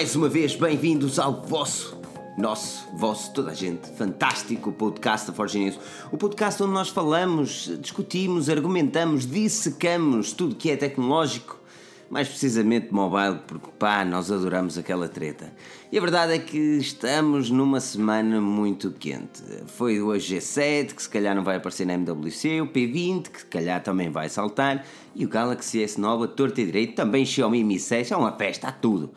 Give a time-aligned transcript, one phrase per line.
[0.00, 1.94] Mais uma vez bem-vindos ao vosso,
[2.38, 5.78] nosso, vosso, toda a gente, fantástico podcast da Forge News.
[6.10, 11.60] O podcast onde nós falamos, discutimos, argumentamos, dissecamos tudo que é tecnológico,
[12.08, 15.52] mais precisamente mobile, porque pá, nós adoramos aquela treta.
[15.92, 19.42] E a verdade é que estamos numa semana muito quente.
[19.66, 23.46] Foi o G7, que se calhar não vai aparecer na MWC, o P20, que se
[23.46, 24.82] calhar também vai saltar,
[25.14, 28.68] e o Galaxy S9, a torta e direito, também Xiaomi Mi 6, é uma festa,
[28.68, 29.12] há tudo.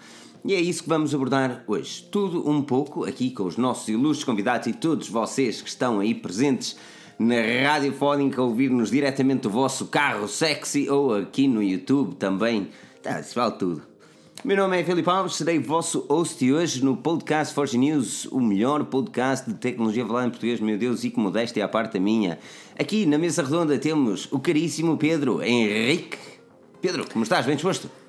[0.46, 2.06] E é isso que vamos abordar hoje.
[2.12, 6.14] Tudo um pouco, aqui com os nossos ilustres convidados e todos vocês que estão aí
[6.14, 6.76] presentes
[7.18, 12.68] na Radiofónica a ouvir-nos diretamente do vosso carro sexy ou aqui no YouTube também.
[13.02, 13.84] Tá, isso vale tudo.
[14.44, 18.84] Meu nome é Filipe Alves, serei vosso host hoje no podcast Forge News, o melhor
[18.84, 22.38] podcast de tecnologia falada em português, meu Deus, e que modéstia à parte minha.
[22.78, 26.18] Aqui na mesa redonda temos o caríssimo Pedro Henrique.
[26.82, 27.46] Pedro, como estás?
[27.46, 28.03] Bem disposto?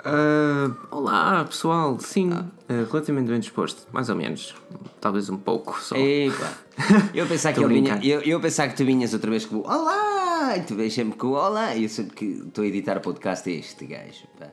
[0.00, 2.44] Uh, olá pessoal, sim, uh,
[2.90, 4.54] relativamente bem disposto, mais ou menos,
[5.00, 5.94] talvez um pouco só.
[5.96, 6.52] Epa.
[7.12, 8.06] Eu pensava que, vinha, brincando.
[8.06, 10.56] eu, eu pensava que tu vinhas outra vez com o Olá!
[10.56, 11.74] E tu vês sempre com o Olá!
[11.76, 14.24] E eu sempre que estou a editar o podcast é este gajo.
[14.38, 14.46] pá.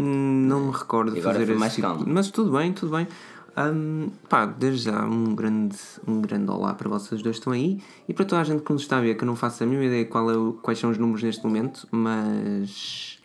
[0.00, 2.04] Hum, Não me recordo de fazer mais tipo- calmo.
[2.08, 3.06] Mas tudo bem, tudo bem.
[3.56, 5.76] Hum, pá, desde já um grande,
[6.08, 8.72] um grande olá para vocês dois que estão aí e para toda a gente que
[8.72, 10.80] nos está a ver, que eu não faço a mínima ideia qual é o- quais
[10.80, 13.19] são os números neste momento, mas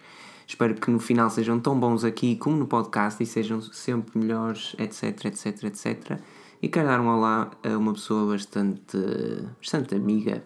[0.48, 4.76] espero que no final sejam tão bons aqui como no podcast e sejam sempre melhores,
[4.78, 6.20] etc, etc, etc.
[6.62, 8.98] E quero dar um olá a uma pessoa bastante,
[9.60, 10.44] bastante amiga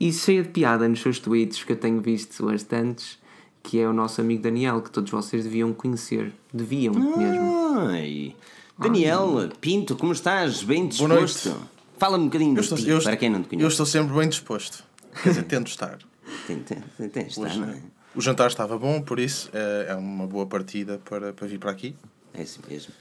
[0.00, 3.18] e cheia de piada nos seus tweets que eu tenho visto bastantes,
[3.62, 6.32] que é o nosso amigo Daniel, que todos vocês deviam conhecer.
[6.52, 7.78] Deviam mesmo.
[7.80, 8.34] Ai.
[8.78, 10.62] Daniel Pinto, como estás?
[10.62, 11.56] Bem disposto?
[11.98, 13.68] Fala-me um bocadinho Eu de estou, ti, eu, para quem não te eu conhece.
[13.68, 14.84] estou sempre bem disposto.
[15.20, 15.98] Quer dizer, tento estar.
[16.46, 17.82] Tem, tem, tem, tem, está, não é?
[18.14, 21.70] O jantar estava bom, por isso é, é uma boa partida para, para vir para
[21.70, 21.94] aqui.
[22.34, 22.92] É isso mesmo.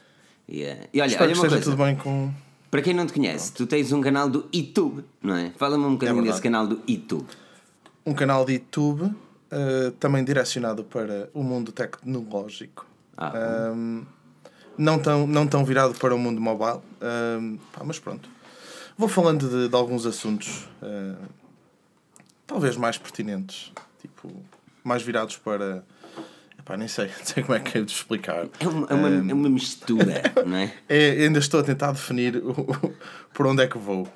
[0.48, 1.72] E, eh, e olha, Espero olha que esteja coisa.
[1.72, 2.32] tudo bem com.
[2.70, 5.52] Para quem não te conhece, tu tens um canal do YouTube, não é?
[5.58, 6.32] Fala-me um bocadinho verdade.
[6.32, 7.28] desse canal do YouTube.
[8.06, 9.14] Um canal de YouTube
[9.50, 12.86] eh, também direcionado para o mundo tecnológico.
[13.16, 13.32] Ah.
[13.72, 14.04] Ahm,
[14.78, 16.82] não, tão, não tão virado para o mundo mobile.
[17.02, 18.30] Ahm, pá, mas pronto.
[18.98, 21.16] Vou falando de, de alguns assuntos eh,
[22.46, 23.72] talvez mais pertinentes.
[24.88, 25.84] Mais virados para.
[26.58, 28.48] Epá, nem sei, não sei como é que é de explicar.
[28.60, 30.74] É uma, é uma, é uma mistura, não é?
[30.88, 32.94] É, ainda estou a tentar definir o, o-
[33.34, 34.08] por onde é que vou.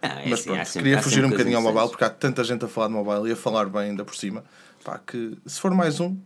[0.00, 2.44] Ah, é Mas assim, pronto, sempre- queria fugir um bocadinho ao mobile porque há tanta
[2.44, 4.44] gente a falar de mobile e a falar bem ainda por cima.
[4.84, 6.16] Pá, que se for mais um,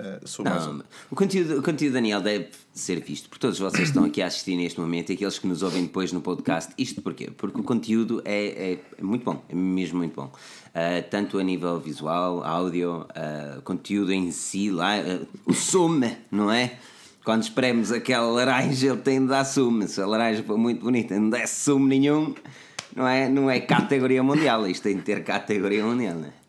[0.00, 0.74] eh, um.
[0.74, 4.22] Não, o conteúdo, o conteúdo Daniel deve ser visto por todos vocês que estão aqui
[4.22, 6.72] a assistir neste momento e aqueles que nos ouvem depois no podcast.
[6.78, 7.30] Isto porquê?
[7.36, 10.32] Porque o conteúdo é, é- muito bom, é mesmo muito bom.
[10.74, 16.50] Ah, tanto a nível visual, áudio, ah, conteúdo em si, lá, ah, o sume, não
[16.50, 16.78] é?
[17.24, 19.86] Quando espremos aquela laranja, ele tem de dar sume.
[19.86, 22.34] Se a laranja for muito bonita não der sume nenhum,
[22.96, 24.66] não é, não é categoria mundial.
[24.66, 26.39] Isto tem de ter categoria mundial, não é?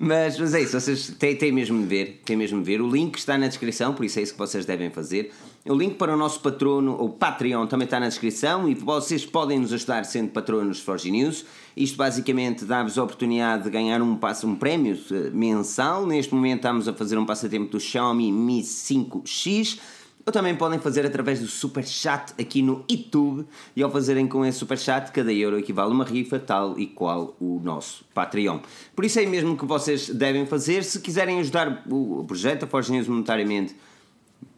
[0.00, 2.80] Mas, mas é isso, vocês têm, têm mesmo de ver, têm mesmo de ver.
[2.80, 5.32] O link está na descrição, por isso é isso que vocês devem fazer.
[5.64, 9.58] O link para o nosso patrono, ou Patreon, também está na descrição e vocês podem
[9.58, 11.44] nos ajudar sendo patronos Forge News.
[11.76, 16.06] Isto basicamente dá-vos a oportunidade de ganhar um, passo, um prémio eh, mensal.
[16.06, 19.78] Neste momento estamos a fazer um passatempo do Xiaomi Mi 5X.
[20.28, 24.44] Ou também podem fazer através do Super Chat aqui no YouTube e ao fazerem com
[24.44, 28.58] esse Super Chat, cada euro equivale a uma rifa tal e qual o nosso Patreon.
[28.94, 30.84] Por isso é mesmo que vocês devem fazer.
[30.84, 33.74] Se quiserem ajudar o projeto, Forge News monetariamente,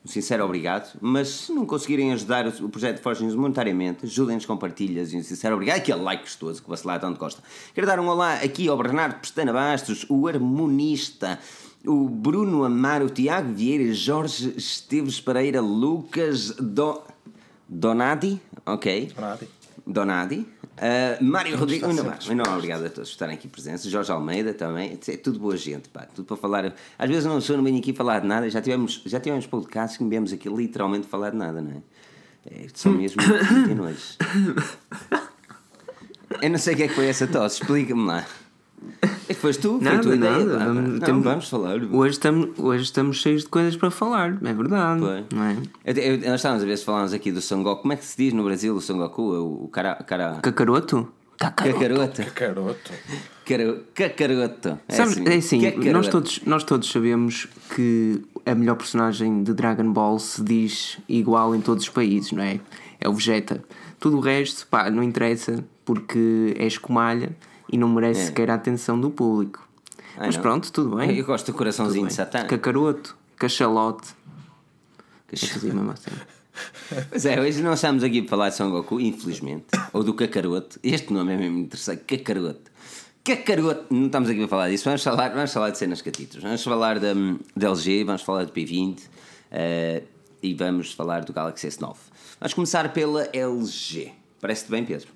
[0.04, 0.98] sincero obrigado.
[1.00, 5.54] Mas se não conseguirem ajudar o projeto Forge monetariamente, ajudem-nos com partilhas e um sincero
[5.54, 5.76] obrigado.
[5.76, 7.40] Aquele like gostoso que você lá tanto gosta.
[7.72, 11.38] Quero dar um olá aqui ao Bernardo Pestana Bastos, o harmonista,
[11.86, 17.02] o Bruno Amaro, o Tiago Vieira, Jorge Esteves Pereira, Lucas Do...
[17.68, 19.12] Donadi, ok.
[19.14, 19.48] Donadi.
[19.86, 20.46] Donadi.
[20.80, 23.84] Uh, Mário Rodrigues, não, sempre não, obrigado a todos por estarem aqui presentes.
[23.84, 26.74] Jorge Almeida também, é tudo boa gente, pá, tudo para falar.
[26.98, 29.46] Às vezes eu não sou, não venho aqui falar de nada, já tivemos, já tivemos
[29.46, 31.82] podcasts que me viemos aqui literalmente falar de nada, não é?
[32.46, 33.22] é são mesmo
[33.76, 34.16] muito.
[36.40, 38.26] Eu não sei o que é que foi essa tosse, explica-me lá.
[39.28, 39.78] É que foste tu?
[39.78, 40.58] Foi a Nada, tua ideia, nada.
[40.58, 40.64] pá.
[40.64, 41.82] Vamos, Não, temos- vamos falar.
[41.82, 45.00] Hoje estamos, hoje estamos cheios de coisas para falar, é verdade.
[45.00, 45.24] Foi.
[45.34, 45.56] Não é?
[45.84, 47.82] Eu- eu- nós estávamos a ver se falávamos aqui do Son Goku.
[47.82, 49.22] Como é que se diz no Brasil o Son Goku?
[49.64, 49.94] O cara.
[50.06, 51.08] cara Cacaroto?
[51.38, 51.78] Cacaroto.
[51.78, 52.22] cacaroto.
[52.34, 52.92] Caroto.
[53.46, 54.78] Caro- Cacaroto.
[54.88, 55.90] É Sabes, é assim, Cacaroto.
[55.92, 61.54] nós todos, nós todos sabemos que a melhor personagem de Dragon Ball se diz igual
[61.54, 62.60] em todos os países, não é?
[63.00, 63.62] É o Vegeta.
[63.98, 67.34] Tudo o resto, pá, não interessa porque é escumalha
[67.72, 68.24] e não merece É.
[68.26, 69.66] sequer a atenção do público.
[70.16, 70.42] Ai, Mas não.
[70.42, 71.16] pronto, tudo bem.
[71.16, 72.46] Eu gosto do coraçãozinho de Satã.
[72.46, 74.08] Cacaroto, cachalote.
[75.34, 76.10] Fazia mesmo assim.
[77.08, 79.64] Pois é, hoje não estamos aqui para falar de Son Goku, infelizmente.
[79.94, 80.78] Ou do Kakaroto.
[80.82, 82.02] Este nome é mesmo interessante.
[82.04, 82.70] Kakaroto.
[83.24, 83.86] Kakaroto.
[83.94, 84.84] Não estamos aqui para falar disso.
[84.84, 86.42] Vamos falar, vamos falar de cenas catitos.
[86.42, 87.14] Vamos falar da,
[87.56, 90.06] da LG, vamos falar do P20 uh,
[90.42, 91.96] e vamos falar do Galaxy S9.
[92.40, 94.12] Vamos começar pela LG.
[94.40, 95.08] Parece-te bem, Pedro?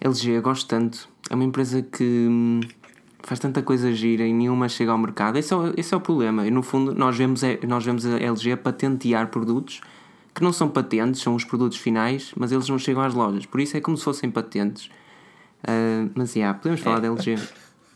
[0.00, 1.08] LG, eu gosto tanto.
[1.28, 2.60] É uma empresa que hum,
[3.22, 5.36] faz tanta coisa gira e nenhuma chega ao mercado.
[5.38, 6.46] Esse é, o- esse é o problema.
[6.46, 9.80] E no fundo, nós vemos, é- nós vemos a LG a patentear produtos
[10.34, 13.44] que não são patentes, são os produtos finais, mas eles não chegam às lojas.
[13.46, 14.90] Por isso é como se fossem patentes.
[15.66, 17.36] Ah, mas, yeah, podemos falar da LG.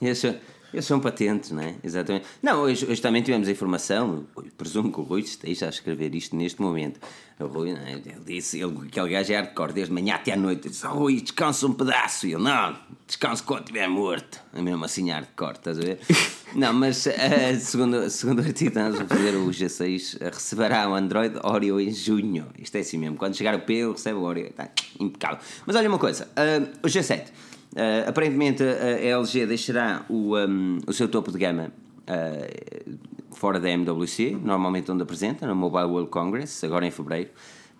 [0.03, 0.35] Esses
[0.75, 1.75] esses são patentes, não é?
[1.82, 2.26] Exatamente.
[2.43, 6.15] Não, hoje, hoje também tivemos a informação, eu presumo que o Rui esteja a escrever
[6.15, 7.00] isto neste momento.
[7.38, 7.93] O Rui, não é?
[7.93, 10.67] ele disse, ele, aquele gajo é hardcore, desde manhã até à noite.
[10.67, 12.26] Ele disse, "Oh, Rui, descansa um pedaço.
[12.26, 12.76] E ele, não,
[13.06, 14.41] descansa quando estiver morto.
[14.53, 15.99] É mesmo assim hardcore, estás a ver?
[16.55, 20.94] não, mas eh, segundo, segundo o artigo, estamos a fazer o G6, eh, receberá o
[20.94, 22.47] Android Oreo em junho.
[22.59, 24.47] Isto é assim mesmo, quando chegar o P, ele recebe o Oreo.
[24.47, 24.69] Está
[25.00, 25.38] impecável.
[25.67, 27.27] Mas olha uma coisa, eh, o G7.
[27.75, 31.73] Uh, aparentemente a LG deixará o, um, o seu topo de gama
[32.09, 32.99] uh,
[33.35, 37.31] fora da MWC, normalmente onde apresenta, no Mobile World Congress, agora em fevereiro,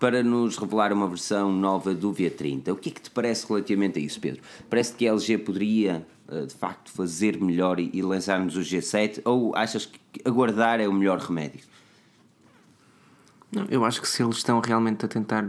[0.01, 2.73] para nos revelar uma versão nova do V30.
[2.73, 4.43] O que é que te parece relativamente a isso, Pedro?
[4.69, 9.23] Parece que a LG poderia uh, de facto fazer melhor e, e lançar-nos o G7
[9.25, 11.61] ou achas que aguardar é o melhor remédio?
[13.53, 15.45] Não, eu acho que se eles estão realmente a tentar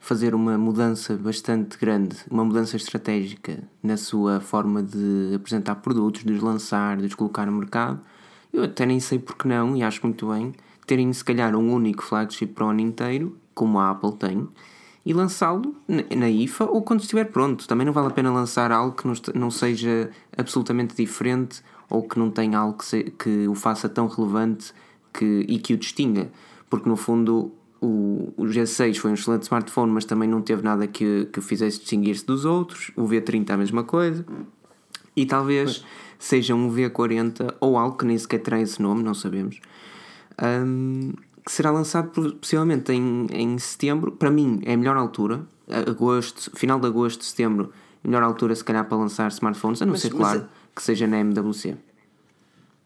[0.00, 6.32] fazer uma mudança bastante grande, uma mudança estratégica na sua forma de apresentar produtos, de
[6.32, 8.00] os lançar, de os colocar no mercado,
[8.52, 10.52] eu até nem sei porque não, e acho muito bem,
[10.86, 14.48] terem se calhar um único flagship para o ano inteiro, como a Apple tem,
[15.04, 17.66] e lançá-lo na- IFA ou quando estiver pronto.
[17.68, 19.06] Também não vale a pena lançar algo que
[19.38, 24.06] não seja absolutamente diferente ou que não tenha algo que, se- que o faça tão
[24.08, 24.72] relevante
[25.12, 26.30] que, e que o distinga.
[26.68, 30.86] Porque no fundo o, o G6 foi um excelente smartphone, mas também não teve nada
[30.86, 32.90] que, que o fizesse distinguir-se dos outros.
[32.96, 34.24] O V30 a mesma coisa.
[35.16, 35.84] E talvez
[36.18, 39.60] seja um V40 ou algo que nem sequer terá esse nome, não sabemos.
[40.42, 41.12] Hum,
[41.44, 44.12] que será lançado possivelmente em, em setembro.
[44.12, 45.42] Para mim é a melhor altura.
[45.88, 47.72] Agosto, final de agosto, setembro,
[48.04, 50.44] melhor altura se calhar para lançar smartphones, a não Mas- ser claro
[50.74, 51.76] que seja na MWC.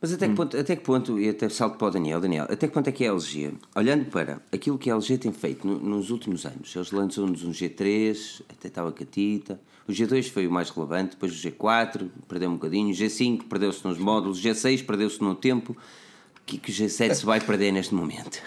[0.04, 2.66] Mas até que, ponto, até que ponto, e até salto para o Daniel, Daniel, até
[2.68, 5.78] que ponto é que a LG, olhando para aquilo que a LG tem feito no-
[5.80, 9.58] nos últimos anos, eles lançam-nos um G3, até estava catita,
[9.88, 13.82] o G2 foi o mais relevante, depois o G4 perdeu um bocadinho, o G5 perdeu-se
[13.86, 17.40] nos módulos, o G6 perdeu-se no tempo, o que, é que o G7 se vai
[17.40, 18.42] perder neste momento?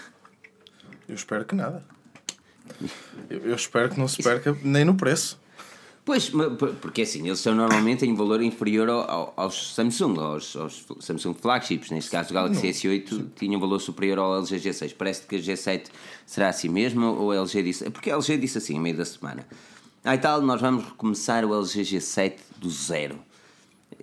[1.08, 1.84] Eu espero que nada.
[3.28, 5.37] Eu, eu espero que não se perca nem no preço.
[6.08, 6.30] Pois,
[6.80, 11.34] porque assim, eles são normalmente em valor inferior ao- ao- aos Samsung, aos, aos Samsung
[11.34, 11.90] flagships.
[11.90, 14.94] Neste caso, o Galaxy S8 tinha um valor superior ao LG G6.
[14.96, 15.88] Parece que a G7
[16.24, 17.90] será assim mesmo, ou a LG disse.
[17.90, 19.46] Porque a LG disse assim, no meio da semana:
[20.02, 23.18] Ah, e tal, nós vamos recomeçar o LG G7 do zero.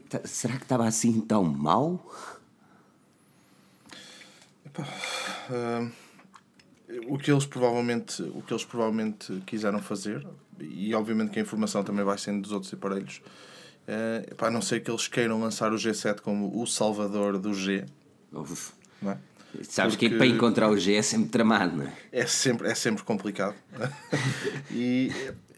[0.07, 2.05] Tá- Será que estava assim tão mal?
[5.49, 5.87] Ah,
[7.07, 10.23] o que eles provavelmente o que eles provavelmente quiseram fazer
[10.59, 13.21] e obviamente que a informação também vai sendo dos outros aparelhos
[13.87, 17.53] é, pá, a não ser que eles queiram lançar o G7 como o salvador do
[17.53, 17.85] G
[18.31, 18.73] Uf.
[19.01, 19.17] não é?
[19.63, 21.93] Sabes que Porque- para encontrar o G é sempre tramado, não é?
[22.11, 23.55] é sempre, é sempre complicado.
[24.71, 25.11] e,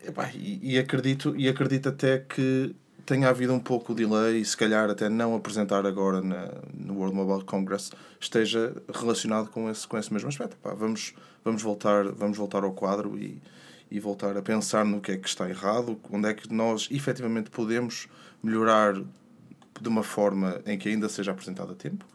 [0.05, 2.75] epá, e, e acredito, e acredito até que
[3.05, 6.95] tenha havido um pouco de delay e se calhar até não apresentar agora na, no
[6.95, 7.89] World Mobile Congress
[8.19, 10.57] esteja relacionado com esse, com esse mesmo aspecto.
[10.61, 11.13] Epá, vamos,
[11.43, 13.41] vamos, voltar, vamos voltar ao quadro e,
[13.89, 17.49] e voltar a pensar no que é que está errado, onde é que nós efetivamente
[17.49, 18.07] podemos
[18.43, 22.05] melhorar de uma forma em que ainda seja apresentado a tempo.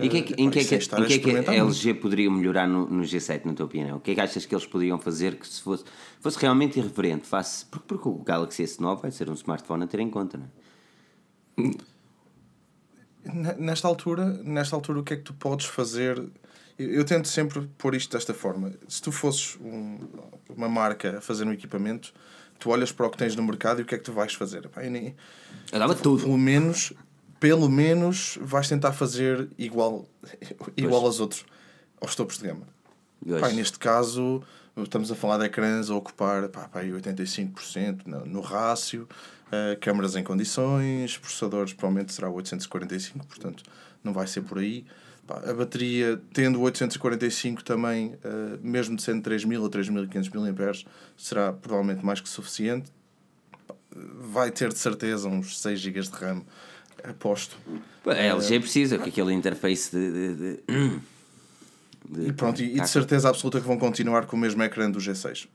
[0.00, 1.54] Em que, é que- Eh, em que, é que, em que é que a.
[1.54, 3.98] LG poderia melhorar no, no G7, na tua opinião?
[3.98, 5.84] O que é que achas que eles poderiam fazer que se fosse,
[6.20, 7.28] fosse realmente irreverente?
[7.28, 10.46] Face, porque, porque o Galaxy S9 vai ser um smartphone a ter em conta, não
[10.46, 11.70] é?
[13.24, 16.20] Ne- Nesta altura, nesta altura, o que é que tu podes fazer?
[16.78, 18.72] Eu, tento sempre pôr isto desta forma.
[18.88, 19.98] Se tu fosses um-
[20.56, 22.12] uma marca a fazer um equipamento,
[22.58, 24.34] tu olhas para o que tens no mercado e o que é que tu vais
[24.34, 24.68] fazer?
[24.90, 25.14] Nem-
[25.72, 26.22] Eu dava tudo.
[26.24, 26.92] pelo menos,
[27.38, 30.06] pelo menos vais tentar fazer igual,
[30.76, 31.44] igual aos outros,
[32.00, 32.66] aos topos de gama.
[33.40, 34.42] Pá, neste caso,
[34.76, 39.08] estamos a falar de ecrãs a ocupar pá, pá, aí 85% no, no rácio,
[39.50, 43.62] eh, câmaras em condições, processadores provavelmente será 845, portanto
[44.02, 44.84] não vai ser por aí.
[45.28, 52.20] A bateria, tendo 845 também, eh, mesmo sendo 3000 ou 3500 mAh, será provavelmente mais
[52.20, 52.92] que suficiente.
[54.20, 56.42] Vai ter de certeza uns 6 GB de RAM,
[57.02, 57.56] aposto.
[58.06, 60.34] A LG precisa, com aquele interface de, de-
[62.10, 64.90] de- E pronto, e, e de certeza absoluta que vão continuar com o mesmo ecrã
[64.90, 65.48] do G6.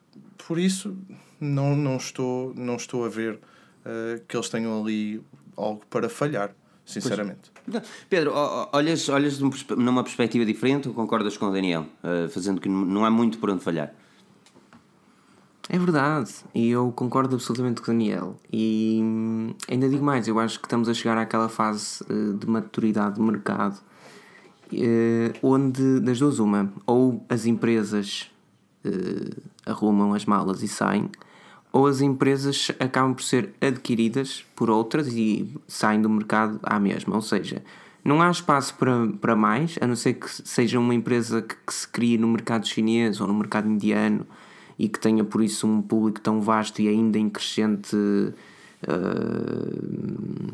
[0.48, 0.98] Por isso,
[1.40, 5.22] não, não, estou, não estou a ver uh, que eles tenham ali
[5.56, 6.56] algo para falhar,
[6.90, 7.52] sinceramente.
[7.70, 7.84] Pois.
[8.10, 8.34] Pedro,
[8.74, 13.12] olhas, olhas numa perspectiva diferente ou concordas com o Daniel, uh, fazendo que não há
[13.12, 13.94] muito por onde falhar?
[15.72, 18.40] É verdade, e eu concordo absolutamente com o Daniel.
[18.52, 22.48] E hum, ainda digo mais, eu acho que estamos a chegar àquela fase uh, de
[22.48, 23.80] maturidade do mercado
[24.74, 28.32] uh, onde, das duas, uma, ou as empresas
[29.66, 31.12] arrumam as malas e saem,
[31.72, 37.16] ou as empresas acabam por ser adquiridas por outras e saem do mercado à mesma.
[37.16, 37.62] Ou seja,
[38.04, 41.74] não há espaço para, para mais, a não ser que seja uma empresa que, que
[41.74, 44.26] se crie no mercado chinês ou no mercado indiano
[44.78, 48.34] e que tenha por isso um público tão vasto e ainda em crescente, uh,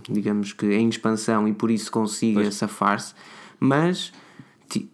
[0.09, 3.13] digamos que em expansão e por isso consiga safar-se.
[3.59, 4.11] Mas,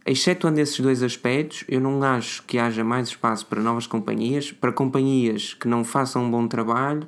[0.06, 4.72] excetuando esses dois aspectos, eu não acho que haja mais espaço para novas companhias, para
[4.72, 7.08] companhias que não façam um bom trabalho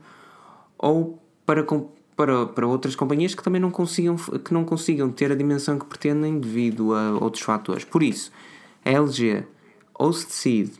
[0.77, 1.65] ou para,
[2.15, 5.85] para, para outras companhias que também não consigam, que não consigam ter a dimensão que
[5.85, 7.83] pretendem devido a outros fatores.
[7.83, 8.31] Por isso,
[8.83, 9.43] a LG
[9.93, 10.73] ou se decide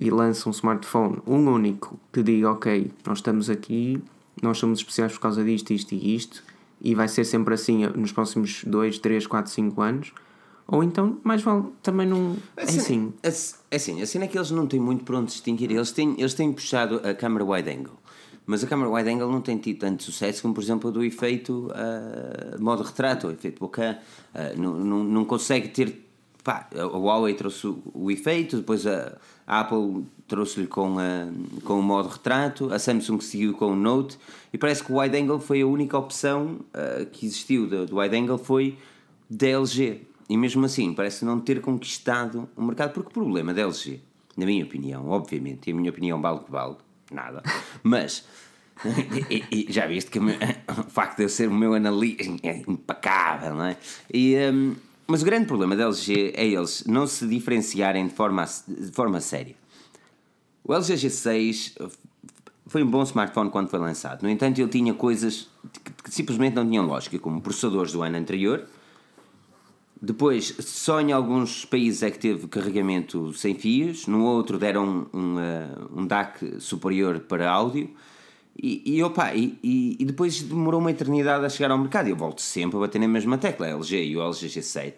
[0.00, 4.02] e lança um smartphone, um único, que diga: Ok, nós estamos aqui,
[4.42, 6.42] nós somos especiais por causa disto, isto e isto,
[6.80, 10.12] e vai ser sempre assim nos próximos 2, 3, 4, 5 anos.
[10.70, 12.36] Ou então, mais vale também não.
[12.56, 13.12] É assim.
[13.20, 15.70] É assim, a cena é que eles não têm muito por onde distinguir.
[15.72, 17.98] Eles têm, eles têm puxado a câmera wide angle.
[18.46, 21.72] Mas a câmera wide angle não tem tido tanto sucesso como, por exemplo, do efeito
[21.72, 23.98] uh, modo retrato, o efeito bokeh.
[24.32, 26.06] Uh, não, não, não consegue ter.
[26.44, 31.28] Pá, a Huawei trouxe o, o efeito, depois a, a Apple trouxe-lhe com, a,
[31.64, 34.16] com o modo retrato, a Samsung seguiu com o Note
[34.52, 37.98] e parece que o wide angle foi a única opção uh, que existiu do, do
[37.98, 38.78] wide angle foi
[39.28, 40.09] da LG.
[40.30, 44.00] E mesmo assim, parece não ter conquistado o mercado, porque o problema da LG,
[44.36, 46.76] na minha opinião, obviamente, e a minha opinião vale que vale,
[47.10, 47.42] nada,
[47.82, 48.24] mas.
[49.28, 50.36] e, e, já viste que o, meu,
[50.68, 53.76] o, facto de eu ser o meu analista é impecável, não é?
[54.14, 58.44] E, um, mas o grande problema da LG é eles não se diferenciarem de forma,
[58.68, 59.56] de forma séria.
[60.62, 61.90] O LG G6
[62.68, 64.22] foi um bom smartphone quando foi lançado.
[64.22, 65.48] No entanto, ele tinha coisas
[66.04, 68.68] que simplesmente não tinham lógica, como processadores do ano anterior.
[70.02, 75.18] Depois, só em alguns países é que teve carregamento sem fios, no outro deram um,
[75.18, 77.90] um, uh, um DAC superior para áudio.
[78.56, 82.08] E, e, opa, e, e, depois demorou uma eternidade a chegar ao mercado.
[82.08, 84.94] Eu volto sempre a bater na mesma tecla, a LG e o LG G7.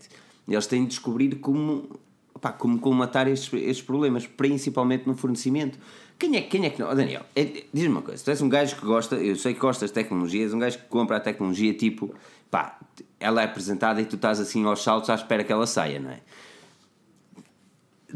[0.49, 1.89] Eles têm de descobrir como,
[2.35, 5.79] opa, como colmatar estes, estes problemas, principalmente no fornecimento.
[6.19, 6.91] Quem é, quem é que não?
[6.91, 9.61] Oh, Daniel, é, diz-me uma coisa: tu és um gajo que gosta, eu sei que
[9.61, 12.15] gostas de tecnologias, um gajo que compra a tecnologia tipo,
[12.53, 12.79] pá,
[13.19, 16.11] ela é apresentada e tu estás assim aos saltos à espera que ela saia, não
[16.11, 16.21] é?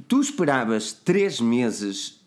[0.07, 2.21] Tu esperavas três meses,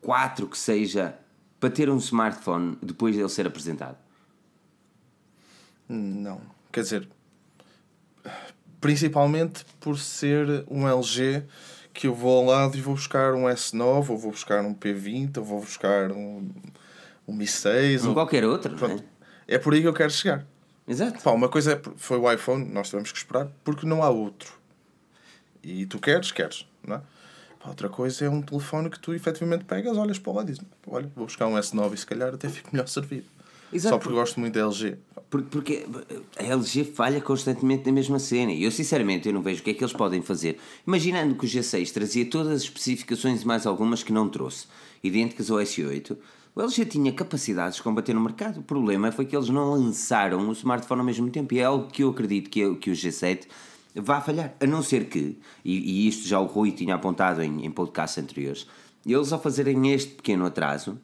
[0.00, 1.16] quatro que seja,
[1.60, 3.96] para ter um smartphone depois dele ser apresentado?
[5.88, 6.40] Não.
[6.72, 7.08] Quer dizer,
[8.80, 11.44] principalmente por ser um LG
[11.92, 15.38] que eu vou ao lado e vou buscar um S9, ou vou buscar um P20,
[15.38, 16.48] ou vou buscar um,
[17.28, 18.04] um Mi 6.
[18.04, 19.04] Um ou qualquer outro, Pronto.
[19.46, 19.54] É?
[19.54, 20.44] é por aí que eu quero chegar.
[20.90, 21.22] Exato.
[21.22, 24.52] Pá, uma coisa é, foi o iPhone, nós tivemos que esperar, porque não há outro.
[25.62, 27.02] E tu queres, queres, não é?
[27.64, 31.08] outra coisa é um telefone que tu efetivamente pegas, olhas para lá e dizes: Olha,
[31.14, 33.26] vou buscar um S9 e se calhar até fico melhor servido.
[33.72, 33.94] Exato.
[33.94, 34.96] Só porque gosto muito da LG.
[35.30, 35.86] Porque
[36.36, 39.70] a LG falha constantemente na mesma cena e eu sinceramente eu não vejo o que
[39.70, 40.58] é que eles podem fazer.
[40.84, 44.66] Imaginando que o G6 trazia todas as especificações e mais algumas que não trouxe,
[45.04, 46.16] idênticas ao S8,
[46.60, 48.60] o LG tinha capacidades de combater no mercado.
[48.60, 51.88] O problema foi que eles não lançaram o smartphone ao mesmo tempo e é algo
[51.88, 53.46] que eu acredito que, que o G7
[53.94, 54.54] vá falhar.
[54.60, 58.22] A não ser que, e, e isto já o Rui tinha apontado em, em podcasts
[58.22, 58.66] anteriores,
[59.06, 60.98] eles ao fazerem este pequeno atraso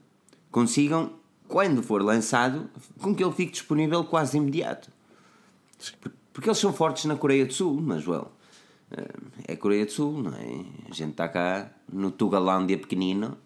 [0.51, 1.13] consigam,
[1.49, 2.69] quando for lançado,
[3.01, 4.91] com que ele fique disponível quase imediato.
[6.33, 8.31] Porque eles são fortes na Coreia do Sul, mas, well,
[8.91, 9.15] eh,
[9.49, 10.65] é Coreia do Sul, não é?
[10.91, 13.39] A gente está cá no Tugalândia pequenino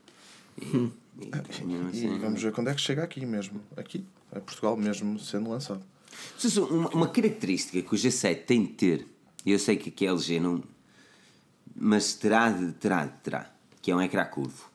[0.61, 0.91] e, hum.
[1.21, 2.15] E, assim.
[2.15, 3.61] e, vamos ver quando é que chega aqui mesmo.
[3.77, 5.83] Aqui, é Portugal mesmo sendo lançado.
[6.71, 9.07] Uma, uma característica que o G7 tem de ter
[9.45, 10.63] eu sei que aqui a LG não.
[11.75, 13.51] Mas terá de, terá de, terá.
[13.81, 14.69] Que é um ecrã curvo.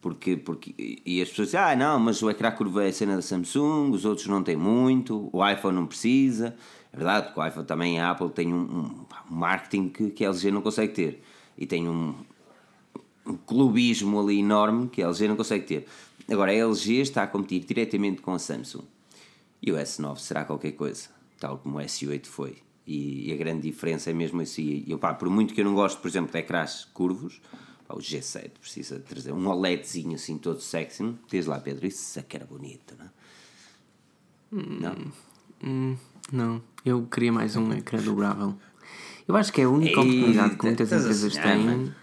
[0.00, 0.74] Porque, porque,
[1.06, 3.92] e as pessoas dizem, ah, não, mas o ecrã curvo é a cena da Samsung,
[3.92, 6.56] os outros não têm muito, o iPhone não precisa.
[6.92, 10.24] É verdade, porque o iPhone também, a Apple tem um, um, um marketing que, que
[10.24, 11.22] a LG não consegue ter.
[11.56, 12.16] E tem um,
[13.26, 15.86] um clubismo ali enorme que a LG não consegue ter.
[16.30, 18.84] Agora, a LG está a competir diretamente com a Samsung.
[19.62, 23.62] E o S9 será qualquer coisa, tal como o S8 foi E, e a grande
[23.62, 24.84] diferença é mesmo assim.
[24.86, 27.40] E, pá, por muito que eu não gosto, por exemplo, de ecrãs curvos,
[27.86, 31.14] pá, o G7 precisa trazer um OLEDzinho assim todo sexy.
[31.30, 33.10] Diz lá, Pedro, isso é que era bonito, não é?
[34.50, 35.12] Não?
[35.64, 35.96] Hum,
[36.32, 38.54] não, eu queria mais um ecrã dobrável.
[39.26, 41.94] Eu acho que é a única oportunidade que muitas empresas têm.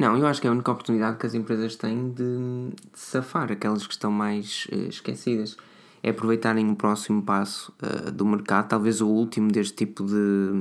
[0.00, 3.52] Não, eu acho que é a única oportunidade que as empresas têm de, de safar
[3.52, 5.58] aquelas que estão mais eh, esquecidas.
[6.02, 10.52] É aproveitarem o próximo passo eh, do mercado, talvez o último deste tipo de,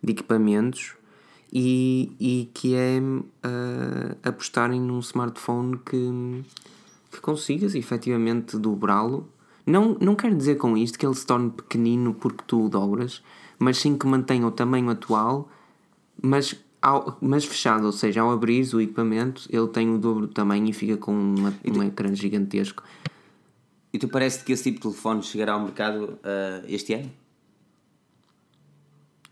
[0.00, 0.94] de equipamentos,
[1.52, 2.98] e, e que é
[3.42, 6.44] eh, apostarem num smartphone que,
[7.10, 9.28] que consigas efetivamente dobrá-lo.
[9.66, 13.24] Não, não quero dizer com isto que ele se torne pequenino porque tu o dobras,
[13.58, 15.50] mas sim que mantenha o tamanho atual,
[16.22, 20.32] mas, ao, mas fechado, ou seja, ao abrir o equipamento, ele tem o dobro do
[20.34, 22.82] tamanho e fica com uma, um ecrã gigantesco.
[23.92, 27.10] E tu parece que esse tipo de telefone chegará ao mercado ah, este ano?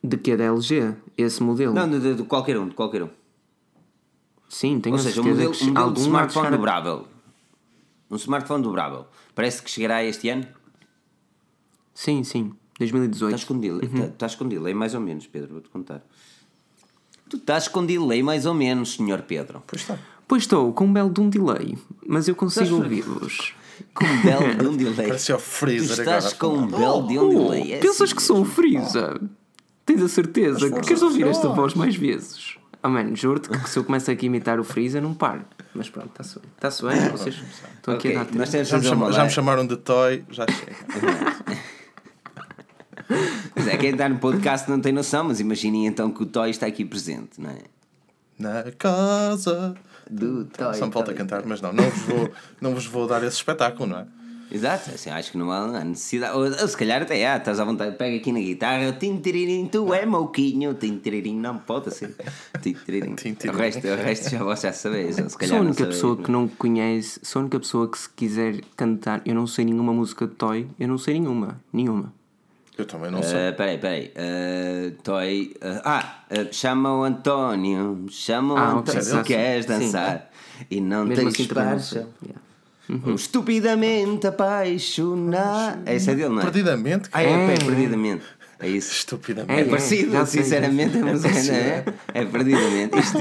[0.03, 1.75] De que é da LG, esse modelo?
[1.75, 3.11] Não, de, de- qualquer um, de qualquer um.
[4.49, 7.07] Sim, tenho Ou a seja, um modelo, que um modelo de smartphone a- dobrável.
[8.11, 9.07] Um smartphone dobrável.
[9.35, 10.47] Parece que chegará este ano?
[11.95, 13.35] Sim, sim, 2018.
[13.35, 14.01] Estás com delay, Uhum.
[14.01, 16.03] tá- estás com delay mais ou menos, Pedro, vou-te contar.
[17.31, 19.63] Tu estás com delay mais ou menos, senhor Pedro.
[19.67, 19.97] Pois está.
[20.29, 23.55] Pois estou, com um belo de um delay, mas eu consigo Estás- ouvir-vos.
[23.95, 25.07] Com um belo de um delay.
[25.09, 26.37] Parecia o Tu Freezer estás agora.
[26.37, 27.73] com um belo de um Oh, delay.
[27.73, 28.45] é pensas assim que sou o.
[28.45, 29.21] Freeza?
[29.87, 30.69] Tens a certeza?
[30.71, 32.57] Mas Queres ouvir esta voz mais vezes?
[32.83, 35.45] Ah, mano, juro-te que se eu começo aqui a imitar o Freeza, não paro.
[35.75, 36.49] Mas pronto, está-se bem.
[36.57, 37.35] Está-se bem, vocês
[37.77, 38.69] estão aqui Ok, a dar nós tempo.
[38.71, 40.77] temos Já já me chamaram de Toy, já chega.
[43.55, 46.51] Pois é, quem está no podcast não tem noção, mas imaginem então que o Toy
[46.51, 47.59] está aqui presente, não é?
[48.39, 49.75] Na casa.
[50.11, 50.75] Do Toy.
[50.75, 53.89] Só me falta cantar, mas não, não vos, vou, não vos vou dar esse espetáculo,
[53.89, 54.07] não é?
[54.53, 56.37] Exato, assim, acho que não há necessidade.
[56.37, 59.95] Ou, ou se calhar até há, estás à vontade, pega aqui na guitarra, tintiririm, tu
[59.95, 62.17] é mouquinho, tintiririm, não pode ser.
[62.61, 63.15] Tintiririm.
[63.49, 66.17] O resto, o resto já vós já sabeis, ou se calhar Sou a única pessoa
[66.17, 69.93] que não conhece, sou a única pessoa que se quiser cantar, eu não sei nenhuma
[69.93, 72.13] música de Toy, eu não sei nenhuma, nenhuma.
[72.81, 73.49] Eu também não sei.
[73.49, 74.13] Ah, Peraí, peraí.
[74.17, 75.55] Ah, Toy.
[75.63, 78.07] ah, ah, ah, chama o António.
[78.11, 79.03] Chama o Ah, António.
[79.03, 79.73] Se queres Sim.
[79.79, 80.31] dançar
[80.71, 82.07] e não Mesmo tens assim sei.
[82.23, 82.41] Yeah.
[83.07, 85.83] Ou Estupidamente apaixonado.
[85.87, 86.43] Essa é dele, não é?
[86.43, 87.09] Perdidamente?
[87.13, 87.55] Ah, é, É.
[87.55, 88.25] é, perdidamente.
[88.63, 88.93] É isso.
[88.93, 89.59] Estupidamente.
[89.59, 92.99] É É, parecido, sei, sinceramente, é, parecido, é, é perdidamente.
[92.99, 93.19] Isto,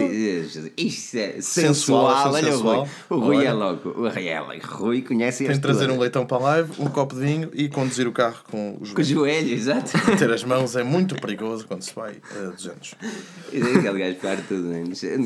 [0.78, 1.44] isto é sensual.
[1.44, 2.52] Sensual, Olha o Rui.
[2.52, 2.90] sensual.
[3.10, 3.90] O Rui é logo.
[3.90, 4.60] O Rui é logo.
[4.64, 7.50] Rui conhece Tem este de trazer um leitão para a live, um copo de vinho
[7.54, 9.92] e conduzir o carro com os Com o joelho, exato.
[10.18, 12.96] Ter as mãos é muito perigoso quando se vai a 200.
[13.54, 14.74] E daí aquele gajo para tudo,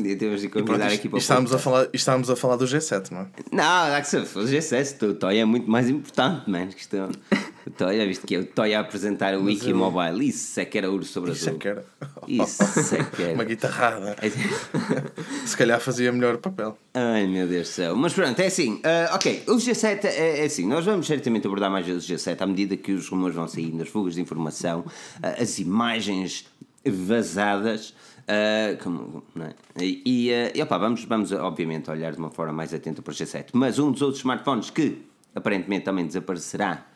[0.02, 2.36] dia temos de Pronto, convidar isto- aqui para o isto estávamos, a falar, estávamos a
[2.36, 3.26] falar do G7, não é?
[3.50, 6.68] Não, há que se fosse G6, o Toy é muito mais importante, mano.
[6.68, 9.76] que isto- O Toy, já viste que é o Toy a apresentar o Wiki eu-
[9.76, 10.28] Mobile.
[10.28, 11.58] Isso é que era ouro sobre Isso é azul.
[11.60, 11.84] que era.
[12.28, 13.34] Isso é que era.
[13.34, 14.16] Uma guitarrada.
[14.20, 14.30] É-
[15.46, 16.76] Se calhar fazia melhor papel.
[16.92, 17.96] Ai meu Deus do céu.
[17.96, 18.80] Mas pronto, é assim.
[18.84, 20.66] ah, ok, o G7 é, é assim.
[20.66, 23.82] Nós vamos certamente abordar mais vezes o G7 à medida que os rumores vão saindo,
[23.82, 24.84] as fugas de informação,
[25.22, 26.46] ah, as imagens
[26.86, 27.94] vazadas.
[28.28, 29.82] ah, como, é?
[29.84, 33.14] E, ah, e, opá, vamos, vamos obviamente olhar de uma forma mais atenta para o
[33.14, 33.46] G7.
[33.52, 34.98] Mas um dos outros smartphones que
[35.34, 36.86] aparentemente também desaparecerá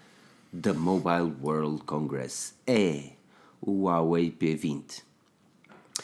[0.52, 3.11] da Mobile World Congress é
[3.61, 5.02] o Huawei P20.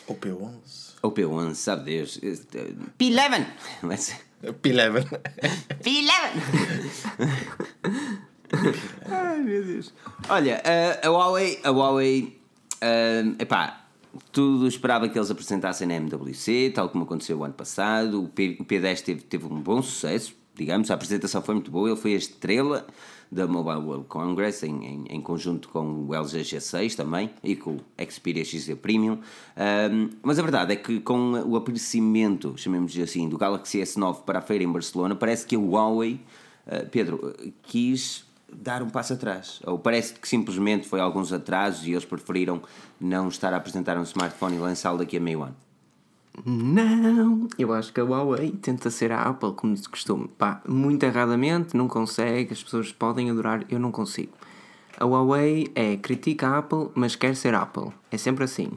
[0.06, 0.94] O P11.
[1.02, 2.18] Ou P11, sabe Deus.
[2.22, 2.58] Este,
[2.98, 3.46] P11!
[3.82, 5.06] Mas- P11.
[5.82, 6.10] P11!
[9.10, 9.92] Ai meu Deus.
[10.28, 12.40] Olha, a, a Huawei, a Huawei,
[12.80, 13.86] ah, epá,
[14.32, 18.22] tudo esperava que eles apresentassem na MWC, tal como aconteceu o ano passado.
[18.22, 21.88] O, P, o P10 teve, teve um bom sucesso, digamos, a apresentação foi muito boa.
[21.88, 22.86] Ele foi a estrela
[23.34, 27.72] da Mobile World Congress em, em, em conjunto com o LG G6 também e com
[27.72, 29.18] o Xperia XZ Premium.
[29.56, 34.38] Ahm, mas a verdade é que com o aparecimento, chamemos assim, do Galaxy S9 para
[34.38, 36.20] a feira em Barcelona, parece que a Huawei,
[36.66, 39.60] ah, Pedro, quis dar um passo atrás.
[39.66, 42.62] Ou parece que simplesmente foi alguns atrasos e eles preferiram
[43.00, 45.56] não estar a apresentar um smartphone e lançá-lo daqui a meio ano.
[46.44, 50.28] Não, eu acho que a Huawei tenta ser a Apple como de costume.
[50.38, 54.32] Pá, muito erradamente, não consegue, as pessoas podem adorar, eu não consigo.
[54.98, 57.90] A Huawei é critica a Apple, mas quer ser Apple.
[58.10, 58.70] É sempre assim.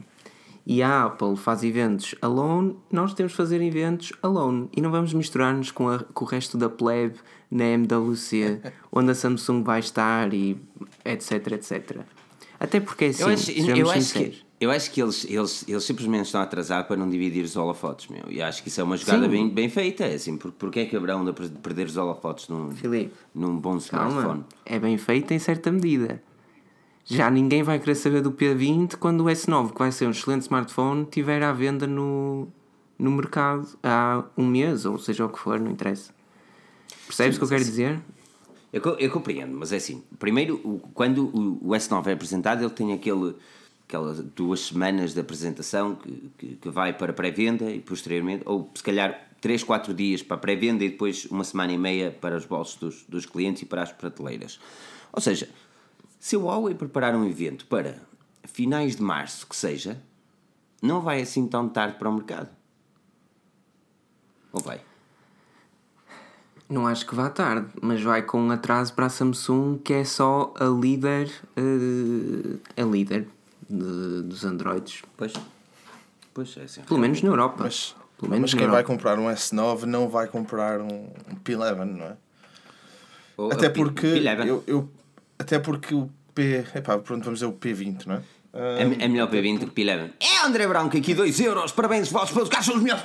[0.66, 4.68] E a Apple faz eventos alone, nós temos de fazer eventos alone.
[4.76, 7.14] E não vamos misturar-nos com, a- com o resto da plebe
[7.50, 8.60] na MWC,
[8.92, 10.60] onde a Samsung vai estar e
[11.04, 12.00] etc, etc.
[12.60, 15.84] Até porque é assim, eu acho, eu acho que, eu acho que eles, eles, eles
[15.84, 18.24] simplesmente estão a atrasar para não dividir os holofotes, meu.
[18.28, 19.30] E acho que isso é uma jogada Sim.
[19.30, 20.04] bem, bem feita.
[20.04, 23.76] É assim, por, porque é que haverão de perder os holofotes num, Filipe, num bom
[23.76, 24.22] smartphone?
[24.22, 26.20] Calma, é bem feito em certa medida.
[27.04, 30.42] Já ninguém vai querer saber do P20 quando o S9, que vai ser um excelente
[30.42, 32.48] smartphone, estiver à venda no,
[32.98, 36.12] no mercado há um mês, ou seja o que for, não interessa.
[37.06, 38.00] Percebes o que eu quero dizer?
[38.70, 40.02] Eu, eu compreendo, mas é assim.
[40.18, 40.58] Primeiro,
[40.92, 43.34] quando o, o S9 é apresentado, ele tem aquele,
[43.88, 48.82] aquelas duas semanas de apresentação que, que, que vai para pré-venda e posteriormente, ou se
[48.82, 52.76] calhar 3, 4 dias para pré-venda e depois uma semana e meia para os bolsos
[52.76, 54.60] dos, dos clientes e para as prateleiras.
[55.10, 55.48] Ou seja,
[56.20, 58.02] se o Huawei preparar um evento para
[58.44, 59.98] finais de março, que seja,
[60.82, 62.50] não vai assim tão tarde para o mercado.
[64.52, 64.82] Ou vai?
[66.68, 70.04] Não acho que vá tarde, mas vai com um atraso para a Samsung, que é
[70.04, 73.26] só a líder, eh, a líder
[73.68, 75.02] de- dos Androids.
[75.16, 75.32] Pois.
[76.34, 76.82] Pois é assim.
[76.82, 77.64] Pelo menos na Europa.
[77.64, 80.86] Mas, Pelo menos mas quem vai comprar um S9 não vai comprar um,
[81.30, 82.16] um P11, não é?
[83.36, 84.46] Ou Até porque P11.
[84.46, 84.90] eu, eu-
[85.38, 88.22] até porque o P, epá, pronto, vamos dizer o P20, não é?
[88.52, 90.10] É, é melhor P20 que P11.
[90.18, 91.70] É André Branco aqui, 2 euros.
[91.70, 93.04] Parabéns, vossos pelos carros são os melhores.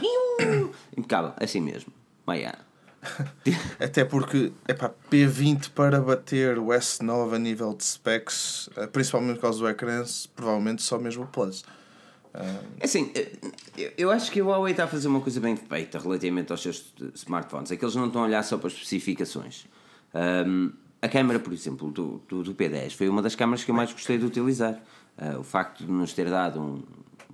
[0.97, 1.91] Impecável, assim mesmo.
[2.25, 2.55] Vai á.
[3.79, 9.41] Até porque, epá, P20 para bater o S9 a nível de specs, eh, principalmente por
[9.41, 10.03] causa do ecrã,
[10.35, 11.63] provavelmente só mesmo o Plus.
[12.79, 13.11] É Assim,
[13.77, 16.61] eu- eu acho que a Huawei está a fazer uma coisa bem feita relativamente aos
[16.63, 17.71] seus smartphones.
[17.71, 19.65] É que eles não estão a olhar só para as especificações.
[20.13, 20.69] Ahm,
[21.01, 23.91] a câmera, por exemplo, do, do, do P10 foi uma das câmaras que eu mais
[23.91, 24.79] gostei de utilizar.
[25.15, 26.83] Ah, o facto de nos ter dado um,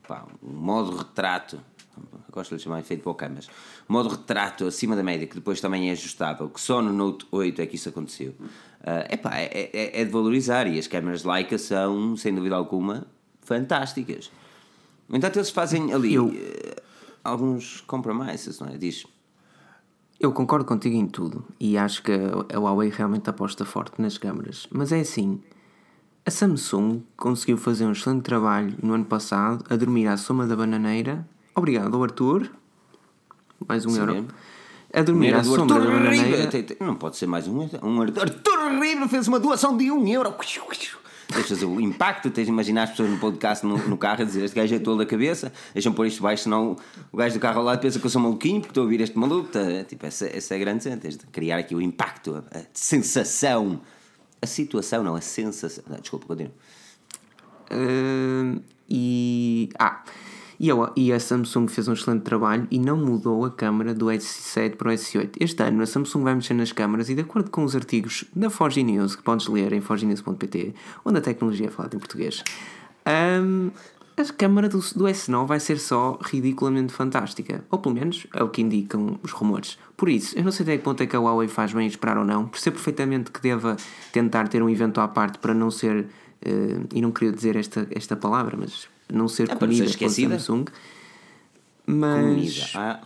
[0.05, 1.61] pá, um modo retrato,
[2.31, 3.47] gosto de lhe chamar efeito câmaras,
[3.89, 7.25] um modo retrato acima da média, que depois também é ajustável, que só no Note
[7.31, 8.33] 8 é que isso aconteceu.
[8.83, 13.05] Ah, epá, é, é, é de valorizar e as câmaras Leica são, sem dúvida alguma,
[13.41, 14.31] fantásticas.
[15.07, 16.81] No entanto, eles fazem ali Eu- eh,
[17.23, 18.77] alguns compromissos, não é?
[18.77, 19.05] Diz.
[20.19, 24.17] Eu concordo contigo em tudo e acho que a a Huawei realmente aposta forte nas
[24.17, 24.67] câmaras.
[24.69, 25.41] Mas é assim,
[26.25, 30.55] a Samsung conseguiu fazer um excelente trabalho no ano passado a dormir à soma da
[30.55, 31.25] bananeira.
[31.55, 32.49] Obrigado, Arthur.
[33.67, 34.13] Mais um Sim, euro.
[34.13, 34.27] mesmo.
[34.93, 36.47] A dormir à sombra da Arthur bananeira.
[36.47, 37.69] Tem- tem- Não pode ser mais um.
[37.83, 40.33] um Arthur Arthur Ribeiro fez uma doação de um euro.
[41.31, 44.43] Deixas o impacto, tens de imaginar as pessoas no podcast no, no carro a dizer
[44.43, 46.75] este gajo é tolo da cabeça, deixam pôr isto baixo, senão
[47.11, 48.99] o gajo do carro ao lado pensa que eu sou maluquinho porque estou a ouvir
[49.01, 49.47] este maluco.
[49.49, 49.83] Tá?
[49.83, 52.61] Tipo, essa, essa é a grande cena, tens de criar aqui o impacto, a, a
[52.73, 53.79] sensação,
[54.41, 55.83] a situação, não, a sensação.
[55.87, 56.51] Não, desculpa, continua.
[57.71, 58.59] Uh,
[58.89, 60.03] e, ah,
[60.59, 64.07] e, a, e a Samsung fez um excelente trabalho e não mudou a câmara do
[64.07, 65.37] S7 para o S8.
[65.39, 68.49] Este ano a Samsung vai mexer nas câmaras e, de acordo com os artigos da
[68.49, 70.73] Forge News, que podes ler em forgenews.pt,
[71.05, 72.43] onde a tecnologia é falada em português,
[73.41, 73.71] um,
[74.17, 77.63] a câmara do, do S9 vai ser só ridiculamente fantástica.
[77.71, 79.79] Ou pelo menos é o que indicam os rumores.
[79.95, 81.87] Por isso, eu não sei até que ponto é que a Huawei faz bem em
[81.87, 82.47] esperar ou não.
[82.47, 83.77] Percebo perfeitamente que deva
[84.11, 86.07] tentar ter um evento à parte para não ser.
[86.41, 90.09] eh, e não queria dizer esta, esta palavra, mas não ser É comida ser pela
[90.09, 90.39] esquecida.
[90.39, 90.65] Samsung.
[90.65, 90.79] Comida.
[91.85, 92.71] Mas.
[92.75, 93.01] Ah,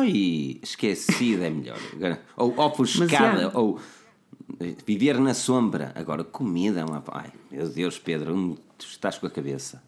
[0.00, 1.78] ai, esquecida é melhor.
[1.94, 3.58] Agora, ou ofuscada, Mas, é.
[3.58, 3.80] ou
[4.84, 5.92] viver na sombra.
[5.94, 7.02] Agora, comida é uma.
[7.12, 9.82] Ai, meu Deus, Pedro, tu estás com a cabeça.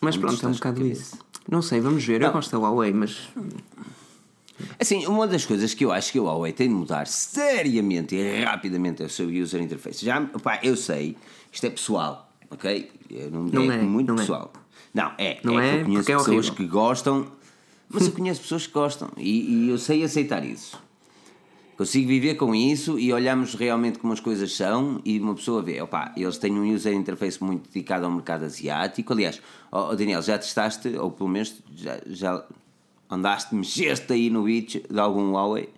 [0.00, 1.18] Mas pronto, é um bocado isso.
[1.48, 2.20] Não sei, vamos ver.
[2.20, 2.32] Eu Não.
[2.34, 3.28] gosto da Huawei, mas.
[4.78, 8.44] Assim, uma das coisas que eu acho que a Huawei tem de mudar seriamente e
[8.44, 10.04] rapidamente é o seu user interface.
[10.04, 11.16] Já, pá, eu sei,
[11.50, 12.90] isto é pessoal, ok?
[13.10, 14.18] Eu não, Não é, é, muito não é.
[14.18, 14.52] pessoal.
[14.92, 15.38] Não, é.
[15.44, 16.54] Não é, que é, eu conheço é pessoas horrível.
[16.54, 17.26] que gostam,
[17.88, 20.80] mas eu conheço pessoas que gostam e, e eu sei aceitar isso.
[21.76, 25.80] Consigo viver com isso e olhamos realmente como as coisas são e uma pessoa vê,
[25.80, 29.12] opá, eles têm um user interface muito dedicado ao mercado asiático.
[29.14, 29.40] Aliás,
[29.72, 32.44] ó, Daniel, já testaste, ou pelo menos já, já
[33.08, 35.70] andaste, mexeste aí no beach de algum Huawei?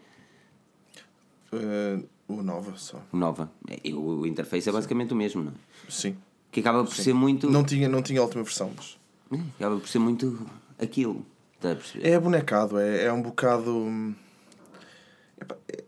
[1.53, 3.01] Eh, o Nova só.
[3.13, 3.49] Nova.
[3.69, 5.55] É, O, o interface é basicamente o mesmo, não é?
[5.91, 6.17] Sim.
[6.53, 7.51] Que acaba por ser muito.
[7.51, 8.97] Não tinha, não tinha a última versão, mas.
[9.33, 10.47] É, Acaba por ser muito
[10.81, 11.25] aquilo.
[11.57, 12.09] Está a perceber?
[12.09, 13.71] É bonecado, é, é um bocado.
[13.77, 14.15] hum,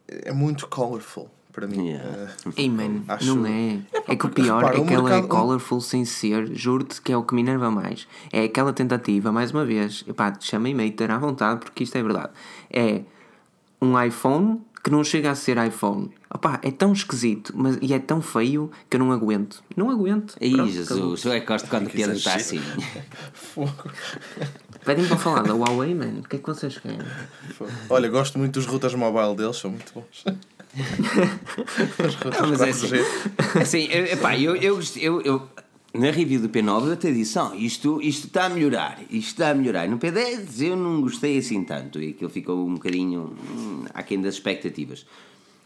[0.09, 1.89] É, é muito colorful para mim.
[1.91, 2.33] Yeah.
[2.69, 3.79] Man, Acho- não é.
[3.93, 7.13] É, É que o pior repara, é que ela é colorful sem ser, juro-te que
[7.13, 8.09] é o que me enerva mais.
[8.33, 12.33] É aquela tentativa, mais uma vez, epá, chamem-me hater à vontade porque isto é verdade.
[12.71, 13.03] É
[13.81, 16.11] um iPhone que não chega a ser iPhone.
[16.33, 19.65] Opá, é tão esquisito mas, e é tão feio que eu não aguento.
[19.75, 20.35] Não aguento.
[20.39, 20.67] Pronto, acabou.
[20.69, 22.61] Jesus, eu é que gosto quando Que piada está assim.
[23.33, 23.73] Fogo.
[24.85, 26.21] Pedem para falar da Huawei, man.
[26.23, 26.99] O que é que vocês querem?
[27.89, 30.25] Olha, gosto muito dos rutas mobile deles, são muito bons.
[32.05, 32.89] As rutas Não, mas é assim.
[32.89, 33.61] 4G.
[33.63, 35.49] assim eu, epá, eu, eu, eu, eu-
[35.95, 39.51] na review do P9 eu até disse: "Ah, isto, isto está a melhorar, isto está
[39.51, 39.89] a melhorar.
[39.89, 44.35] No P10 eu não gostei assim tanto e aquilo ficou um bocadinho hum, aquém das
[44.35, 45.07] expectativas.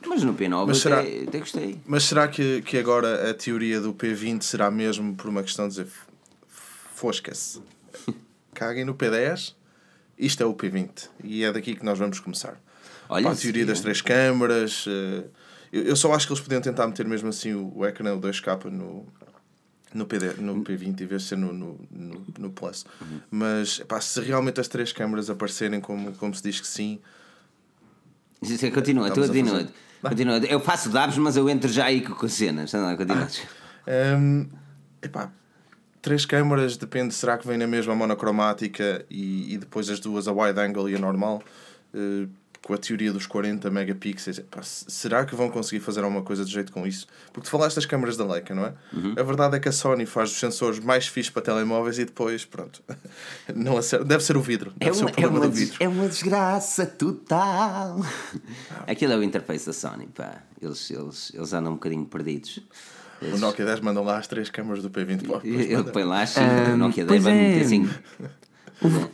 [0.06, 1.78] Mas no P9 Mas será- até, até gostei.
[1.86, 5.70] Mas será que, que agora a teoria do P20 será mesmo por uma questão de
[5.74, 6.06] dizer "F-
[6.94, 7.60] fosca-se?
[8.54, 9.54] Caguem no P10,
[10.18, 12.60] isto é o P20 e é daqui que nós vamos começar.
[13.08, 14.84] Olha, a teoria das três câmaras.
[14.88, 15.24] eh,
[15.72, 18.20] eu, eu só acho que eles podiam tentar meter mesmo assim o, o ecrã o
[18.20, 19.06] 2K no,
[19.94, 22.84] no, PD, no P20 em vez de ser no, no, no, no Plus.
[23.00, 23.20] Uhum.
[23.30, 27.00] Mas pá, se realmente as três câmaras aparecerem como, como se diz que sim,
[28.40, 29.66] é, Continua, tu continua.
[30.00, 30.38] continua.
[30.38, 32.72] Eu faço dabs, mas eu entro já aí com cenas.
[32.72, 33.28] Não, continua.
[34.16, 34.46] Hum,
[35.02, 35.32] epá,
[36.00, 40.32] três câmaras, depende, será que vem na mesma monocromática e, e depois as duas, a
[40.32, 41.42] wide angle e a normal,
[41.92, 42.28] eh,
[42.62, 44.40] com a teoria dos 40 megapixels.
[44.62, 47.06] Se- será que vão conseguir fazer alguma coisa de jeito com isso?
[47.32, 48.74] Porque tu falaste das câmaras da Leica, não é?
[48.92, 49.14] Uhum.
[49.16, 52.44] A verdade é que a Sony faz os sensores mais fixos para telemóveis e depois,
[52.44, 52.82] pronto,
[53.54, 54.04] não acerta.
[54.04, 54.72] deve ser o vidro.
[54.80, 55.76] É Deve ser uma, o é, problema uma do vidro.
[55.80, 58.00] é uma desgraça total.
[58.86, 60.42] Aquilo é o interface da Sony, pá.
[60.60, 62.60] Eles, eles, eles andam um bocadinho perdidos.
[63.20, 65.40] O Nokia 10 manda lá as três câmaras do P20 Pro.
[65.46, 67.60] Eu depois lá chego, Ahm, o Nokia 10 pois vai é.
[67.62, 67.88] assim.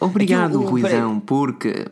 [0.01, 1.87] Obrigado, Aqui o- o- Ruizão, porque.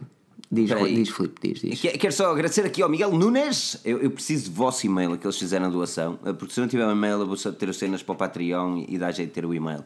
[0.54, 0.94] Diz, Peraí.
[0.94, 1.80] diz Filipe, diz, diz.
[1.80, 3.80] Que- Quero só agradecer aqui ao Miguel Nunes.
[3.84, 6.18] Eu, eu preciso do vosso e-mail, que eles fizeram a doação.
[6.26, 8.16] eh, Porque se não tiver um e-mail, eu vou só ter as cenas para o
[8.16, 9.82] Patreon e, dá jeito de ter o e-mail.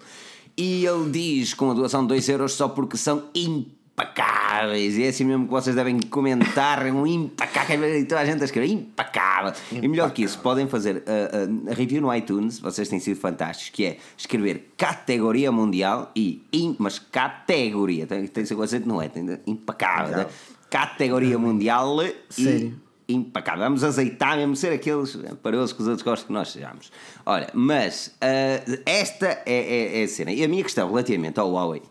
[0.57, 4.97] E ele diz com a doação de 2 euros só porque são impecáveis.
[4.97, 6.85] E é assim mesmo que vocês devem comentar.
[6.87, 7.99] é Um impecável.
[7.99, 9.53] E toda a gente a escrever impecável.
[9.71, 12.59] E melhor que isso, podem fazer a, a- a review no iTunes.
[12.59, 13.71] Vocês têm sido fantásticos.
[13.71, 16.43] Que é escrever categoria mundial e.
[16.53, 18.07] im- mas categoria.
[18.07, 19.11] Tem, tem que ser com acento, não é?
[19.47, 20.27] Impecável.
[20.71, 21.97] Categoria mundial
[22.29, 22.79] Sério?
[23.09, 23.65] e impecável.
[23.65, 26.91] Vamos azeitar mesmo ser aqueles parosos que os outros gostam que nós sejamos.
[27.25, 30.33] Olha, mas ah, esta é, é, é a cena.
[30.33, 31.83] E a minha questão relativamente ao Huawei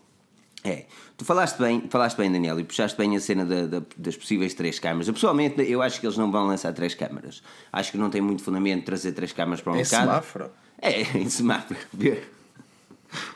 [0.64, 0.84] é.
[1.16, 4.52] Tu falaste bem, falaste bem, Daniel, e puxaste bem a cena da- da- das possíveis
[4.52, 5.08] três câmaras.
[5.08, 7.42] Eu, pessoalmente, eu acho que eles não vão lançar três câmaras.
[7.72, 10.00] Acho que não tem muito fundamento trazer três câmaras para o Em mercado.
[10.02, 10.50] semáforo.
[10.82, 11.78] É, em semáforo.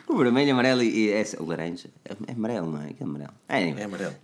[0.07, 1.89] O vermelho, amarelo e, e é, o laranja.
[2.05, 2.93] É amarelo, não é?
[2.93, 3.33] Que é amarelo.
[3.47, 4.15] É, É amarelo.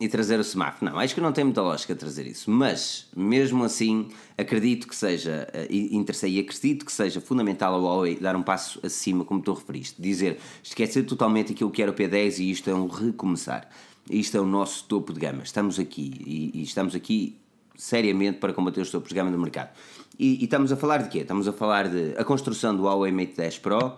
[0.00, 0.90] e trazer o semáforo.
[0.90, 2.50] Não, acho que não tem muita lógica trazer isso.
[2.50, 8.16] Mas, mesmo assim, acredito que seja eh, interessei e acredito que seja fundamental ao Huawei
[8.16, 10.00] dar um passo acima, como tu referiste.
[10.00, 13.68] Dizer, esquecer totalmente aquilo que era o P10 e isto é um recomeçar.
[14.10, 15.42] Isto é o nosso topo de gama.
[15.42, 17.36] Estamos aqui e, e estamos aqui
[17.76, 19.70] seriamente para combater os topos de gama do mercado.
[20.18, 21.18] E, e estamos a falar de quê?
[21.18, 23.92] Estamos a falar de a construção do Huawei Mate 10 Pro,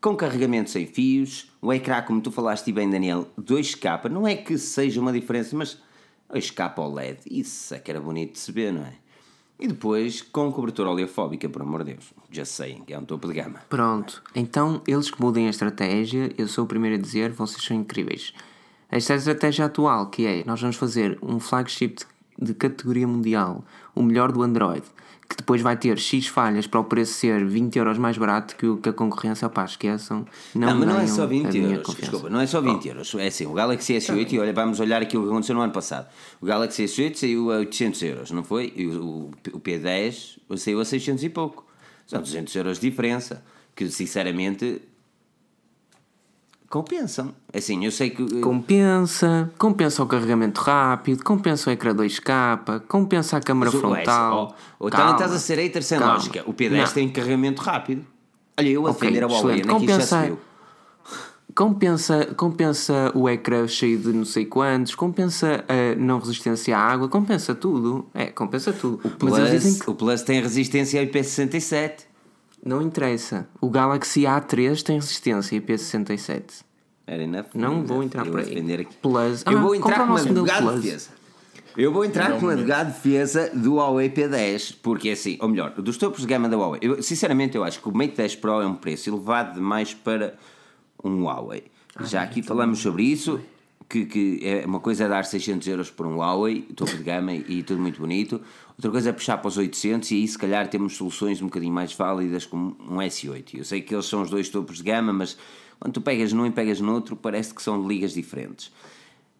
[0.00, 4.56] com carregamento sem fios, o ecrã, como tu falaste bem, Daniel, 2K, não é que
[4.56, 5.78] seja uma diferença, mas
[6.32, 8.94] 2K OLED, isso é que era bonito de se ver, não é?
[9.58, 13.34] E depois com cobertura oleofóbica, por amor de Deus, já sei é um topo de
[13.34, 13.60] gama.
[13.68, 17.76] Pronto, então eles que mudem a estratégia, eu sou o primeiro a dizer, vocês são
[17.76, 18.32] incríveis.
[18.90, 22.06] Esta é a estratégia atual, que é, nós vamos fazer um flagship de,
[22.46, 23.62] de categoria mundial,
[23.94, 24.82] o melhor do Android,
[25.30, 28.66] que depois vai ter X falhas para o preço ser 20 euros mais barato que,
[28.66, 30.26] o, que a concorrência, pá, esqueçam.
[30.52, 31.94] Não, Não, mas não é só a 20 minha euros.
[31.94, 33.14] Desculpa, não é só 20 euros.
[33.14, 36.08] É assim, o Galaxy S8, e olha, vamos olhar aquilo que aconteceu no ano passado.
[36.40, 38.72] O Galaxy S8 saiu a 800 euros, não foi?
[38.74, 41.64] E o, o, o P10 saiu a 600 e pouco.
[42.08, 43.40] São 200 euros de diferença.
[43.76, 44.82] Que sinceramente
[46.70, 47.34] compensam.
[47.52, 48.40] Assim, eu sei que.
[48.40, 54.56] Compensa, compensa o carregamento rápido, compensa o ecrã 2K, compensa a câmara Mas, frontal.
[54.78, 56.14] Ou, então Calma, estás a ser hater sem calma.
[56.14, 56.42] lógica.
[56.46, 56.92] O P10 Não.
[56.92, 58.06] tem carregamento rápido.
[58.58, 60.50] Olha, eu a Ok, defender a Huawei, nem que isto já se Compensa-.
[61.52, 67.08] Compensa, compensa o ecrã cheio de não sei quantos, compensa a não resistência à água,
[67.08, 68.06] compensa tudo.
[68.14, 69.00] É, compensa tudo.
[69.02, 69.18] Dizem
[69.72, 72.09] Plus, que o Plus tem resistência ao IP67.
[72.64, 73.48] Não interessa.
[73.60, 76.62] O Galaxy A3 tem resistência IP67.
[77.06, 77.46] Era enough.
[77.54, 78.04] Não Era vou enough.
[78.06, 78.86] entrar Eu por aí.
[79.02, 79.42] Plus.
[79.46, 81.10] Eu Ah, vou entrar com uma advogado de defesa.
[81.76, 85.48] Eu vou entrar com uma advogado de defesa do Huawei P10, porque é assim, ou
[85.48, 86.80] melhor, dos topos de gama da Huawei.
[86.82, 90.34] Eu, sinceramente, eu acho que o Mate 10 Pro é um preço elevado demais para
[91.02, 91.64] um Huawei.
[92.04, 93.40] Já aqui falamos sobre isso,
[93.88, 97.32] que, que é uma coisa é dar 600 euros por um Huawei, topo de gama
[97.34, 98.40] e tudo muito bonito.
[98.80, 101.70] Outra coisa é puxar para os 800 e aí se calhar temos soluções um bocadinho
[101.70, 103.58] mais válidas como um S8.
[103.58, 105.36] Eu sei que eles são os dois topos de gama, mas
[105.78, 108.72] quando tu pegas num e pegas no outro, parece que são ligas diferentes.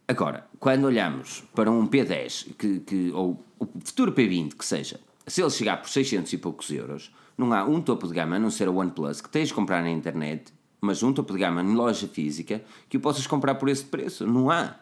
[0.06, 5.40] Agora, quando olhamos para um P10 que, que, ou o futuro P20 que seja, se
[5.40, 8.50] ele chegar por 600 e poucos euros, não há um topo de gama, a não
[8.50, 11.74] ser o OnePlus, que tens de comprar na internet, mas um topo de gama em
[11.74, 14.26] loja física que o possas comprar por esse preço.
[14.26, 14.74] Não há.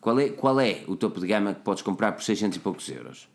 [0.00, 2.88] Qual é, qual é o topo de gama que podes comprar por 600 e poucos
[2.88, 3.30] euros?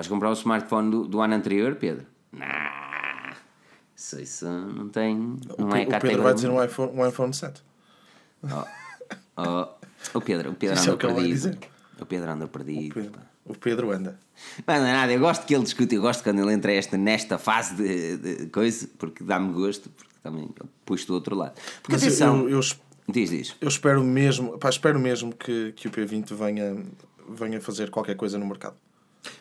[0.00, 2.06] Vais comprar o smartphone do, do ano anterior, Pedro?
[2.32, 2.46] Não.
[3.94, 5.14] Isso, isso não tem.
[5.58, 7.60] Não o, é o Pedro vai dizer um iPhone, um iPhone 7.
[9.36, 9.68] Oh,
[10.14, 11.58] o Pedro, o Pedro Isso é anda o ele vai perdido.
[12.00, 12.94] O Pedro anda perdido.
[12.94, 13.20] Pedro- pá.
[13.44, 14.18] O Pedro anda.
[14.66, 16.96] Mas não é nada, eu gosto que ele discute, eu gosto quando ele entra esta,
[16.96, 20.48] nesta fase de, de coisa, porque dá-me gosto, porque também
[20.86, 21.52] puxa do outro lado.
[21.82, 23.54] Porque Mas eu, atenção, eu, eu es- diz, diz.
[23.60, 26.82] eu espero mesmo, pá, espero mesmo que, que o P20 venha,
[27.28, 28.76] venha fazer qualquer coisa no mercado.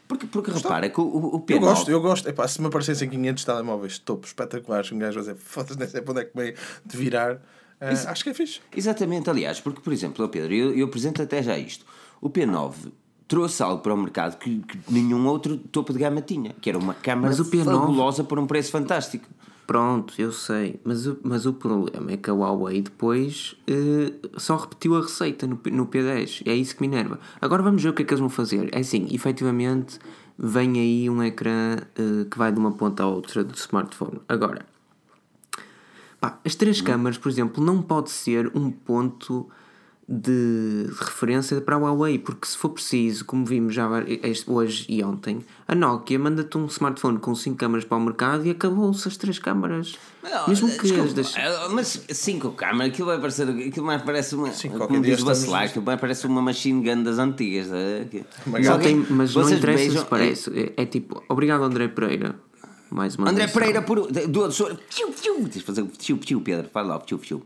[0.10, 1.54] Porque, porque repara que o, o o P9.
[1.54, 2.28] Eu gosto, eu gosto.
[2.28, 6.02] Epá, se me aparecessem 500 telemóveis topo espetaculares, um gajo vai dizer, foda-se, nem sei
[6.02, 7.40] para onde é que meio de virar.
[7.80, 8.60] eh, acho que é fixe.
[8.76, 11.86] Exatamente, aliás, porque, por exemplo, Pedro, eu, eu apresento até já isto.
[12.20, 12.74] O P9
[13.28, 16.80] trouxe algo para o mercado que, que nenhum outro topo de gama tinha, que era
[16.80, 19.30] uma câmara Mas o P9 fabulosa por um preço fantástico.
[19.70, 24.96] Pronto, eu sei, mas, mas o problema é que a Huawei depois eh, só repetiu
[24.98, 26.42] a receita no, no P10.
[26.48, 27.20] É isso que me enerva.
[27.40, 28.68] Agora vamos ver o que é que eles vão fazer.
[28.74, 30.00] É assim, efetivamente,
[30.36, 34.20] vem aí um ecrã eh, que vai de uma ponta à outra do smartphone.
[34.28, 34.66] Agora,
[36.20, 39.52] pá, as três câmaras, por exemplo, não pode ser um ponto
[40.12, 43.88] de referência para a Huawei, porque se for preciso, como vimos já
[44.24, 48.44] este- hoje e ontem, a Nokia manda-te um smartphone com 5 câmaras para o mercado
[48.48, 49.94] e acabou-se as três câmaras.
[50.48, 51.38] Mesmo que Desculpa, as das...
[51.38, 53.48] eh, Mas cinco câmaras, aquilo vai parecer.
[53.50, 54.52] Aquilo mais parece uma.
[54.52, 57.68] Sim, como diz Bacelar, aquilo mais parece uma machine gun das antigas.
[58.10, 60.60] que- Mas Só tem- mas não interessa beijam- se parece.
[60.60, 62.36] É, é tipo, obrigado André Pereira.
[62.90, 63.46] Mais uma André.
[63.48, 64.12] Pereira por.
[64.12, 64.74] Do tchiu.
[65.14, 66.68] Tens de fazer o Pedro.
[66.74, 67.44] Faz lá o tchiu, tchiu.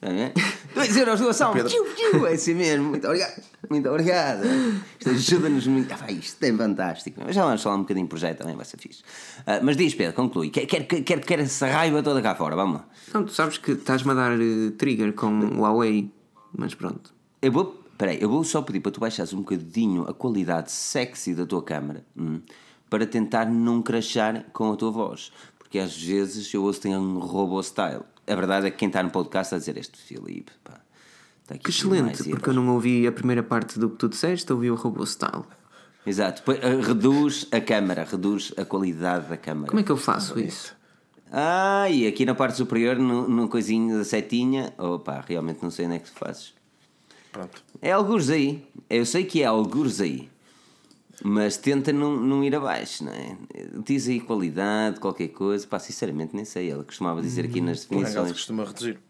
[0.00, 0.08] Tchiu, tchiu.
[0.08, 0.08] Tchiu, tchiu.
[0.08, 0.32] Está bem?
[0.74, 1.52] Dois euros doação.
[1.52, 1.68] Pedro.
[1.68, 2.26] Tchiu, tchiu.
[2.26, 2.90] É assim mesmo.
[2.90, 3.42] Muito obrigado.
[3.68, 4.44] Muito obrigado.
[4.98, 5.92] Isto ajuda-nos muito.
[5.92, 7.20] Ah, vai, isto é fantástico.
[7.24, 9.02] Mas já vamos falar um bocadinho de projeto também, vai ser fixe.
[9.46, 10.50] Ah, mas diz, Pedro, conclui.
[10.50, 12.54] Quer, quer, quer, quer essa raiva toda cá fora.
[12.54, 12.88] Vamos lá.
[13.12, 16.12] Não, tu sabes que estás-me a dar eh, trigger com o Huawei,
[16.56, 17.12] mas pronto.
[17.42, 21.34] Eu vou, peraí, eu vou só pedir para tu baixares um bocadinho a qualidade sexy
[21.34, 22.40] da tua câmara hum,
[22.88, 25.32] para tentar não crachar com a tua voz.
[25.58, 28.02] Porque às vezes eu ouço tem um robô style.
[28.28, 30.80] A verdade é que quem está no podcast está a dizer este Filipe, pá.
[31.42, 34.52] Está aqui Que excelente, porque eu não ouvi a primeira parte do que tu disseste,
[34.52, 35.44] ouvi o robô style.
[36.04, 36.42] Exato.
[36.50, 39.68] Ah, reduz a câmara, reduz a qualidade da câmara.
[39.68, 40.76] Como é que eu faço isso?
[41.30, 44.72] Ah, e aqui na parte superior, no, no coisinho da setinha.
[44.78, 46.54] Opa, realmente não sei onde é que tu fazes.
[47.32, 47.62] Pronto.
[47.82, 48.66] É algures aí.
[48.88, 50.30] Eu sei que é algures aí.
[51.22, 53.36] Mas tenta não, não ir abaixo, não é?
[53.84, 55.66] Diz aí qualidade, qualquer coisa.
[55.66, 56.70] Pá, sinceramente nem sei.
[56.70, 58.32] Ela costumava dizer aqui nas O definições.
[58.32, 59.00] costuma reduzir.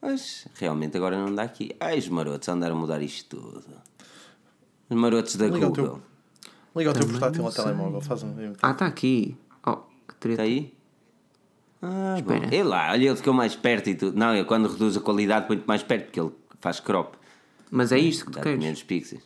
[0.00, 1.74] Mas realmente agora não dá aqui.
[1.80, 3.64] Ai, os marotos andaram a mudar isto tudo.
[4.88, 6.00] Os marotos da Liga ao Google.
[6.42, 8.00] teu, liga ao teu portátil ao telemóvel.
[8.00, 8.34] Faz um.
[8.62, 9.36] Ah, está aqui.
[9.66, 9.76] Oh,
[10.08, 10.42] que treta.
[10.42, 10.72] Está aí?
[11.82, 12.34] Ah, bom.
[12.34, 12.54] Espera.
[12.54, 14.16] Ele lá, olha, ele ficou mais perto e tudo.
[14.16, 17.16] Não, eu quando reduz a qualidade põe-te mais perto porque ele faz crop.
[17.70, 18.58] Mas é isto que tu queres.
[18.58, 19.22] menos pixels.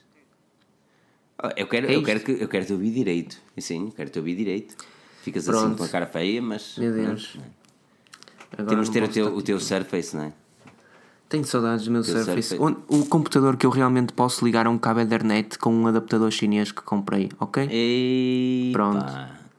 [1.39, 3.37] Ah, Eu quero, É eu quero, que, eu quero te ouvir direito.
[3.59, 4.77] Sim, quero te ouvir direito.
[5.23, 5.79] Ficas assim Pronto.
[5.79, 6.77] com a cara feia, mas.
[6.79, 7.39] Meu Deus.
[8.57, 10.33] Agora Temos de não ter o teu, o teu Surface, não é?
[11.29, 12.57] Tenho saudades do meu Surface.
[12.57, 12.85] Surface.
[12.89, 16.71] O computador que eu realmente posso ligar a um cabo Ethernet com um adaptador chinês
[16.71, 17.67] que comprei, ok?
[17.71, 19.05] Ei, Pronto.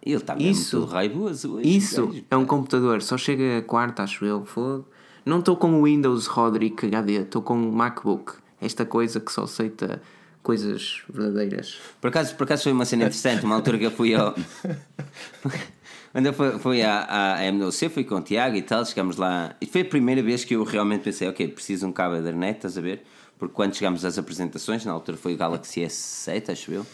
[0.01, 1.77] Ele está mesmo Isso- raivoso hoje.
[1.77, 2.23] Isso gajo.
[2.29, 4.45] é um computador, só chega a quarta, acho eu.
[4.45, 4.85] Fogo.
[5.25, 8.33] Não estou com o Windows Roderick HD, estou com o MacBook.
[8.61, 10.01] Esta coisa que só aceita
[10.45, 11.79] coisas verdadeiras.
[11.99, 14.35] Por acaso, por acaso foi uma cena interessante, uma altura que eu fui ao.
[16.13, 19.55] Quando eu fui, fui à, à MWC, fui com o Tiago e tal, chegámos lá.
[19.59, 22.57] E foi a primeira vez que eu realmente pensei, ok, preciso um cabo de internet,
[22.57, 23.03] estás a ver?
[23.39, 26.85] Porque quando chegámos às apresentações, na altura foi o Galaxy S7, acho eu.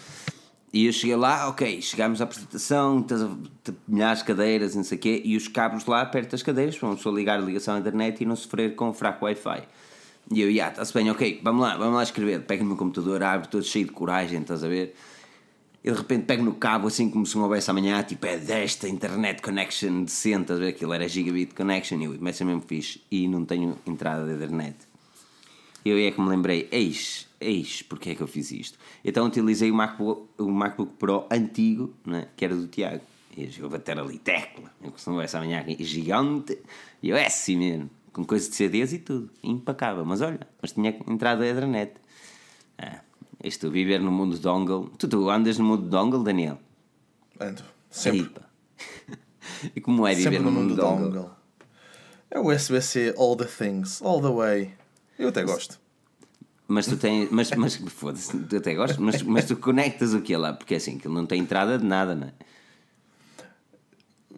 [0.74, 3.06] E eu cheguei lá, ok, chegámos à apresentação,
[3.86, 6.88] milhares de cadeiras, não sei o quê, e os cabos lá perto das cadeiras, para
[6.88, 9.68] uma pessoa ligar a ligação à internet e não sofrer com o fraco Wi-Fi.
[10.34, 12.42] E eu, já, está-se bem, ok, vamos lá, vamos lá escrever.
[12.44, 14.96] Pego no meu computador, abro, todo cheio de coragem, estás a ver?
[15.84, 18.88] E de repente pego no cabo, assim como se não houvesse amanhã, tipo, é desta
[18.88, 20.70] internet connection decente, estás a ver?
[20.70, 24.34] Aquilo era gigabit connection, e eu, mas é mesmo fixe, e não tenho entrada de
[24.34, 24.78] internet.
[25.84, 28.78] Eu é que me lembrei, eis, eis, porque é que eu fiz isto?
[29.04, 33.02] Então utilizei o MacBook, o MacBook Pro antigo, né, que era do Tiago.
[33.36, 36.60] E eu vou bater ali tecla, eu costumo essa amanhã aqui, gigante,
[37.02, 40.06] e eu é assim mesmo, com coisa de CDs e tudo, impecável.
[40.06, 41.94] Mas olha, mas tinha entrada de internet.
[42.78, 43.02] Ah,
[43.44, 44.90] isto, viver no mundo dongle.
[44.98, 46.60] Tu, tu andas no mundo dongle, Daniel?
[47.40, 47.64] Ando.
[47.90, 48.42] Sempre.
[49.76, 51.10] E como é viver no, no mundo mundo dongle?
[51.10, 51.32] dongle.
[52.32, 54.74] É o USB-C all the things, all the way.
[55.20, 55.80] Eu até gosto.
[56.68, 57.30] Mas tu tens.
[57.30, 60.54] Mas, mas foda-se, tu até gostas, mas, mas tu conectas o que lá?
[60.54, 62.34] Porque assim, aquilo não tem entrada de nada, não é?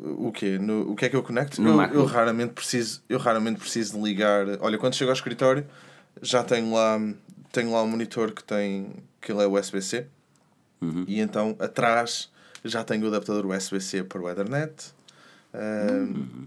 [0.02, 0.58] O quê?
[0.58, 1.62] No, o que é que eu conecto?
[1.62, 2.00] No eu, MacBook.
[2.00, 4.46] eu raramente preciso, eu raramente preciso de ligar.
[4.60, 5.66] Olha, quando chego ao escritório,
[6.22, 7.00] já tenho lá,
[7.52, 8.88] tenho lá um monitor que tem
[9.22, 10.06] que ele é USB-C
[10.82, 11.06] Uhum.
[11.08, 12.30] e então atrás
[12.66, 14.94] já tenho o adaptador USB-C para o Ethernet.
[15.54, 16.46] Uhum.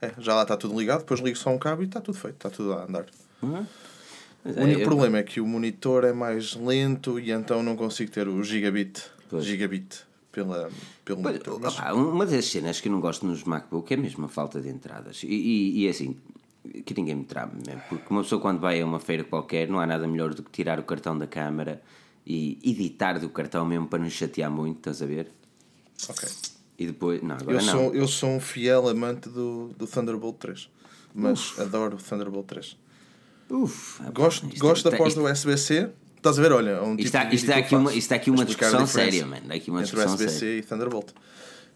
[0.00, 2.36] é, já lá está tudo ligado, depois ligo só um cabo e está tudo feito,
[2.36, 3.04] está tudo a andar.
[3.42, 8.26] O único problema é que o monitor é mais lento e então não consigo ter
[8.26, 9.44] o gigabit, Pois.
[9.44, 10.00] gigabit
[10.32, 10.70] pela,
[11.04, 11.40] pelo Pois.
[11.60, 14.60] Mas- opá, uma das cenas que eu não gosto nos MacBook é mesmo a falta
[14.60, 15.22] de entradas.
[15.22, 16.16] E, e, e é assim,
[16.86, 17.82] que ninguém me trame mesmo.
[17.88, 20.50] Porque uma pessoa, quando vai a uma feira qualquer, não há nada melhor do que
[20.50, 21.82] tirar o cartão da câmara
[22.26, 25.30] e editar do cartão mesmo para não chatear muito, estás a ver?
[26.08, 26.28] ok.
[26.78, 27.22] E depois.
[27.22, 27.72] Não, agora Eu não.
[27.72, 30.68] sou, eu sou um fiel amante do, do Thunderbolt 3.
[31.14, 32.76] Mas adoro o Thunderbolt 3.
[33.50, 35.90] Uf, opá, Gosto, isto- gosto da isto- porta USB-C.
[36.22, 36.52] Estás a ver?
[36.52, 39.52] Olha, um tipo isto eu aqui uma- isto aqui uma discussão séria, mano.
[39.52, 40.58] Aqui uma entre discussão USB-C séria.
[40.58, 41.08] e Thunderbolt.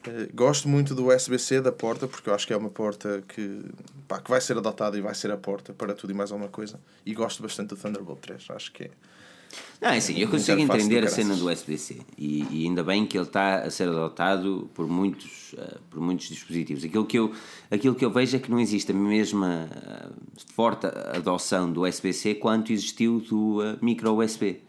[0.07, 3.61] Eh, Gosto muito do USB-C da porta porque eu acho que é uma porta que,
[4.07, 6.49] pá, que vai ser adotada e vai ser a porta para tudo e mais alguma
[6.49, 6.78] coisa.
[7.05, 8.44] E gosto bastante do Thunderbolt 3.
[8.51, 8.90] Acho que é.
[9.80, 13.16] Não, é assim, eu consigo entender a cena do USB-C e, e ainda bem que
[13.16, 16.82] ele está a ser adotado por muitos, eh, por muitos dispositivos.
[16.82, 17.32] Aquilo que, eu,
[17.70, 20.09] aquilo que eu vejo é que não existe a mesma eh,
[20.55, 24.61] forte adoção do USB-C quanto existiu do eh, micro USB.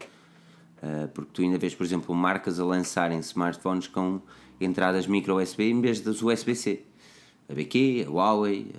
[1.12, 4.20] Porque tu ainda vês, por exemplo, marcas a lançarem smartphones com
[4.60, 6.84] entradas micro USB em vez das USB-C.
[7.48, 8.70] A BQ, a Huawei,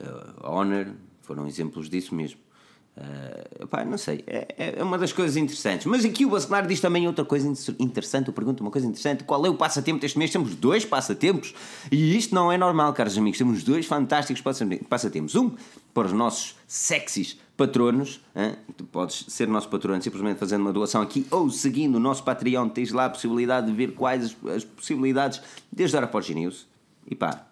[0.42, 2.40] a Honor foram exemplos disso mesmo.
[3.02, 5.86] Uh, pá, não sei, é, é uma das coisas interessantes.
[5.86, 8.28] Mas aqui o Bacelar diz também outra coisa inter- interessante.
[8.28, 10.32] Eu pergunto uma coisa interessante: qual é o passatempo deste mês?
[10.32, 11.54] Temos dois passatempos
[11.90, 13.38] e isto não é normal, caros amigos.
[13.38, 15.34] Temos dois fantásticos passate- passatempos.
[15.36, 15.52] Um
[15.94, 18.20] para os nossos sexys patronos.
[18.36, 18.56] hã?
[18.76, 22.68] Tu podes ser nosso patrono simplesmente fazendo uma doação aqui ou seguindo o nosso Patreon.
[22.68, 25.42] Tens lá a possibilidade de ver quais as, as possibilidades
[25.72, 26.68] de ajudar a Forge News.
[27.10, 27.46] E pá,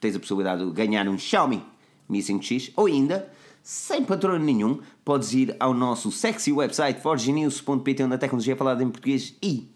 [0.00, 1.64] tens a possibilidade de ganhar um Xiaomi
[2.08, 3.28] Missing X ou ainda,
[3.64, 8.84] sem patrono nenhum, podes ir ao nosso sexy website forgenews.pt onde a tecnologia é falada
[8.84, 9.66] em português e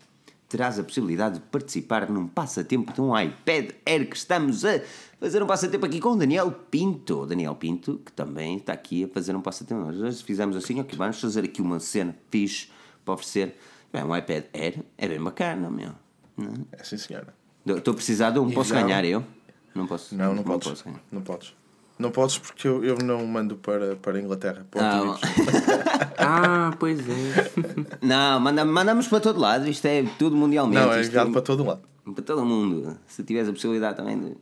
[0.47, 4.83] terás a possibilidade de participar num passatempo de um iPad Air que estamos a
[5.19, 7.25] fazer um passatempo aqui com o Daniel Pinto.
[7.25, 9.81] Daniel Pinto, que também está aqui a fazer um passatempo.
[9.81, 12.69] Nós hoje fizemos assim, ok, vamos fazer aqui uma cena fixe
[13.07, 13.57] para oferecer.
[13.91, 15.93] Bem, um iPad Air é bem bacana, meu.
[16.37, 16.81] Não é?
[16.81, 17.35] É sim, senhora.
[17.65, 19.25] Estou de um, posso ganhar eu?
[19.75, 20.15] Não posso.
[20.15, 20.69] Não, não, podes.
[20.69, 21.01] posso ganhar.
[21.11, 21.55] não podes.
[21.99, 24.65] Não podes porque eu, eu não mando para, para a Inglaterra.
[24.71, 25.19] Para Ah,
[26.19, 27.51] Ah, pois é.
[28.03, 30.81] Não, manda, mandamos para todo lado, isto é tudo mundialmente.
[30.81, 31.81] Não, é enviado para todo lado.
[32.15, 32.97] para todo mundo.
[33.07, 34.37] Se tiveres a possibilidade também de.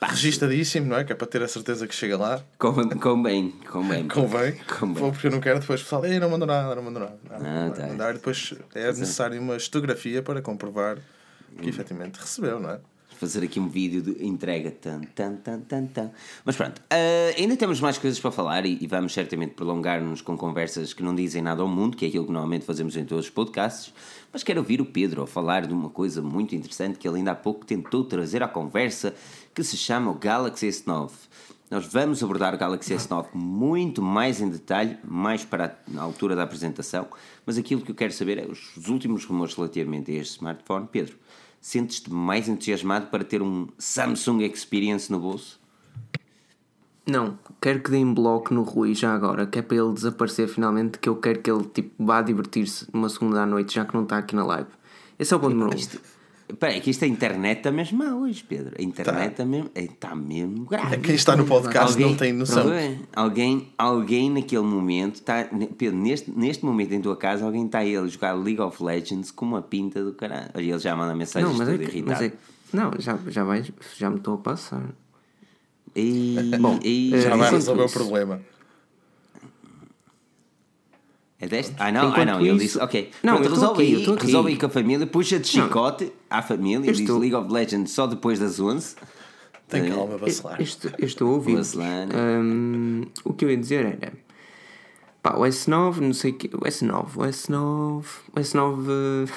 [0.00, 1.04] Registadíssimo, não é?
[1.04, 2.40] Que é para ter a certeza que chega lá.
[2.58, 4.08] Com, com bem, com bem.
[4.08, 4.56] Convém.
[4.78, 4.94] Convém.
[4.94, 7.18] Vou porque eu não quero depois pessoal, ei, não mandou nada, não mandou nada.
[7.30, 7.80] Não, Ah, não tá.
[7.82, 8.14] vai mandar.
[8.14, 10.96] Depois é necessário uma estografia para comprovar
[11.50, 11.62] Hum.
[11.62, 12.78] que efetivamente recebeu, não é?
[13.18, 14.70] Fazer aqui um vídeo de entrega.
[14.70, 16.10] Tan, tan, tan, tan, tan.
[16.44, 20.36] Mas pronto, ah, ainda temos mais coisas para falar e, e vamos certamente prolongar-nos com
[20.36, 23.26] conversas que não dizem nada ao mundo, que é aquilo que normalmente fazemos em todos
[23.26, 23.92] os podcasts.
[24.32, 27.32] Mas quero ouvir o Pedro a falar de uma coisa muito interessante que ele ainda
[27.32, 29.14] há pouco tentou trazer à conversa,
[29.54, 31.10] que se chama o Galaxy S9.
[31.70, 36.42] Nós vamos abordar o Galaxy S9 muito mais em detalhe, mais para a, altura da
[36.42, 37.06] apresentação,
[37.44, 40.88] mas aquilo que eu quero saber é os últimos rumores relativamente a este smartphone.
[40.90, 41.18] Pedro,
[41.60, 45.60] sentes-te mais entusiasmado para ter um Samsung Experience no bolso?
[47.06, 50.98] Não, quero que deem bloco no Rui já agora, que é para ele desaparecer finalmente,
[50.98, 54.02] que eu quero que ele tipo, vá divertir-se numa segunda à noite, já que não
[54.02, 54.68] está aqui na live.
[55.18, 56.17] Esse é o ponto número 1
[56.48, 58.74] espera, é que isto a internet está mesmo má hoje, Pedro.
[58.78, 60.94] A internet está mesmo, é, está mesmo grave.
[60.94, 62.64] É quem está no podcast Alguém- não tem noção.
[63.14, 65.48] Alguém, alguém naquele momento está.
[65.76, 69.30] Pedro, neste, neste momento em tua casa, alguém está aí a jogar League of Legends
[69.30, 70.50] com uma pinta do caralho.
[70.54, 72.06] Olha, ele já manda mensagens Não, mas é que, irritado.
[72.06, 72.32] mas é,
[72.72, 74.84] não, já, já, vais, já me estou a passar.
[75.96, 78.40] E, Bom, e, Já vai resolver o isso- problema.
[81.40, 81.74] É deste?
[81.78, 82.40] Ah, não, ah, não.
[82.40, 83.10] Ele isso- disse, ok.
[83.22, 86.88] Não, Pronto, resolve, aqui, aí, resolve aí com a família, puxa de chicote à família,
[86.88, 88.96] Eu diz estou- League of Legends só depois das 11.
[89.68, 89.90] Tem É.
[89.90, 90.56] calma, vacilar.
[90.58, 91.56] Eu estou, eu estou a ouvir.
[91.56, 92.08] Vacilar.
[92.14, 94.12] Hum, o que eu ia dizer era.
[95.22, 96.48] Pá, o S9, não sei o que.
[96.56, 98.04] O S9, o S9.
[98.34, 98.86] O S9.
[98.88, 99.32] eh,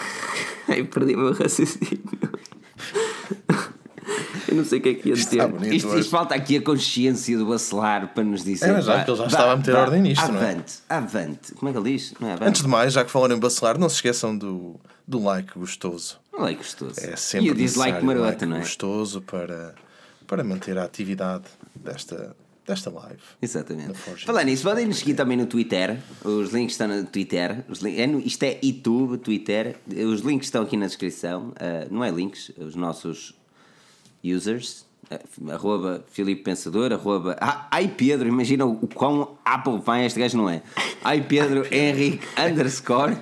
[0.69, 2.01] Ai, perdi o meu raciocínio.
[4.47, 5.41] Eu não sei o que é que ia dizer.
[5.73, 8.69] Isto, isto falta aqui a consciência do bacelar para nos dizer.
[8.69, 10.49] É, mas já que ele já vá, estava a meter vá, ordem nisto, não é?
[10.51, 11.53] Avante, avante.
[11.55, 12.13] Como é que ele diz?
[12.19, 12.49] Não é avante?
[12.49, 14.75] Antes de mais, já que falaram em bacelar, não se esqueçam do,
[15.07, 16.19] do like gostoso.
[16.33, 16.95] É gostoso.
[16.99, 18.59] É sempre e o dislike maroto, like não é?
[18.59, 19.75] gostoso para,
[20.25, 21.43] para manter a atividade
[21.75, 22.35] desta,
[22.65, 23.19] desta live.
[23.39, 23.93] Exatamente.
[24.25, 25.99] Falar nisso, podem nos seguir também no Twitter.
[26.23, 27.63] Os links estão no Twitter.
[27.69, 29.75] Os lin- é no- isto é YouTube, Twitter.
[29.87, 31.53] Os links estão aqui na descrição.
[31.59, 33.35] Ah, não é links, os nossos
[34.23, 34.85] users.
[35.09, 35.19] Ah,
[35.53, 37.35] arroba Filipe Pensador, arroba.
[37.41, 40.61] Ah, ai Pedro, imagina o, quão Apple vai este gajo não é.
[41.03, 43.17] Ai Pedro Henrique underscore.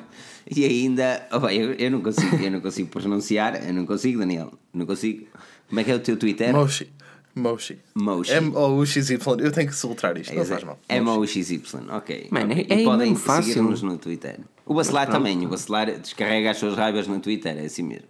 [0.56, 1.28] E ainda.
[1.32, 4.52] Oh, bem, eu, eu não consigo, eu não consigo pronunciar, eu não consigo, Daniel.
[4.74, 5.28] Não consigo.
[5.68, 6.52] Como é que é o teu Twitter?
[6.54, 6.92] Moshi.
[7.36, 7.80] Moshi.
[7.96, 8.34] Moshi.
[8.34, 9.40] M-O-U-X-Y.
[9.40, 10.78] Eu tenho que soltar isto, não faz mal.
[10.90, 12.28] M-O-X-Y, ok.
[12.32, 12.66] Mano, Ok.
[12.70, 13.54] é- é e podem mesmo fácil.
[13.54, 14.40] seguir-nos no Twitter.
[14.66, 15.46] O Bacelar também.
[15.46, 18.08] O Bacelar descarrega as suas raivas no Twitter, é assim mesmo.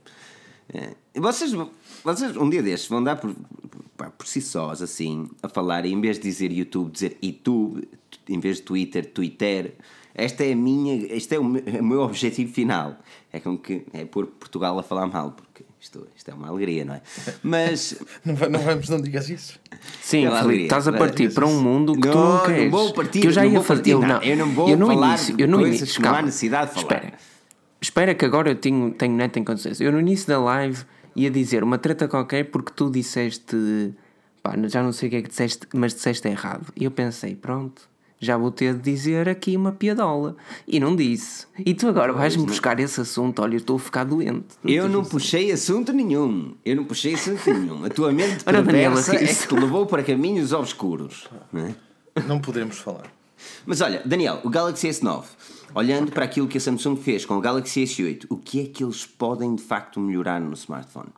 [0.73, 0.91] É.
[1.19, 1.51] Vocês,
[2.03, 3.35] vocês, um dia destes, vão dar por,
[3.97, 7.87] pá, por si sós, assim, a falar, e em vez de dizer YouTube, dizer YouTube,
[8.27, 9.73] em vez de Twitter, Twitter.
[10.13, 12.97] Esta é a minha, este é o meu, é o meu objetivo final.
[13.31, 16.83] É com que é pôr Portugal a falar mal, porque isto, isto é uma alegria,
[16.83, 17.01] não é?
[17.41, 19.57] Mas Não, não vamos, não digas isso.
[20.01, 20.63] Sim, É alegria.
[20.63, 22.71] estás a partir para um mundo que tu Não, não não queres.
[22.71, 24.07] vou partir, que eu já não ia partir, eu, não.
[24.07, 26.73] não, Eu não vou eu no falar início, eu coisas início, que não há necessidade
[26.73, 26.95] de falar.
[26.97, 27.13] Espera,
[27.81, 29.83] espera que agora eu tenho, tenho neto em consciência.
[29.83, 30.83] Eu no início da live
[31.15, 33.93] ia dizer uma treta qualquer porque tu disseste,
[34.43, 36.67] pá, já não sei o que é que disseste, mas disseste errado.
[36.75, 37.89] E eu pensei, pronto.
[38.21, 40.35] Já vou ter de dizer aqui uma piadola.
[40.67, 41.47] E não disse.
[41.65, 43.41] E tu agora vais-me buscar esse assunto.
[43.41, 44.45] Olha, eu estou a ficar doente.
[44.65, 46.53] Eu não puxei assunto nenhum.
[46.65, 47.85] Eu não puxei assunto nenhum.
[47.85, 49.47] A tua mente Ora, Daniela, é isso.
[49.47, 51.29] que te levou para caminhos obscuros.
[51.53, 51.75] não é?
[52.27, 53.05] Não podemos falar.
[53.65, 55.23] Mas olha, Daniel, o Galaxy S9,
[55.73, 58.83] olhando para aquilo que a Samsung fez com o Galaxy S8, o que é que
[58.83, 61.09] eles podem de facto melhorar no smartphone?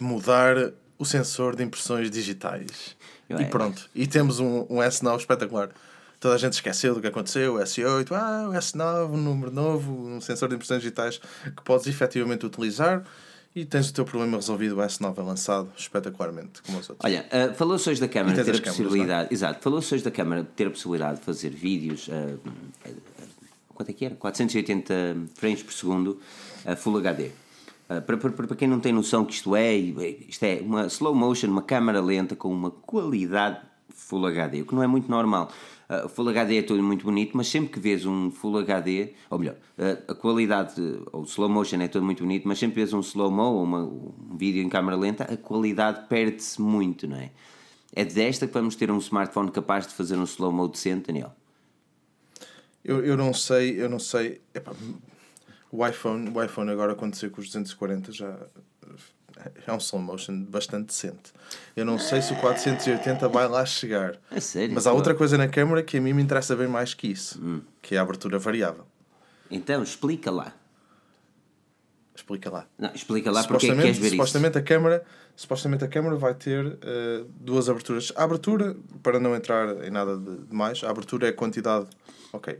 [0.00, 2.96] Mudar o sensor de impressões digitais.
[3.28, 3.46] Eu e é.
[3.46, 3.88] pronto.
[3.94, 5.70] E temos um, um S9 espetacular.
[6.18, 9.92] Toda a gente esqueceu do que aconteceu, o S8, ah, o S9, um número novo,
[9.92, 13.04] um sensor de impressões digitais que podes efetivamente utilizar
[13.54, 14.76] e tens o teu problema resolvido.
[14.76, 17.04] O S9 é lançado espetacularmente, como os outros.
[17.04, 19.28] Olha, uh, falou-se hoje da câmara ter a câmaras, possibilidade.
[19.32, 22.08] Exato, falou-se hoje da câmara ter a possibilidade de fazer vídeos.
[22.08, 22.38] uh,
[23.78, 24.16] quanto é que era?
[24.16, 24.92] 480
[25.34, 26.18] frames por segundo,
[26.66, 27.26] uh, Full HD.
[27.26, 31.14] Uh, para, para, para quem não tem noção que isto é, isto é uma slow
[31.14, 35.50] motion, uma câmara lenta com uma qualidade Full HD, o que não é muito normal.
[35.88, 39.38] Uh, Full HD é tudo muito bonito, mas sempre que vês um Full HD, ou
[39.38, 40.74] melhor, uh, a qualidade,
[41.12, 43.84] ou slow motion é tudo muito bonito, mas sempre que vês um slow-mo ou uma-
[43.84, 47.30] um vídeo em câmara lenta, a qualidade perde-se muito, não é?
[47.94, 51.32] É desta que vamos ter um smartphone capaz de fazer um slow-mo decente, Daniel?
[52.84, 54.40] Eu, eu não sei, eu não sei.
[54.54, 54.72] Epá,
[55.70, 58.36] o iPhone, o iPhone agora aconteceu com os 240 já
[59.66, 61.32] é um slow motion bastante decente.
[61.76, 64.18] Eu não sei se o 480 vai lá chegar.
[64.30, 64.74] A sério?
[64.74, 67.62] Mas há outra coisa na câmera que a mim me interessa bem mais que isso,
[67.80, 68.84] que é a abertura variável.
[69.50, 70.52] Então, explica lá.
[72.14, 72.66] Explica lá.
[72.76, 74.16] Não, explica lá porque é que queres supostamente, ver isso.
[74.16, 75.04] supostamente a câmara,
[75.36, 78.12] supostamente a câmara vai ter eh, duas aberturas.
[78.16, 81.86] A abertura, para não entrar em nada de, de mais, a abertura é a quantidade.
[82.32, 82.58] Ok.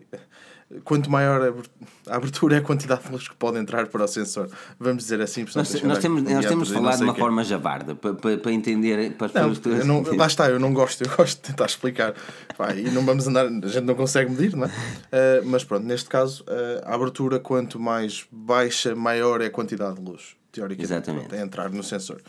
[0.85, 1.67] Quanto maior a aber-
[2.09, 4.51] a abertura é a quantidade de luz que pode entrar para o sensor.
[4.79, 5.43] Vamos dizer assim.
[5.45, 6.25] Nós, nós temos, nós temos
[6.69, 9.33] diâmetros de uma forma javarda para, para, para entender, para as
[9.65, 12.15] Não, eu não, lá está, eu não gosto, eu gosto de tentar explicar.
[12.57, 14.71] Pá, e não vamos andar, a gente não consegue medir, não é?
[15.11, 19.97] Eh, mas pronto, neste caso, eh, a abertura, quanto mais baixa, maior é a quantidade
[19.97, 21.29] de luz, teoricamente, Exatamente.
[21.29, 22.21] pronto, é entrar no sensor.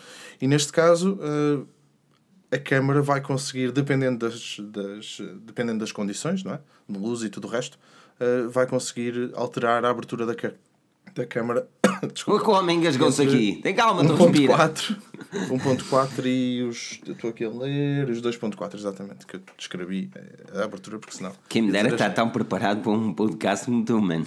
[0.42, 1.62] E neste caso, eh,
[2.52, 6.60] a câmara vai conseguir, dependendo das, das, dependendo das condições, não é?
[6.88, 7.78] De luz e tudo o resto,
[8.20, 10.34] eh, vai conseguir alterar a abertura da,
[11.14, 11.68] da câmara.
[12.14, 12.42] Desculpa.
[12.42, 13.60] O que o homem engasgou-se aqui.
[13.62, 14.58] Tem calma, respira.
[14.58, 14.98] 1.4
[15.32, 17.00] 1.4 e os.
[17.08, 21.32] Estou aqui a ler os 2.4, exatamente, que eu descrevi eh, a abertura, porque senão.
[21.48, 24.26] Quem me dera estar tão preparado para um podcast tu, mano.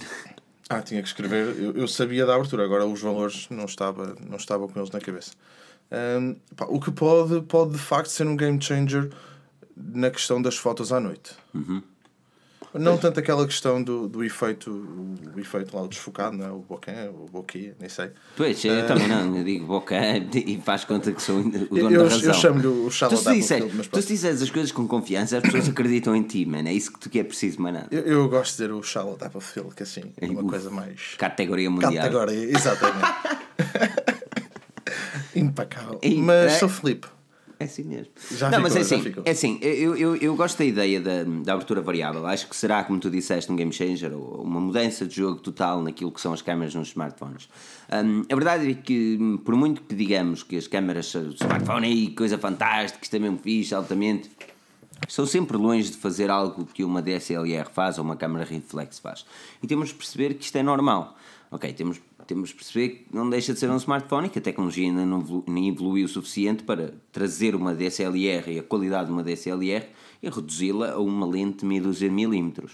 [0.69, 1.55] Ah, tinha que escrever.
[1.59, 5.01] Eu, eu sabia da abertura, agora os valores não estava, não estava com eles na
[5.01, 5.31] cabeça.
[5.93, 9.09] Ahm, pá, o que pode, pode de facto ser um game changer
[9.77, 11.31] na questão das fotos à noite.
[12.73, 14.71] Não tanto aquela questão do, do efeito,
[15.35, 16.49] o efeito lá, o desfocado, não é?
[16.49, 18.09] o bokeh, o bokeh, nem sei.
[18.35, 19.95] Pois, eu também não, eu digo boca
[20.33, 22.29] e faz conta que sou o dono Eu, da razão.
[22.29, 25.37] eu chamo-lhe o Tu of disseres, field, mas tu se disseres as coisas com confiança,
[25.37, 26.67] as pessoas acreditam em ti, mano.
[26.67, 27.85] É isso que tu que é preciso, mano.
[27.91, 30.49] Eu, eu gosto de dizer o shallow depth of field, que assim, é uma Uf.
[30.49, 31.13] coisa mais...
[31.19, 31.93] Categoria mundial.
[31.93, 33.05] Categoria, exatamente.
[35.35, 35.99] Impecável.
[36.01, 37.07] E- Mas, é- sou Filipe,
[37.59, 38.07] É assim mesmo.
[38.31, 39.23] Já não, ficou, mas é assim, ficou.
[39.25, 42.25] é assim eu, eu, eu gosto da ideia da, da abertura variável.
[42.25, 45.81] Acho que será, como tu disseste, um game changer ou uma mudança de jogo total
[45.81, 47.47] naquilo que são as câmaras nos smartphones.
[47.91, 52.09] Hum, a verdade é que, por muito que digamos que as câmaras do smartphone aí,
[52.09, 54.29] coisa fantástica, isto é mesmo fixe, altamente,
[55.07, 59.25] são sempre longe de fazer algo que uma DSLR faz ou uma câmara reflex faz.
[59.61, 61.15] E temos de perceber que isto é normal.
[61.51, 64.41] Ok, temos, temos de perceber que não deixa de ser um smartphone e que a
[64.41, 69.11] tecnologia ainda não nem evoluiu o suficiente para trazer uma DSLR e a qualidade de
[69.13, 69.87] uma DSLR
[70.21, 72.69] e reduzi-la a uma lente de 1200mm.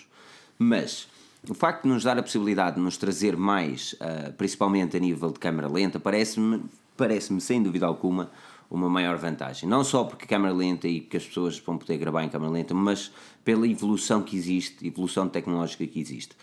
[0.57, 1.07] Mas
[1.47, 5.31] o facto de nos dar a possibilidade de nos trazer mais, ah, principalmente a nível
[5.31, 6.61] de câmara lenta, parece-me
[6.97, 8.29] parece-me sem dúvida alguma
[8.69, 9.67] uma maior vantagem.
[9.67, 12.51] Não só porque a câmara lenta e que as pessoas vão poder gravar em câmara
[12.51, 13.11] lenta, mas
[13.43, 16.35] pela evolução que existe, evolução tecnológica que existe.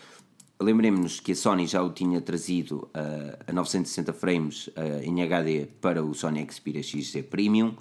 [0.59, 5.67] Lembremos-nos que a Sony já o tinha trazido ah, a 960 frames ah, em HD
[5.79, 7.75] para o Sony Xperia XZ Premium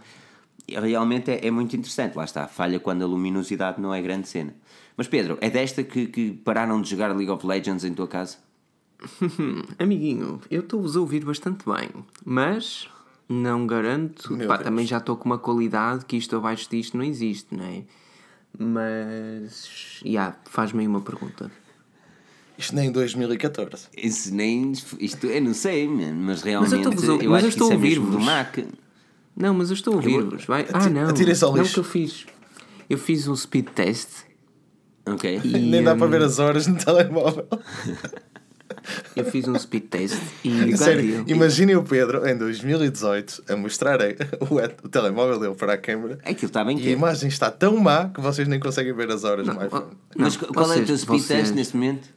[0.68, 2.16] realmente é, é muito interessante.
[2.16, 4.54] Lá está, falha quando a luminosidade não é grande cena.
[4.96, 8.38] Mas Pedro, é desta que, que pararam de jogar League of Legends em tua casa?
[9.78, 11.90] Amiguinho, eu estou-vos a ouvir bastante bem,
[12.24, 12.88] mas
[13.28, 14.34] não garanto.
[14.34, 14.64] Meu Pá, Deus.
[14.64, 17.84] também já estou com uma qualidade que isto abaixo disto não existe, não é?
[18.58, 20.00] Mas.
[20.04, 21.50] Já, faz-me aí uma pergunta.
[22.58, 23.86] Isto nem em 2014.
[23.96, 24.72] Isso nem.
[24.98, 27.68] Isto eu não sei, mas realmente eu estou-vos a- eu, mas acho eu que estou
[27.68, 28.26] isso a é mesmo do ouvir-vos.
[28.26, 28.58] Mac.
[29.36, 30.44] Não, mas eu estou a ouvir-vos.
[30.46, 30.66] Vai.
[30.72, 31.08] Ah, não.
[31.08, 31.74] atirem-se ao não, lixo.
[31.74, 32.26] que eu fiz.
[32.88, 34.08] Eu fiz um speed test
[35.06, 35.40] Ok.
[35.44, 35.48] e.
[35.70, 37.46] nem dá para hum, ver as horas no telemóvel.
[39.14, 40.74] Eu fiz um speed test e.
[40.76, 44.06] Sério, imaginem o Pedro em 2018 a mostrar a-
[44.50, 47.50] o, o telemóvel dele para a câmera Aquilo está bem e a que imagem está
[47.50, 49.86] tão má que vocês nem conseguem ver as horas no iPhone.
[50.16, 52.08] Mas Não, qual é o teu vocês- speed test vocês- neste momento?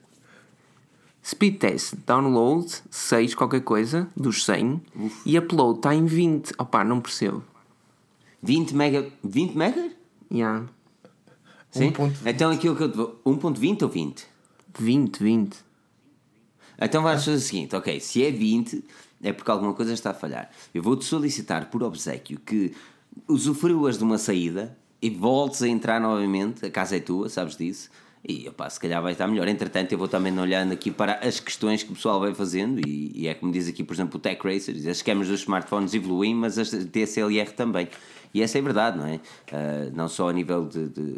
[1.22, 4.80] Speed test, download 6 qualquer coisa, dos 100,
[5.26, 6.52] e upload está em 20.
[6.58, 7.44] Opá, não percebo.
[8.42, 9.08] 20 mega.
[9.22, 9.90] 20 mega?
[10.32, 10.66] Yeah.
[11.70, 11.92] Sim?
[11.92, 12.12] 1.20.
[12.26, 13.20] Então aquilo que eu te vou.
[13.24, 14.26] 1.20 ou 20?
[14.78, 15.56] 20, 20.
[16.80, 18.82] Então vais fazer o seguinte, ok, se é 20
[19.22, 20.50] é porque alguma coisa está a falhar.
[20.72, 22.72] Eu vou-te solicitar por obsequio que
[23.28, 27.90] usufruas de uma saída e voltes a entrar novamente, a casa é tua, sabes disso,
[28.26, 29.48] e opá, se calhar vai estar melhor.
[29.48, 33.12] Entretanto, eu vou também olhando aqui para as questões que o pessoal vai fazendo, e,
[33.14, 36.34] e é como diz aqui, por exemplo, o Tech Racer, as câmeras dos smartphones evoluem,
[36.34, 37.88] mas as DSLR também.
[38.32, 39.18] E essa é verdade, não é?
[39.52, 41.14] Ah, não só a nível de, de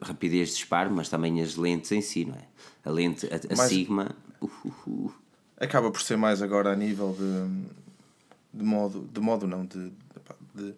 [0.00, 2.44] rapidez de disparo, mas também as lentes em si, não é?
[2.84, 4.14] A lente, a, a Sigma.
[4.40, 5.12] uh, uh, uh.
[5.58, 9.92] Acaba por ser mais agora a nível de, de modo, de modo não, de, de,
[10.54, 10.74] de-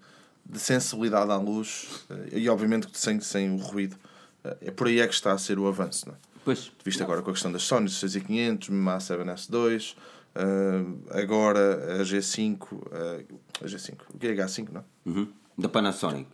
[0.46, 3.96] de sensibilidade à luz eh, e obviamente sem, sem o ruído.
[4.60, 6.18] É por aí é que está a ser o avanço, não é?
[6.44, 6.70] Pois.
[6.84, 9.96] Visto agora com a questão das Sony 6500, a 7S2,
[10.34, 13.24] eh, agora a G5, eh,
[13.62, 14.84] a G5, o que é H5, não é?
[15.06, 15.32] Uhum.
[15.56, 16.28] Da Panasonic.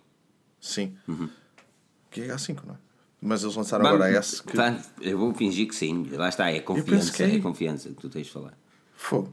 [0.60, 0.96] Sim.
[1.06, 1.26] Uhum.
[1.26, 2.78] O que é H5, não é?
[3.22, 4.56] Mas eles lançaram agora a S que.
[4.56, 6.08] Tá, eu vou fingir que sim.
[6.12, 7.12] Lá está, é confiança.
[7.12, 7.38] que é.
[7.38, 8.56] Confiança que tu tens de falar.
[8.96, 9.32] Fogo.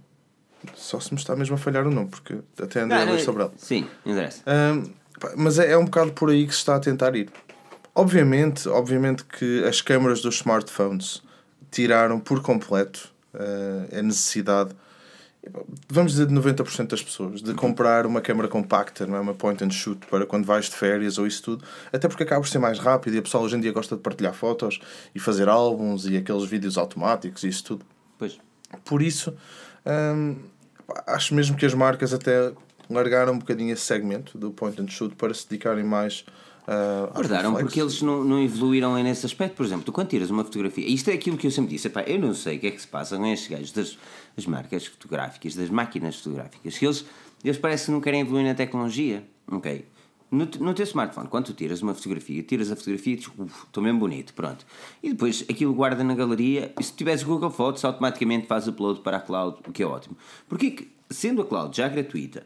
[0.75, 3.43] Só se me está mesmo a falhar o nome, porque até andei a ler sobre
[3.43, 3.53] ela.
[3.57, 4.43] Sim, interessa.
[4.45, 7.31] Hum, pá, mas é, é um bocado por aí que se está a tentar ir.
[7.97, 11.23] Obviamente, obviamente que as câmaras dos smartphones
[11.71, 14.69] tiraram por completo eh, a necessidade,
[15.89, 19.19] vamos dizer, de 90% das pessoas, de comprar uma câmara compacta, não é?
[19.19, 21.65] uma point and shoot, para quando vais de férias ou isso tudo.
[21.91, 24.01] Até porque acaba por ser mais rápido e a pessoa hoje em dia gosta de
[24.03, 24.79] partilhar fotos
[25.15, 27.85] e fazer álbuns e aqueles vídeos automáticos e isso tudo.
[28.19, 28.37] Pois.
[28.85, 29.35] Por isso,
[30.15, 30.35] hum,
[31.07, 32.53] acho mesmo que as marcas até
[32.91, 36.23] largaram um bocadinho esse segmento do point and shoot para se dedicarem mais
[36.67, 39.55] uh, Guardaram porque eles não, não evoluíram nesse aspecto.
[39.55, 42.03] Por exemplo, tu quando tiras uma fotografia, isto é aquilo que eu sempre disse, epá,
[42.03, 43.97] eu não sei o que é que se passa com estes gajos das,
[44.35, 47.05] das marcas fotográficas, das máquinas fotográficas, que eles,
[47.43, 49.23] eles parecem que não querem evoluir na tecnologia.
[49.51, 49.85] Ok.
[50.29, 53.63] No, no teu smartphone, quando tu tiras uma fotografia, tiras a fotografia e dizes, "Uf,
[53.63, 54.65] estou mesmo bonito, pronto.
[55.01, 59.17] E depois aquilo guarda na galeria, e se tiveres Google Fotos, automaticamente faz upload para
[59.17, 60.17] a cloud, o que é ótimo.
[60.49, 62.45] Porquê que, sendo a cloud já gratuita,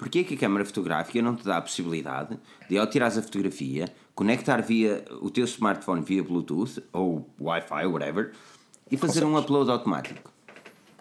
[0.00, 2.38] Porquê que a câmara fotográfica não te dá a possibilidade
[2.70, 3.84] de, ao tirares a fotografia,
[4.14, 8.32] conectar via o teu smartphone via Bluetooth ou Wi-Fi, whatever,
[8.90, 10.32] e fazer um upload automático?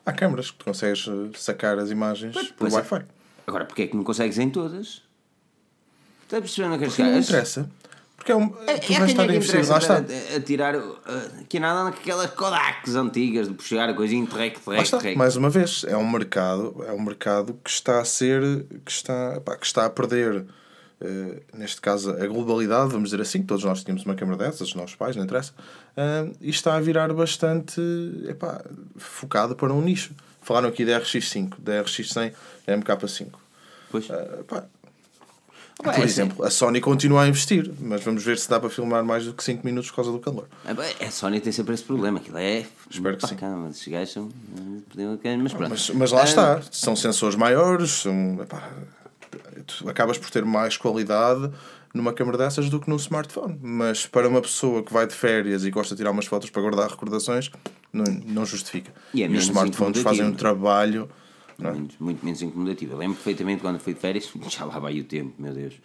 [0.05, 2.75] Há câmaras que tu consegues uh, sacar as imagens por pois é.
[2.75, 3.05] Wi-Fi.
[3.47, 5.01] Agora, porquê é que não consegues em todas?
[6.23, 7.71] Estás percebendo o que Porque não interessa.
[8.19, 9.69] Porque é um, É, tu é vais estar é a que investir.
[9.69, 9.95] Lá está.
[9.95, 10.95] a, a tirar uh,
[11.47, 14.99] que nada naquelas Kodaks antigas de puxar a coisinha Lá trek, está.
[15.15, 18.41] Mais uma vez, é um mercado, é um mercado que está a ser,
[18.85, 20.45] que está, pá, que está a perder,
[21.01, 24.75] eh, neste caso, a globalidade, vamos dizer assim, todos nós tínhamos uma câmara dessas, os
[24.75, 25.53] nossos pais, não interessa,
[25.95, 27.81] ah, e está a virar bastante
[28.27, 28.61] epá,
[28.97, 30.13] focado para um nicho.
[30.41, 32.33] Falaram aqui da RX5, da RX100,
[32.67, 33.27] da MK5.
[33.89, 34.07] Pois.
[34.07, 34.69] Pá, Opa,
[35.83, 39.03] por é exemplo, a Sony continua a investir, mas vamos ver se dá para filmar
[39.03, 40.47] mais do que 5 minutos por causa do calor.
[40.65, 40.73] Ah,
[41.05, 42.65] A Sony tem sempre esse problema, aquilo é.
[42.89, 43.35] Espero que Pá, sim.
[43.35, 44.29] calma, esses gajos são.
[45.41, 45.69] Mas pronto.
[45.69, 48.69] Mas, mas lá Ah, está, são sensores maiores, são, epá,
[49.65, 51.49] tu acabas por ter mais qualidade
[51.93, 53.57] numa câmera dessas do que num smartphone.
[53.61, 56.61] Mas para uma pessoa que vai de férias e gosta de tirar umas fotos para
[56.61, 57.49] guardar recordações,
[57.93, 58.91] não, não justifica.
[59.13, 61.09] E é os menos smartphones fazem um trabalho.
[61.59, 62.41] Muito, muito menos.
[62.41, 65.75] Eu lembro perfeitamente quando fui de férias, já lá vai o tempo, meu Deus.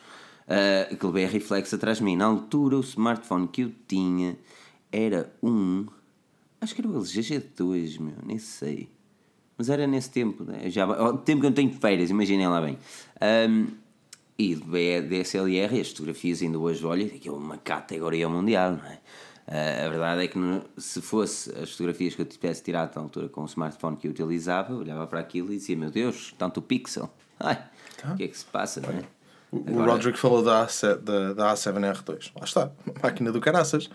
[0.46, 2.16] Uh, aquele BR Reflex atrás de mim.
[2.16, 4.36] Na altura, o smartphone que eu tinha
[4.92, 5.86] era um.
[6.60, 8.88] Acho que era o LG G2, meu, nem sei.
[9.56, 10.68] Mas era nesse tempo, né?
[10.68, 12.78] já, ao tempo que eu não tenho férias, imaginem lá bem.
[13.48, 13.66] Um,
[14.36, 18.98] e de DSLR, as fotografias ainda hoje olho, aquilo é uma categoria mundial, não é?
[19.46, 20.38] Uh, a verdade é que
[20.78, 24.10] se fosse as fotografias que eu tivesse tirado na altura com o smartphone que eu
[24.10, 27.10] utilizava, eu olhava para aquilo e dizia: Meu Deus, tanto pixel.
[27.38, 27.62] Ai,
[28.12, 29.02] o que é que se passa, não é?
[29.52, 32.32] O Agora- Roderick falou da, A7, da, da A7R2.
[32.36, 33.88] Lá está, uma máquina do caraças.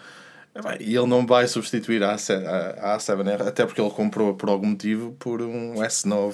[0.56, 4.34] É E ele não vai substituir a A7 a- a A7R, até porque ele comprou
[4.36, 6.34] por algum motivo por um S9,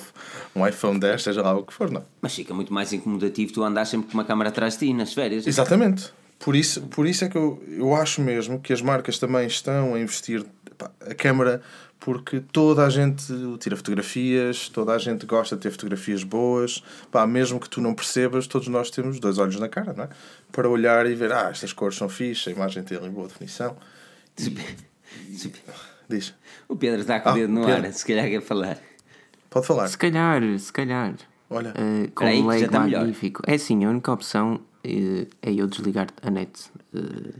[0.56, 2.04] um iPhone 10, seja lá o que for, não.
[2.22, 5.14] Mas fica muito mais incomodativo tu andares sempre com uma câmara atrás de ti nas
[5.14, 5.46] férias.
[5.48, 6.14] Exatamente.
[6.40, 9.94] Por isso, por isso é que eu, eu acho mesmo que as marcas também estão
[9.96, 10.46] a investir
[10.78, 11.62] pá, a câmara
[12.00, 13.24] porque toda a gente
[13.60, 17.96] tira fotografias, toda a gente gosta de ter fotografias boas, pá, mesmo que tu não
[17.96, 20.10] percebas, todos nós temos dois olhos na cara, não é?
[20.52, 23.76] Para olhar e ver, ah, estas cores são fixe, a imagem tem ali boa definição.
[26.08, 26.36] Diz,
[26.68, 27.88] O Pedro está com o Ah, dedo no Pedro.
[27.88, 28.78] ar, se calhar quer falar.
[29.50, 29.88] pode falar.
[29.88, 31.16] Se calhar, se calhar.
[31.50, 32.72] Olha, eh, com um melhor.
[32.72, 33.42] magnífico.
[33.48, 34.60] É assim, a única opção
[35.42, 36.70] é eu desligar a net.
[36.94, 37.34] eh,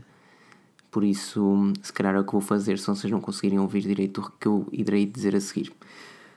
[0.90, 4.22] por isso, se calhar é o que vou fazer se vocês não conseguirem ouvir direito
[4.22, 5.72] o que eu irei dizer a seguir.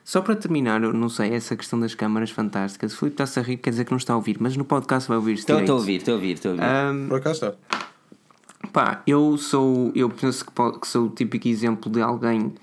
[0.04, 2.94] Só para terminar, eu não sei, essa questão das câmaras fantásticas.
[2.94, 5.08] O Filipe está-se a rir, quer dizer que não está a ouvir, mas no podcast
[5.08, 5.70] vai ouvir-se Estou direito.
[5.70, 6.64] estou a ouvir, estou a ouvir, estou a ouvir.
[6.66, 7.58] Ahm, por acaso está.
[8.74, 12.54] Pá, eu sou, eu penso que, que sou o típico exemplo de alguém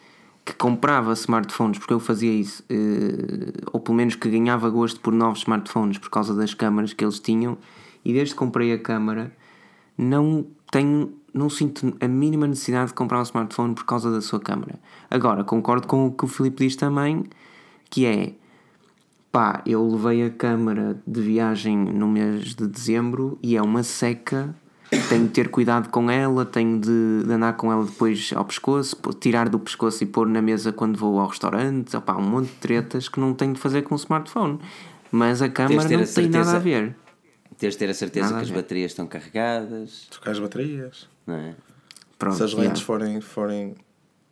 [0.45, 5.13] que comprava smartphones porque eu fazia isso, eh, ou pelo menos que ganhava gosto por
[5.13, 7.57] novos smartphones por causa das câmaras que eles tinham,
[8.09, 9.33] e desde que comprei a câmara
[9.99, 14.39] não tenho, não sinto a mínima necessidade de comprar um smartphone por causa da sua
[14.39, 14.79] câmara.
[15.11, 17.25] Agora, concordo com o que o Filipe diz também,
[17.91, 18.33] que é
[19.33, 24.55] pá, eu levei a câmara de viagem no mês de dezembro e é uma seca.
[25.09, 28.97] Tenho de ter cuidado com ela, tenho de, de andar com ela depois ao pescoço,
[29.21, 31.97] tirar do pescoço e pôr na mesa quando vou ao restaurante.
[31.97, 34.61] Opá, um monte de tretas que não tenho de fazer com o smartphone.
[35.11, 36.95] Mas a câmara não tem nada a certeza- ver.
[37.59, 41.09] Tens de ter a certeza Nada a que as baterias estão carregadas, Trocar as baterias.
[41.27, 41.55] não é?
[42.19, 43.21] Pronto, Se as lentes forem.
[43.21, 43.75] forem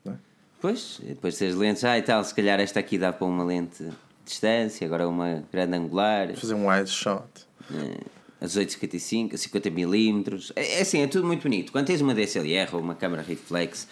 [0.04, 0.16] não é?
[0.60, 3.44] Pois, depois se as lentes, ah e tal, se calhar esta aqui dá para uma
[3.44, 3.90] lente de
[4.24, 7.24] distância, agora uma grande angular, Fazer um wide shot.
[7.70, 8.00] eh,
[8.40, 10.52] a 1855, a 50 milímetros.
[10.56, 11.72] É, é assim, é tudo muito bonito.
[11.72, 13.88] Quando tens uma DSLR ou uma câmara reflex,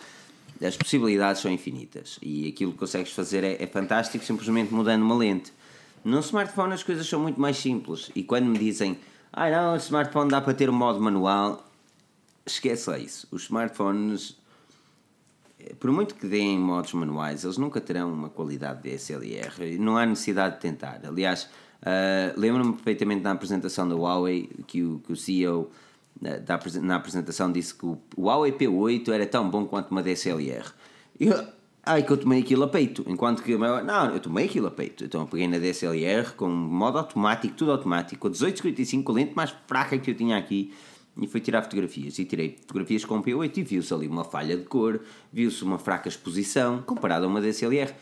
[0.63, 5.17] as possibilidades são infinitas e aquilo que consegues fazer é, é fantástico simplesmente mudando uma
[5.17, 5.53] lente.
[6.05, 8.99] No smartphone as coisas são muito mais simples e quando me dizem,
[9.33, 11.67] ah não, o smartphone dá para ter o modo manual,
[12.47, 13.27] esquece lá isso.
[13.31, 14.37] Os smartphones
[15.79, 19.79] por muito que deem modos manuais, eles nunca terão uma qualidade de DSLR.
[19.79, 21.01] Não há necessidade de tentar.
[21.05, 21.49] Aliás,
[21.83, 25.71] ah, lembro-me perfeitamente na apresentação da Huawei que o, que o CEO
[26.21, 30.71] da apresen- na apresentação disse que o, Huawei P8 era tão bom quanto uma DSLR.
[31.19, 31.45] Eu,
[31.85, 33.05] ai que eu tomei aquilo a peito.
[33.07, 35.05] Enquanto que, não, eu tomei aquilo a peito.
[35.05, 39.15] Então eu peguei na DSLR com modo automático, tudo automático, com a 1855, com a
[39.15, 40.73] lente mais fraca que eu tinha aqui
[41.17, 42.19] e fui tirar fotografias.
[42.19, 45.01] E tirei fotografias com o P8 e viu-se ali uma falha de cor,
[45.33, 47.93] viu-se uma fraca exposição comparada a uma DSLR.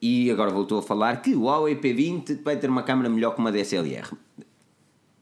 [0.00, 3.40] E agora voltou a falar que o Huawei P20 vai ter uma câmera melhor que
[3.40, 4.08] uma DSLR.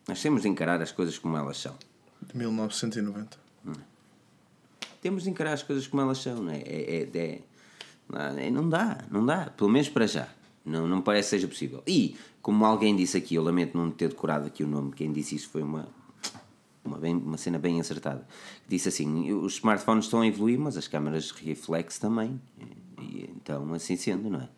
[0.08, 1.74] Nós temos de encarar as coisas como elas são.
[2.22, 3.38] De 1990.
[5.00, 6.58] Temos de encarar as coisas como elas são, não é?
[6.58, 7.40] É, é- é-
[8.52, 9.46] não dá, não dá.
[9.56, 10.28] Pelo menos para já.
[10.64, 11.82] Não, não parece que seja possível.
[11.86, 15.36] E, como alguém disse aqui, eu lamento não ter decorado aqui o nome, quem disse
[15.36, 15.88] isso foi uma,
[16.84, 18.26] uma, bem- uma cena bem acertada.
[18.68, 22.40] Disse assim: os smartphones estão a evoluir, mas as câmaras reflex também.
[23.00, 24.48] E, então, assim sendo, não é?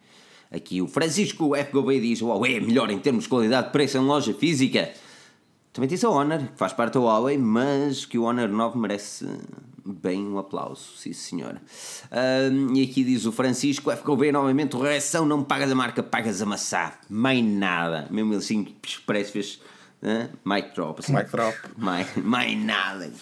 [0.50, 1.72] Aqui o Francisco F.
[1.72, 4.90] Gouveia diz: Huawei é melhor em termos de qualidade de preço em loja física.
[5.78, 9.28] Também disse a Honor, que faz parte da Huawei, mas que o Honor 9 merece
[9.86, 11.62] bem um aplauso, sim senhora.
[12.10, 14.02] Ahm, e aqui diz o Francisco F.
[14.02, 16.90] Gouveia novamente: correção, não pagas a marca, pagas a maçã.
[17.08, 18.08] Mais nada.
[18.10, 19.60] Mesmo ele assim, expresso, fez
[20.02, 20.28] hã?
[20.44, 20.98] mic drop.
[20.98, 21.14] Assim.
[21.14, 21.56] Mic drop.
[21.76, 23.12] Mais, mais nada.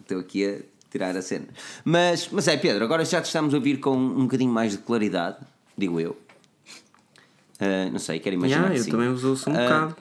[0.00, 0.56] Estou aqui a
[0.90, 1.48] tirar a cena.
[1.84, 4.78] Mas, mas é, Pedro, agora já te estamos a ouvir com um bocadinho mais de
[4.78, 5.36] claridade,
[5.76, 6.16] digo eu.
[7.60, 8.90] Ah, não sei, quero imaginar Yeah, que eu sim.
[8.90, 9.96] também os ouço um Ah, bocado.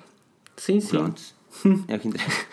[0.60, 0.90] Sim, sim.
[0.90, 1.22] Pronto.
[1.88, 2.46] É o que interessa.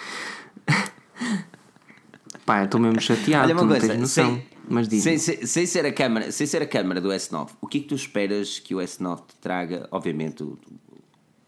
[2.44, 4.34] Pá, eu estou mesmo chateado, Olha uma não coisa, tens noção.
[4.36, 7.50] sem, Mas diz sem, sem, sem ser a câmara, sem ser a câmara do S9,
[7.61, 9.88] o que é que tu esperas que o S9 te traga?
[9.90, 10.57] Obviamente, o,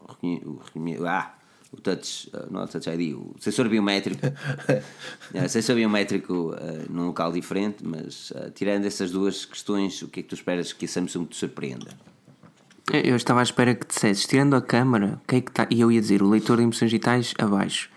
[0.01, 1.33] o, o, reconhe- ah,
[1.71, 4.19] o touch, ah, não é o touch ID, o sensor biométrico.
[5.33, 10.19] É, sensor biométrico ah, num local diferente, mas ah, tirando essas duas questões, o que
[10.19, 11.91] é que tu esperas que a Samsung te surpreenda?
[12.91, 15.67] Eu eu estava à espera que dissesses, tirando a câmara, que é que está.
[15.69, 17.89] E eu ia dizer, o leitor de impressões digitais abaixo.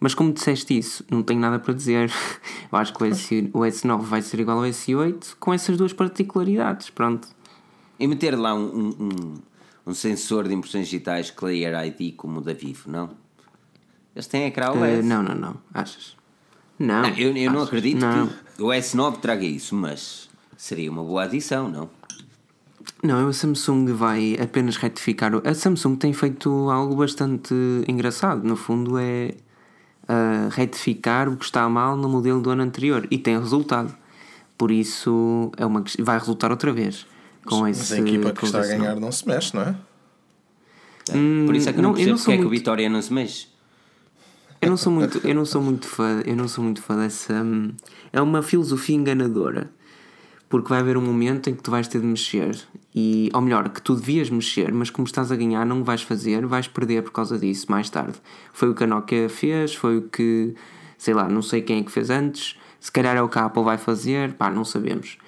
[0.00, 2.10] Mas como disseste isso, não tenho nada para dizer.
[2.70, 5.92] Eu acho que o, S, o S9 vai ser igual ao S8 com essas duas
[5.92, 6.88] particularidades.
[6.90, 7.26] Pronto.
[7.98, 9.34] E meter lá um, um,
[9.88, 13.10] um, sensor de impressões digitais Clear ID como o da Vivo, não?
[14.14, 15.02] Eles têm ecrã Eh, OLED.
[15.02, 15.56] não, não, não.
[15.74, 16.16] Achas?
[16.78, 17.02] Não.
[17.02, 17.68] Não, eu, eu não achas?
[17.68, 18.28] acredito Não.
[18.28, 21.90] que o S9 traga isso, mas seria uma boa adição, não?
[23.02, 25.32] Não, a Samsung vai apenas retificar.
[25.44, 27.54] A Samsung tem feito algo bastante
[27.86, 28.42] engraçado.
[28.44, 29.34] No fundo, é
[30.08, 33.06] ah, retificar o que está mal no modelo do ano anterior.
[33.10, 33.94] E tem resultado.
[34.56, 37.06] Por isso, é uma, vai resultar outra vez.
[37.46, 39.76] Com Mas esse, a equipa que está a ganhar não se mexe, não é?
[41.46, 42.46] Por isso é que eu não, não, eu percebo não porque sou é que o
[42.46, 43.46] muito- Vitória não se mexe.
[44.60, 47.32] Eu não sou muito, eu não sou muito fã, eu não sou muito fã dessa.
[47.32, 47.70] hum,
[48.12, 49.70] É uma filosofia enganadora.
[50.48, 52.58] Porque vai haver um momento em que tu vais ter de mexer.
[52.94, 56.46] E, ou melhor, que tu devias mexer, mas como estás a ganhar, não vais fazer,
[56.46, 58.18] vais perder por causa disso mais tarde.
[58.52, 60.54] Foi o que a Nokia fez, foi o que,
[60.96, 62.58] sei lá, não sei quem é que fez antes.
[62.80, 65.18] Se calhar é o que a Apple vai fazer, pá, não sabemos.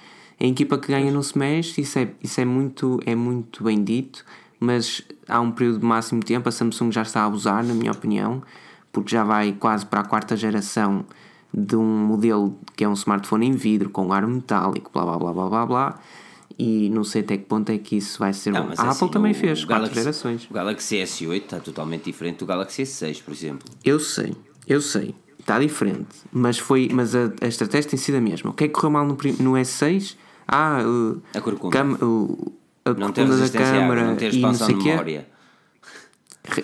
[0.41, 3.85] A equipa que ganha não se mexe, isso é, isso é, muito, é muito bem
[3.85, 4.25] dito,
[4.59, 7.93] mas há um período de máximo tempo, a Samsung já está a abusar, na minha
[7.93, 8.43] opinião,
[8.91, 11.05] porque já vai quase para a quarta geração
[11.53, 15.33] de um modelo que é um smartphone em vidro com ar metálico, blá blá blá
[15.33, 16.01] blá blá blá.
[16.59, 18.87] E não sei até que ponto é que isso vai ser Não, mas A é
[18.89, 20.47] Apple assim, também o- fez Galaxy- gerações.
[20.51, 23.67] O Galaxy S8 está totalmente diferente do Galaxy S6, por exemplo.
[23.83, 24.35] Eu sei,
[24.69, 28.51] eu sei, está diferente, mas foi, mas a, a estratégia tem sido a mesma.
[28.51, 30.17] O que é que correu mal no, no S6?
[30.47, 31.77] Ah, uh, A corcunda.
[31.79, 32.53] cam- o-
[32.85, 34.89] a Não corcunda da à água, câmara não ter e não sei de quê.
[34.91, 35.29] memória.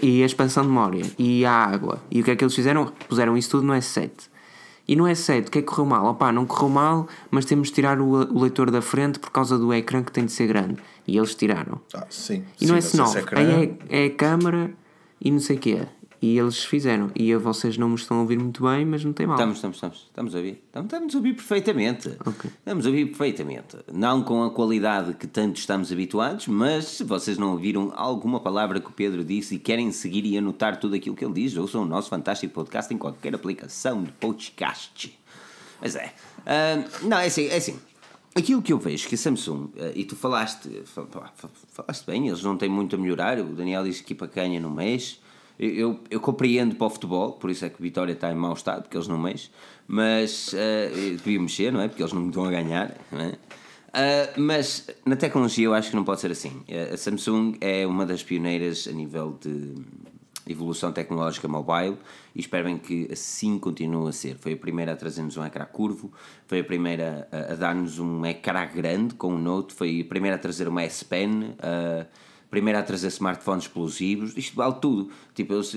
[0.03, 2.03] E a expansão de memória e a água.
[2.11, 2.93] E o que é que eles fizeram?
[3.09, 4.11] Puseram isso tudo no S7.
[4.89, 6.07] E no S7, o que é que correu mal?
[6.07, 9.59] Opá, não correu mal, mas temos de tirar o, o leitor da frente por causa
[9.59, 10.77] do ecrã que tem de ser grande.
[11.07, 11.81] E eles tiraram.
[11.93, 12.45] Ah, sim.
[12.61, 14.71] E sim, esse S9, ecrã- aí é, é a câmara
[15.21, 15.89] e não sei o que é.
[16.27, 17.11] E eles fizeram.
[17.15, 19.37] E a vocês não me estão a ouvir muito bem, mas não tem mal.
[19.37, 19.99] Estamos, estamos, estamos.
[20.09, 20.63] Estamos a ouvir.
[20.67, 22.09] Estamos, estamos a ouvir perfeitamente.
[22.27, 22.51] Ok.
[22.59, 23.77] Estamos a ouvir perfeitamente.
[23.93, 28.81] Não com a qualidade que tanto estamos habituados, mas se vocês não ouviram alguma palavra
[28.81, 31.83] que o Pedro disse e querem seguir e anotar tudo aquilo que ele diz, ouçam
[31.83, 35.17] o nosso fantástico podcast em qualquer aplicação de podcast.
[35.81, 36.13] Mas é.
[36.45, 37.79] Ah, não, é assim, é assim.
[38.35, 42.05] Aquilo que eu vejo que a Samsung, ah, e tu falaste, fa- fa- fa- falaste
[42.05, 43.39] bem, eles não têm muito a melhorar.
[43.39, 45.21] O Daniel diz que a equipa ganha no mês.
[45.59, 48.83] Eu, eu, compreendo para o futebol, por isso é que Vitória está em mau estado,
[48.83, 49.51] porque eles não mexem.
[49.89, 51.89] Mas ah, deviam mexer, não é?
[51.89, 53.33] Porque eles não estão a ganhar, não é?
[53.93, 56.63] Ah, mas na tecnologia eu acho que não pode ser assim.
[56.69, 59.75] Ah, A Samsung é uma das pioneiras a nível de
[60.47, 61.97] evolução tecnológica mobile
[62.35, 64.37] e espero bem que assim continue a ser.
[64.37, 66.13] Foi a primeira a trazer-nos um ecrã curvo,
[66.47, 70.37] foi a primeira a, a dar-nos um ecrã grande com o Note, foi a primeira
[70.37, 72.07] a trazer uma S Pen, a
[72.51, 75.11] primeira a trazer smartphones explosivos, isto vale tudo.
[75.35, 75.77] Tipo, eles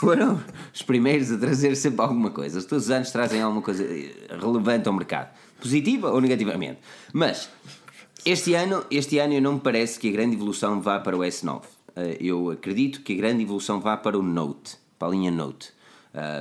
[0.00, 0.42] foram
[0.72, 2.62] os primeiros a trazer sempre alguma coisa.
[2.62, 3.84] Todos os anos trazem alguma coisa
[4.30, 6.78] relevante ao mercado, positiva ou negativamente.
[7.12, 7.48] Mas
[8.24, 11.20] este ano, este ano eu não me parece que a grande evolução vá para o
[11.20, 11.62] S9.
[11.94, 15.74] Eh, Eu acredito que a grande evolução vá para o Note, para a linha Note.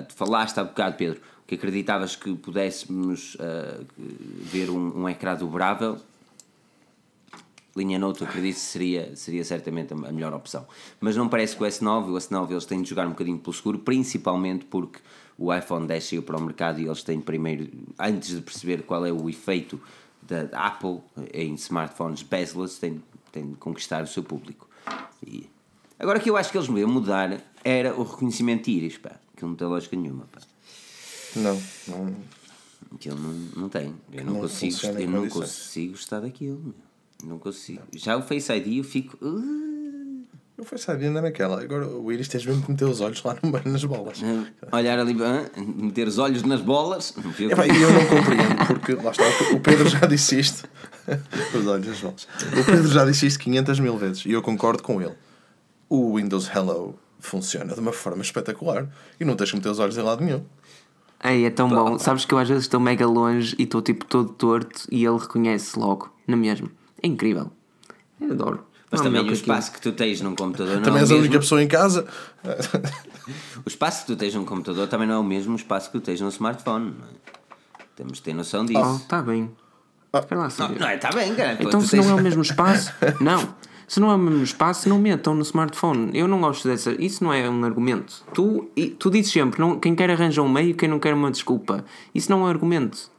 [0.08, 5.98] Tu falaste há bocado, Pedro, que acreditavas que pudéssemos eh, ver um, um ecrã dobrável.
[7.76, 10.66] Linha eu acredito que seria, seria certamente a melhor opção.
[11.02, 13.54] Mas não parece que o S9, o S9 eles têm de jogar um bocadinho pelo
[13.54, 15.00] seguro, principalmente porque
[15.38, 17.70] o iPhone 10 saiu para o mercado e eles têm primeiro,
[18.00, 19.82] antes de perceber qual é o efeito
[20.22, 21.02] da Apple
[21.34, 24.70] em smartphones bezel-less, têm, têm de conquistar o seu público.
[25.26, 25.50] E
[26.00, 29.44] agora que eu acho que eles deviam mudar era o reconhecimento de íris, pá, que
[29.44, 30.40] não tem lógica nenhuma, pá.
[31.36, 32.16] Não, não.
[32.94, 33.94] Aquilo não, não tem.
[34.14, 35.34] Eu não, Não consigo, eu não condições.
[35.34, 36.60] consigo gostar daquilo.
[36.64, 36.85] meu.
[37.26, 37.82] Não consigo.
[37.96, 39.18] Já o Face ID eu fico.
[39.26, 40.06] "Uh",
[40.58, 41.62] Eu fui saber ainda naquela.
[41.62, 44.22] Agora o Iris tens mesmo que meter os olhos lá no meio nas bolas.
[44.72, 45.14] olhar ali,
[45.76, 47.14] meter os olhos nas bolas.
[47.18, 49.24] não eu E eu não compreendo, porque lá está,
[49.54, 50.66] o Pedro já disse isto.
[51.54, 52.28] Os olhos nas bolas.
[52.58, 55.14] O Pedro já disse isto 500 mil vezes e eu concordo com ele.
[55.90, 58.88] O Windows Hello funciona de uma forma espetacular
[59.20, 60.44] e não tens que meter os olhos em lado nenhum.
[61.22, 62.00] Ei, é tão bom.
[62.00, 65.18] Sabes que eu às vezes estou mega longe e estou tipo todo torto e ele
[65.18, 66.70] reconhece logo, na mesma.
[67.02, 67.52] É incrível.
[68.20, 68.66] Eu adoro.
[68.92, 69.42] Mas Não também o que aquilo.
[69.42, 71.26] espaço que tu tens num computador não Também é és o a mesmo.
[71.28, 72.08] única pessoa em casa.
[73.66, 76.02] O espaço que tu tens num computador também não é o mesmo espaço que tu
[76.04, 76.92] tens num smartphone.
[77.00, 77.84] Não é?
[77.96, 78.80] Temos de ter noção disso.
[78.80, 79.50] Oh, está bem.
[80.14, 80.96] Espera lá não, não é?
[80.96, 81.58] Está bem, cara.
[81.60, 83.56] Então se não tens- é o mesmo espaço, não.
[83.88, 86.12] Se não é o mesmo espaço, não metam no smartphone.
[86.14, 86.92] Eu não gosto dessa.
[87.02, 88.24] Isso não é um argumento.
[88.34, 88.70] Tu,
[89.00, 91.84] tu dizes sempre, não, quem quer arranja um meio, quem não quer uma desculpa.
[92.14, 93.10] Isso não é um argumento.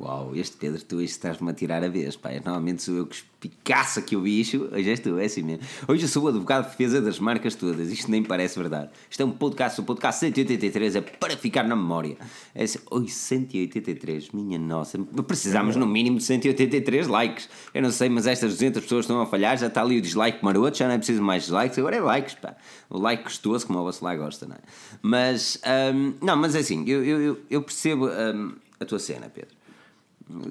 [0.00, 2.30] Uau, este Pedro, tu estás-me a tirar a vez, pá.
[2.32, 5.62] Normalmente sou eu que espicaço aqui o bicho, hoje és tu, é assim mesmo.
[5.86, 8.88] Hoje eu sou o advogado de defesa das marcas todas, isto nem parece verdade.
[9.10, 12.16] Isto é um podcast, o podcast 183 é para ficar na memória.
[12.54, 17.50] É assim, oi, 183, minha nossa, precisamos no mínimo de 183 likes.
[17.74, 20.42] Eu não sei, mas estas 200 pessoas estão a falhar, já está ali o dislike
[20.42, 22.56] maroto, já não é preciso mais likes, agora é likes, pá.
[22.88, 24.60] O like gostoso, como o vosso lá gosta, não é?
[25.02, 25.60] Mas,
[25.94, 29.59] hum, não, mas é assim, eu, eu, eu- eu percebo hum, a tua cena, Pedro.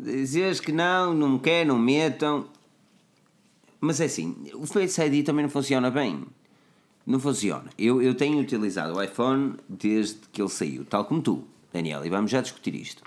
[0.04, 2.46] Dizes que não, não quer, não metam.
[3.82, 6.24] Mas é assim, o Face ID também não funciona bem.
[7.08, 7.70] Não funciona.
[7.78, 12.10] Eu, eu tenho utilizado o iPhone desde que ele saiu, tal como tu, Daniel, e
[12.10, 13.02] vamos já discutir isto.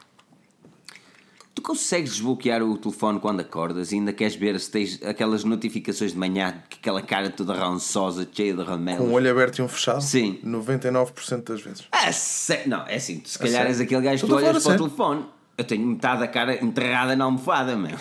[1.55, 6.13] Tu consegues desbloquear o telefone quando acordas e ainda queres ver se tens aquelas notificações
[6.13, 9.05] de manhã, aquela cara toda rançosa, cheia de ramelos?
[9.05, 10.01] Com um olho aberto e um fechado?
[10.03, 10.41] Sim.
[10.43, 11.85] 99% das vezes.
[11.93, 14.73] Ah, sé- Não, é assim, tu se calhar és aquele gajo que tu olhas para
[14.73, 15.25] o telefone.
[15.57, 17.97] Eu tenho metade da cara enterrada na almofada, meu.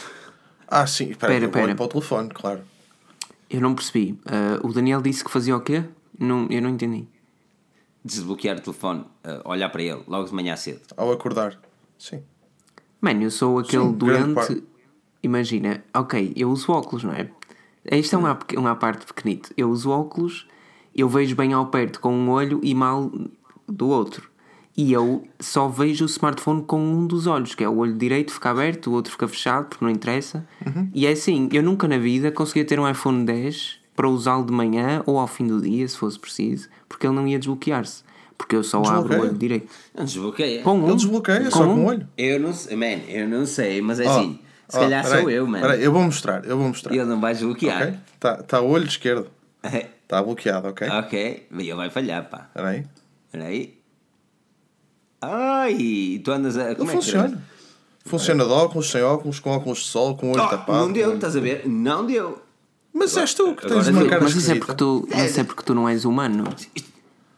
[0.68, 1.10] Ah, sim.
[1.12, 1.76] Espera, Pera, eu pera.
[1.76, 2.62] para o telefone, claro.
[3.50, 4.18] Eu não percebi.
[4.26, 5.84] Ah, o Daniel disse que fazia o quê?
[6.18, 7.08] Não, eu não entendi.
[8.04, 10.82] Desbloquear o telefone, ah, olhar para ele, logo de manhã cedo.
[10.98, 11.60] Ao acordar.
[12.00, 12.24] Sim.
[13.00, 14.64] Mano, eu sou aquele Sim, doente.
[15.22, 17.30] Imagina, ok, eu uso óculos, não é?
[17.92, 19.52] Isto é uma, peque- uma parte pequenito.
[19.58, 20.48] Eu uso óculos,
[20.96, 23.12] eu vejo bem ao perto com um olho e mal
[23.68, 24.31] do outro.
[24.76, 28.32] E eu só vejo o smartphone com um dos olhos, que é o olho direito
[28.34, 30.48] fica aberto, o outro fica fechado, porque não interessa.
[30.66, 30.90] Uhum.
[30.94, 34.54] E é assim, eu nunca na vida conseguia ter um iPhone 10 para usá-lo de
[34.54, 38.04] manhã ou ao fim do dia, se fosse preciso, porque ele não ia desbloquear-se.
[38.38, 39.22] Porque eu só abro o Desbloqueia?
[39.30, 39.68] olho direito.
[39.96, 40.62] Não desbloqueia.
[40.64, 40.86] Com um.
[40.88, 41.84] Ele desbloqueia só com um.
[41.84, 42.08] o olho.
[42.18, 45.22] Eu não sei, man, eu não sei, mas é Ó, assim, se ó, calhar peraí,
[45.22, 45.62] sou eu, mano.
[45.64, 46.96] peraí, eu vou mostrar, eu vou mostrar.
[46.96, 47.82] Ele não vai desbloquear.
[47.84, 48.00] Ok?
[48.16, 49.28] Está tá o olho esquerdo.
[50.02, 50.88] Está bloqueado, ok?
[50.90, 52.48] ok, ele vai falhar, pá.
[52.48, 52.86] Espera aí.
[53.28, 53.81] Espera aí.
[55.22, 56.66] Ai, tu andas a.
[56.68, 57.44] Ele Como é que funciona.
[58.06, 60.80] Funciona de óculos, sem óculos, com óculos de sol, com o olho Oh, tapado.
[60.80, 61.68] não deu, com- estás a ver?
[61.68, 62.42] Não deu.
[62.94, 65.40] Mas és tu que tens Agora uma cara Mas isso é porque tu, mas isso
[65.40, 66.44] é porque tu não és humano.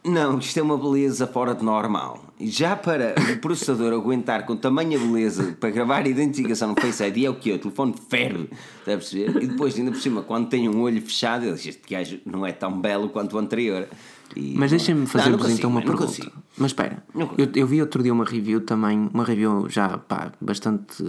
[0.04, 2.22] Não, isto é uma beleza fora de normal.
[2.38, 7.24] Já para o processador aguentar com tamanha beleza para gravar a identificação no Face ID
[7.24, 8.50] é o que O telefone ferve,
[8.80, 9.42] está a perceber?
[9.42, 12.44] E depois, ainda por cima, quando tem um olho fechado, ele diz: Este gajo não
[12.44, 13.88] é tão belo quanto o anterior.
[14.36, 16.06] E- Mas deixem-me fazer-vos então uma pergunta.
[16.06, 16.32] consigo.
[16.58, 17.02] Mas espera,
[17.38, 21.02] eu, eu vi outro dia uma review também, uma review já pá, bastante.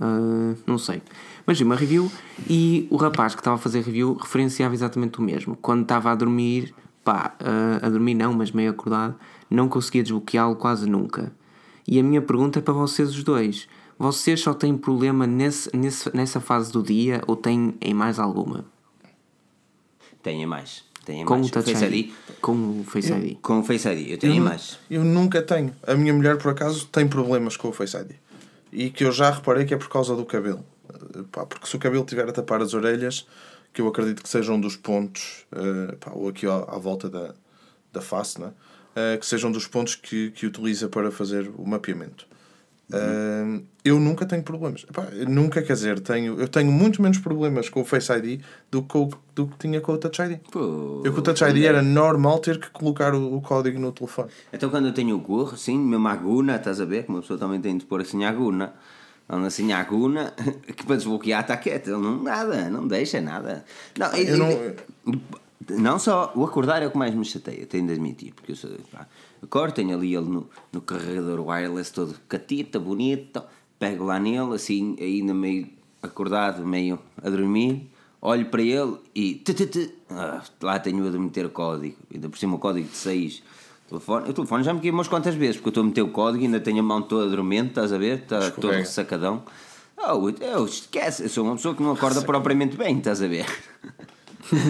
[0.00, 1.02] ah, não sei.
[1.46, 2.10] Mas vi uma review
[2.48, 5.56] e o rapaz que estava a fazer review referenciava exatamente o mesmo.
[5.56, 6.74] Quando estava a dormir,
[7.06, 7.36] pá,
[7.80, 9.14] a dormir não, mas meio acordado,
[9.48, 11.32] não conseguia desbloqueá-lo quase nunca.
[11.86, 16.14] E a minha pergunta é para vocês os dois: vocês só têm problema nesse, nesse,
[16.14, 18.64] nessa fase do dia ou têm em mais alguma?
[20.20, 20.84] Tenha mais.
[21.04, 21.46] Tenha Com mais.
[21.46, 21.94] o Touch Face ID?
[21.94, 22.12] ID.
[22.40, 23.38] Com o Face ID.
[23.40, 24.76] Com o Face ID, eu tenho mais.
[24.90, 25.72] Eu nunca tenho.
[25.86, 28.10] A minha mulher, por acaso, tem problemas com o Face ID.
[28.72, 30.64] E que eu já reparei que é por causa do cabelo.
[31.30, 33.26] Pá, porque se o cabelo tiver a tapar as orelhas,
[33.76, 37.10] que eu acredito que seja um dos pontos, eh, pá, ou aqui à, à volta
[37.10, 37.34] da,
[37.92, 38.50] da face, né?
[38.96, 42.26] Eh, que sejam dos pontos que, que utiliza para fazer o mapeamento.
[42.90, 44.86] Eh, eu nunca tenho problemas.
[44.88, 48.82] Epá, nunca, quer dizer, tenho, eu tenho muito menos problemas com o Face ID do
[48.82, 50.38] que, o- do que tinha com o Touch ID.
[50.50, 53.92] Pô, Eu com o Touch ID era normal ter que colocar o, o código no
[53.92, 54.30] telefone.
[54.52, 57.02] Então quando eu tenho o gorro, assim, mesmo a aguna, estás a ver?
[57.04, 58.72] Que uma pessoa também tem de pôr assim a aguna.
[59.28, 60.32] Anda assim a aguna,
[60.76, 61.88] que para desbloquear está quieto.
[61.88, 63.64] Ele não nada, não deixa nada.
[63.98, 65.20] Não, Eu não-
[65.78, 68.32] não só o acordar é o que mais me chateia, tenho de admitir.
[68.34, 69.06] Porque eu sou, pá,
[69.42, 73.42] acordo, tenho ali ele no, no carregador wireless todo catita, bonito,
[73.78, 75.68] pego lá nele, assim, ainda meio
[76.02, 77.90] acordado, meio a dormir.
[78.22, 81.96] Olho para ele e tu, tu, tu, ah, lá tenho de meter o código.
[82.12, 83.42] Ainda por cima o código de 6.
[83.88, 86.08] Telefone, o telefone já me queimou umas quantas vezes, porque eu estou a meter o
[86.08, 88.18] código e ainda tenho a mão toda dormente, estás a ver?
[88.18, 88.84] Está todo Escorrega.
[88.84, 89.42] sacadão.
[89.96, 93.46] Oh, eu esquece, eu sou uma pessoa que não acorda propriamente bem, estás a ver?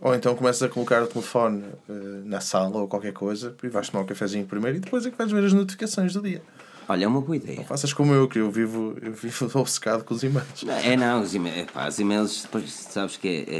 [0.00, 1.92] Ou então começas a colocar o telefone eh,
[2.24, 5.16] na sala ou qualquer coisa e vais tomar um cafezinho primeiro e depois é que
[5.16, 6.42] vais ver as notificações do dia.
[6.88, 7.62] Olha, é uma boa ideia.
[7.62, 10.64] Faças como eu, que eu vivo, eu vivo obcecado com os e-mails.
[10.64, 13.54] Não, É não, os e-mails, pá, os e-mails, depois sabes que é,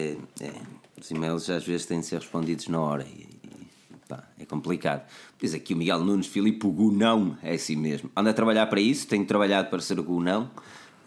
[0.45, 0.53] é- é,
[1.01, 3.32] os e-mails às vezes têm de ser respondidos na hora e,
[4.17, 5.03] pá, é complicado.
[5.41, 8.11] Diz aqui o Miguel Nunes Filipe, o Gunão, é assim mesmo.
[8.17, 10.51] Anda a trabalhar para isso, tenho trabalhado para ser o Gunão.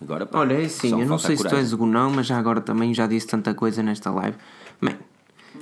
[0.01, 2.38] Agora, pá, Olha, é assim, eu não sei se tu és o Gunão, mas já
[2.38, 4.38] agora também já disse tanta coisa nesta live.
[4.82, 4.93] Man,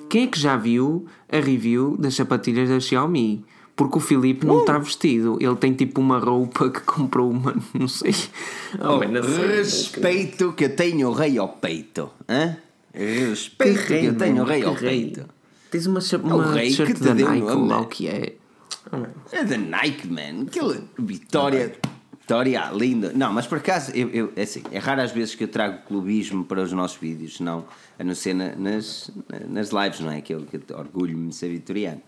[0.10, 3.46] quem é que já viu a review das sapatilhas da Xiaomi?
[3.76, 4.50] Porque o Filipe Uh!
[4.50, 5.38] não está vestido.
[5.40, 7.56] Ele tem tipo uma roupa que comprou uma.
[7.74, 8.14] Não sei.
[8.80, 9.56] Oh, man, sério.
[9.58, 12.08] Respeito que eu tenho o rei ao peito.
[12.30, 12.56] Hã?
[12.94, 15.02] Respeito que, eu tenho o rei ao Que rei.
[15.06, 15.26] peito.
[15.74, 17.68] Tens uma, o uma rei que t-shirt te da deu Nike, nome.
[17.70, 18.36] lá o que é.
[18.92, 19.10] Man.
[19.32, 20.44] É da Nike, man.
[20.48, 21.74] Aquilo, Vitória.
[22.22, 23.12] Vitória linda.
[23.16, 25.80] Não, mas por acaso, eu, eu- é assim, é raro às vezes que eu trago
[25.88, 27.66] clubismo para os nossos vídeos, não,
[27.98, 29.10] a não ser na- nas,
[29.50, 30.18] nas lives, não é?
[30.18, 32.02] Aquilo que eu orgulho-me de ser vitoriano.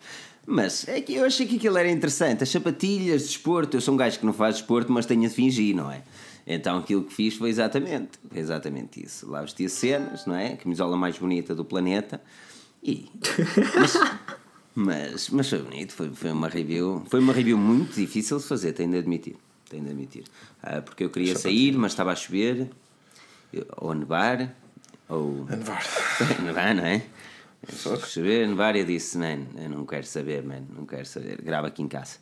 [0.46, 2.44] Mas é que eu achei que aquilo era interessante.
[2.44, 5.30] As sapatilhas de desporto, eu sou um gajo que não faz desporto, mas tenho de
[5.30, 6.04] fingir, não é?
[6.46, 9.28] Então aquilo que fiz foi exatamente, foi exatamente isso.
[9.28, 10.54] Lá vesti as cenas, não é?
[10.54, 12.22] A camisola mais bonita do planeta.
[12.86, 13.10] E.
[13.74, 13.98] Mas,
[14.76, 17.04] mas, mas foi bonito, foi, foi uma review.
[17.10, 19.36] Foi uma review muito difícil de fazer, tenho de admitir.
[19.68, 20.24] Tenho de admitir.
[20.62, 22.70] Ah, porque eu queria sair, mas estava a chover,
[23.78, 24.56] ou a nevar,
[25.10, 25.48] Ou.
[25.50, 25.84] A nevar.
[26.44, 27.02] Nevar, não é?
[28.08, 31.42] Chover, nevar, eu disse, man, eu não quero saber, man, não quero saber.
[31.42, 32.18] Grava aqui em casa.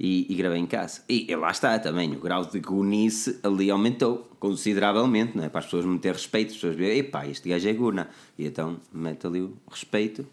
[0.00, 1.02] E, e gravei em casa.
[1.08, 5.48] E, e lá está também, o grau de gunice ali aumentou consideravelmente, não é?
[5.48, 8.08] Para as pessoas ter respeito, as pessoas verem, epá, este gajo é guna.
[8.38, 10.24] E então mete ali o respeito,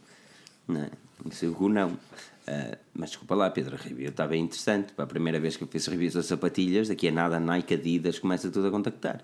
[0.68, 0.90] não é?
[1.32, 1.98] Isso é o gunão.
[2.48, 4.94] Uh, mas desculpa lá, Pedro, a review está bem interessante.
[4.94, 8.20] Para a primeira vez que eu fiz reviews das sapatilhas, daqui a nada Nike Adidas
[8.20, 9.24] começa tudo a contactar.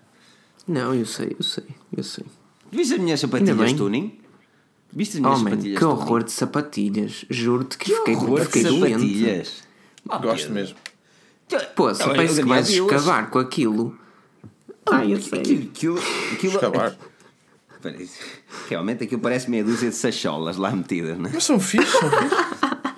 [0.66, 1.64] Não, eu sei, eu sei,
[1.96, 2.24] eu sei.
[2.72, 4.18] Viste as minhas sapatilhas tuning?
[4.92, 6.00] Viste as minhas Oh, man, sapatilhas que tuning?
[6.00, 7.24] horror de sapatilhas.
[7.30, 8.90] Juro-te que, Que fiquei, horror de fiquei doente.
[8.90, 9.71] sapatilhas.
[10.08, 10.54] Oh, Gosto Pedro.
[10.54, 10.76] mesmo.
[11.76, 13.98] Pô, só Não, parece eu, que vais escavar com aquilo.
[14.90, 15.40] Ai, eu sei.
[15.40, 15.98] Aquilo, aquilo,
[16.32, 16.96] aquilo, Escavar.
[18.68, 21.32] Realmente aquilo parece meia dúzia de sacholas lá metidas, não é?
[21.34, 22.38] Mas são fixos, são fixos.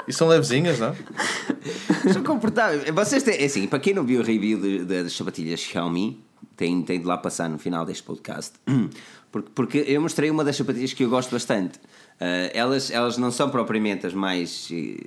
[0.07, 0.95] E são levezinhas, não?
[2.13, 2.85] São confortáveis.
[2.95, 6.23] Vocês têm, é assim, para quem não viu o review de- de- das sapatilhas Xiaomi,
[6.55, 8.53] tem, tem de lá passar no final deste podcast.
[9.33, 11.81] Porque, porque eu mostrei uma das sapatilhas que eu gosto bastante.
[12.21, 15.07] Ah, elas, elas não são propriamente as mais eh,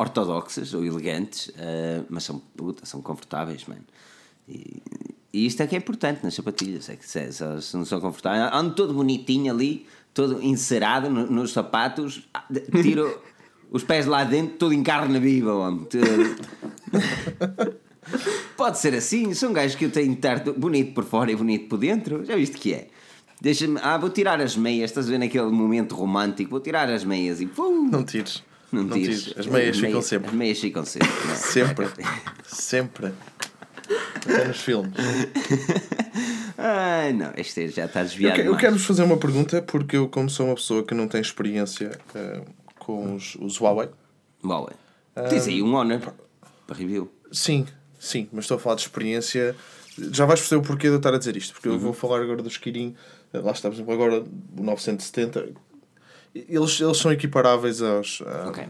[0.00, 3.84] ortodoxas ou elegantes, ah, mas são, puta, são confortáveis, mano.
[4.48, 4.82] E,
[5.32, 8.50] e isto é que é importante nas sapatilhas, é que se, se não são confortáveis,
[8.52, 12.44] ando todo bonitinho ali, todo encerado no- nos sapatos, ah,
[12.82, 13.20] tiro
[13.70, 15.86] os pés lá dentro, todo em carne viva, homem.
[18.56, 21.68] Pode ser assim, são gajos que eu tenho de estar bonito por fora e bonito
[21.68, 22.88] por dentro, já viste que é?
[23.40, 27.04] Deixa-me, ah, vou tirar as meias, estás a ver naquele momento romântico, vou tirar as
[27.04, 28.42] meias e pum, Não tires.
[28.72, 29.22] Não, Não tires.
[29.24, 29.38] tires.
[29.38, 30.36] As meias ficam As sempre.
[30.36, 31.08] meias ficam sempre.
[31.26, 31.36] não é?
[31.36, 31.88] Sempre.
[32.46, 33.12] Sempre.
[34.24, 34.92] Até nos filmes.
[36.58, 38.34] Ai, não, este já está Eu, desviado.
[38.40, 41.20] que- eu quero-vos fazer uma pergunta, porque eu, como sou uma pessoa que não tem
[41.20, 42.42] experiência eh,
[42.78, 43.88] com os, os Huawei,
[44.42, 44.72] Boa.
[45.28, 46.00] Tens aí um Honor
[46.66, 47.10] para review.
[47.32, 47.66] sim,
[47.98, 49.54] sim, mas estou a falar de experiência.
[50.12, 51.78] Já vais perceber o porquê de eu estar a dizer isto, porque eu Uhum.
[51.78, 52.94] vou falar agora dos Kirin,
[53.32, 54.20] eh, lá está, por exemplo, agora
[54.56, 55.48] o 970.
[56.34, 58.64] Eles, eles são equiparáveis aos, ah, Ok.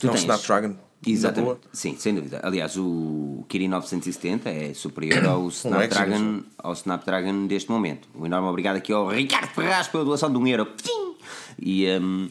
[0.00, 0.68] Tu ao tens- Snapdragon.
[0.68, 0.76] na
[1.06, 1.60] Exatamente.
[1.72, 2.40] Sim, sem dúvida.
[2.42, 8.08] Aliás, o Kirin 970 é superior ao Snapdragon, ao Snapdragon deste momento.
[8.14, 10.66] Um enorme obrigado aqui ao Ricardo Ferraz pela doação de um euro.
[11.60, 12.28] E, hum,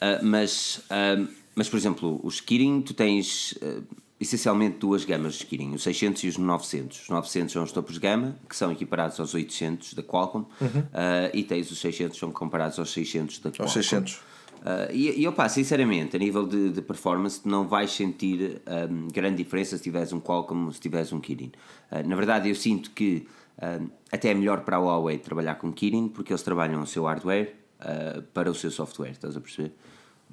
[0.00, 0.80] ah, mas,
[1.18, 3.80] hum, mas, por exemplo, os Kirin, tu tens ah,
[4.20, 7.02] essencialmente duas gamas de Kirin, os 600 e os 900.
[7.02, 10.46] Os 900 são os topos de gama, que são equiparados aos 800 da Qualcomm,
[10.92, 13.64] ah, e tens os 600 são comparados aos 600 da Qualcomm.
[13.64, 14.22] Aos 600.
[14.64, 19.08] Uh, e, e eu pá, sinceramente, a nível de, de performance, não vais sentir um,
[19.08, 21.52] grande diferença se tiveres um Qualcomm ou se tiveres um Kirin.
[21.92, 23.28] Uh, na verdade, eu sinto que
[23.62, 27.04] um, até é melhor para a Huawei trabalhar com Kirin porque eles trabalham o seu
[27.04, 29.74] hardware uh, para o seu software, estás a perceber?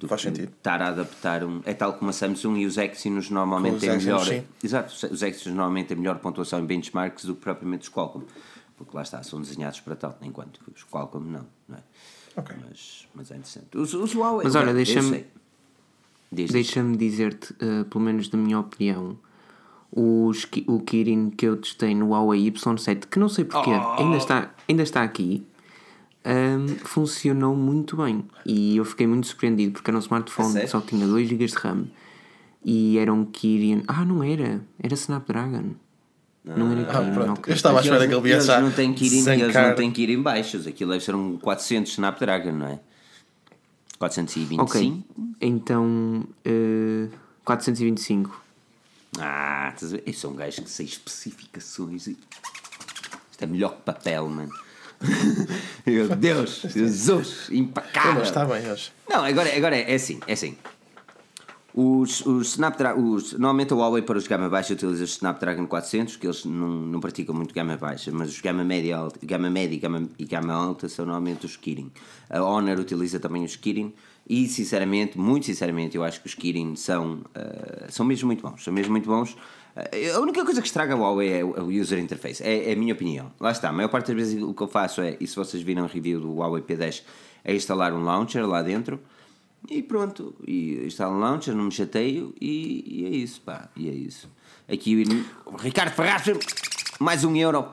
[0.02, 0.52] Do Faz que sentido.
[0.58, 1.62] Estar a adaptar um.
[1.64, 4.26] É tal como a Samsung e os Exynos normalmente têm Exynos, melhor.
[4.26, 4.44] sim.
[4.64, 8.24] Exato, os Exynos normalmente têm melhor pontuação em benchmarks do que propriamente os Qualcomm.
[8.76, 11.82] Porque lá está, são desenhados para tal, enquanto que os Qualcomm não, não é?
[12.36, 12.56] Ok.
[12.68, 13.78] Mas, mas é interessante.
[13.78, 14.44] Os, os Huawei.
[14.44, 15.24] Mas olha, deixa-me-.
[16.32, 19.20] Deixa-me dizer-te, eh, pelo menos da minha opinião,
[19.92, 24.02] os, o Kirin que eu testei no Huawei Y7, que não sei porquê, Oh!
[24.02, 25.46] ainda, está, ainda está aqui,
[26.26, 28.24] ahm, funcionou muito bem.
[28.46, 31.54] E eu fiquei muito surpreendido porque era um smartphone que só tinha 2 GB de
[31.56, 31.86] RAM
[32.64, 33.84] e era um Kirin.
[33.88, 35.72] Ah, não era, era Snapdragon.
[36.44, 37.32] Não era Ah, Kirin, pronto.
[37.40, 37.52] ok.
[37.52, 39.56] Eu estava à espera que ele viesse eles a não têm que ir em, eles
[39.56, 40.66] não têm que ir em baixos.
[40.68, 42.80] Aquilo deve ser um 400 Snapdragon, não é?
[44.00, 44.64] 425.
[44.64, 45.04] Ok,
[45.40, 47.08] então eh,
[47.46, 48.42] 425.
[49.20, 50.04] Ah, estás a ver?
[50.08, 52.08] Eu sou um gajo que sei especificações.
[52.08, 52.18] e-
[53.32, 54.52] Isto é melhor que papel, mano.
[55.86, 58.22] Meu Deus, Jesus, impecável.
[58.22, 58.92] está bem hoje.
[59.10, 60.56] Não, agora, agora é assim, é assim.
[61.74, 66.18] Os, os Snapdragon, os, normalmente a Huawei para os gama baixa utiliza os Snapdragon 400,
[66.18, 69.76] que eles não, não praticam muito gama baixa, mas os gama média, alta, gama média
[69.76, 71.90] e gama, e gama alta são normalmente os Kirin.
[72.30, 73.94] A Honor utiliza também os Kirin
[74.30, 78.64] e, sinceramente, muito sinceramente, eu acho que os Kirin são, ah, são mesmo muito bons.
[78.64, 79.36] São mesmo muito bons.
[79.76, 82.74] A única coisa que estraga a Huawei é o, é o user interface, é, é
[82.74, 83.32] a minha opinião.
[83.40, 85.64] Lá está, a maior parte das vezes o que eu faço é, e se vocês
[85.64, 87.04] viram a review do Huawei P10,
[87.44, 89.00] é instalar um launcher lá dentro
[89.70, 93.90] e pronto, e instalo um launcher, não me chateio e, e é isso, pá, e
[93.90, 94.30] é isso.
[94.72, 95.04] Aqui
[95.46, 96.26] o Ricardo Ferraz,
[97.00, 97.68] mais um euro,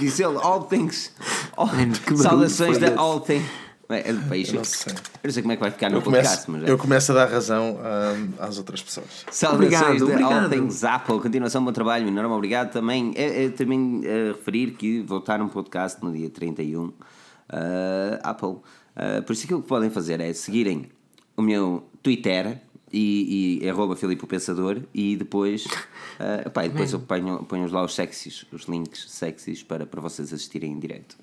[0.00, 1.12] disse ele, all things,
[1.56, 3.44] all, barulho saudações da all things.
[3.88, 4.48] É, do país.
[4.48, 4.92] Eu não sei.
[4.92, 6.70] Eu não sei como é que vai ficar no Eu podcast, mas é.
[6.70, 7.78] eu começo a dar razão
[8.38, 9.24] às outras pessoas.
[9.30, 10.50] Saudações Obrigado, da All obrigado.
[10.50, 11.20] Things Apple.
[11.20, 12.08] Continuação do meu trabalho.
[12.08, 13.12] Enorme obrigado também.
[13.14, 16.86] É, é também a referir que vou estar num podcast no dia 31.
[16.86, 16.92] Uh,
[18.22, 18.48] Apple.
[18.48, 20.90] Uh, por isso aquilo que podem fazer é seguirem
[21.36, 22.60] o meu Twitter,
[22.92, 25.64] e, e arroba Filipe o Pensador e depois,
[26.20, 30.00] uh, pá, e depois eu ponho, ponho lá os sexys, os links sexys para, para
[30.00, 31.16] vocês assistirem em direto.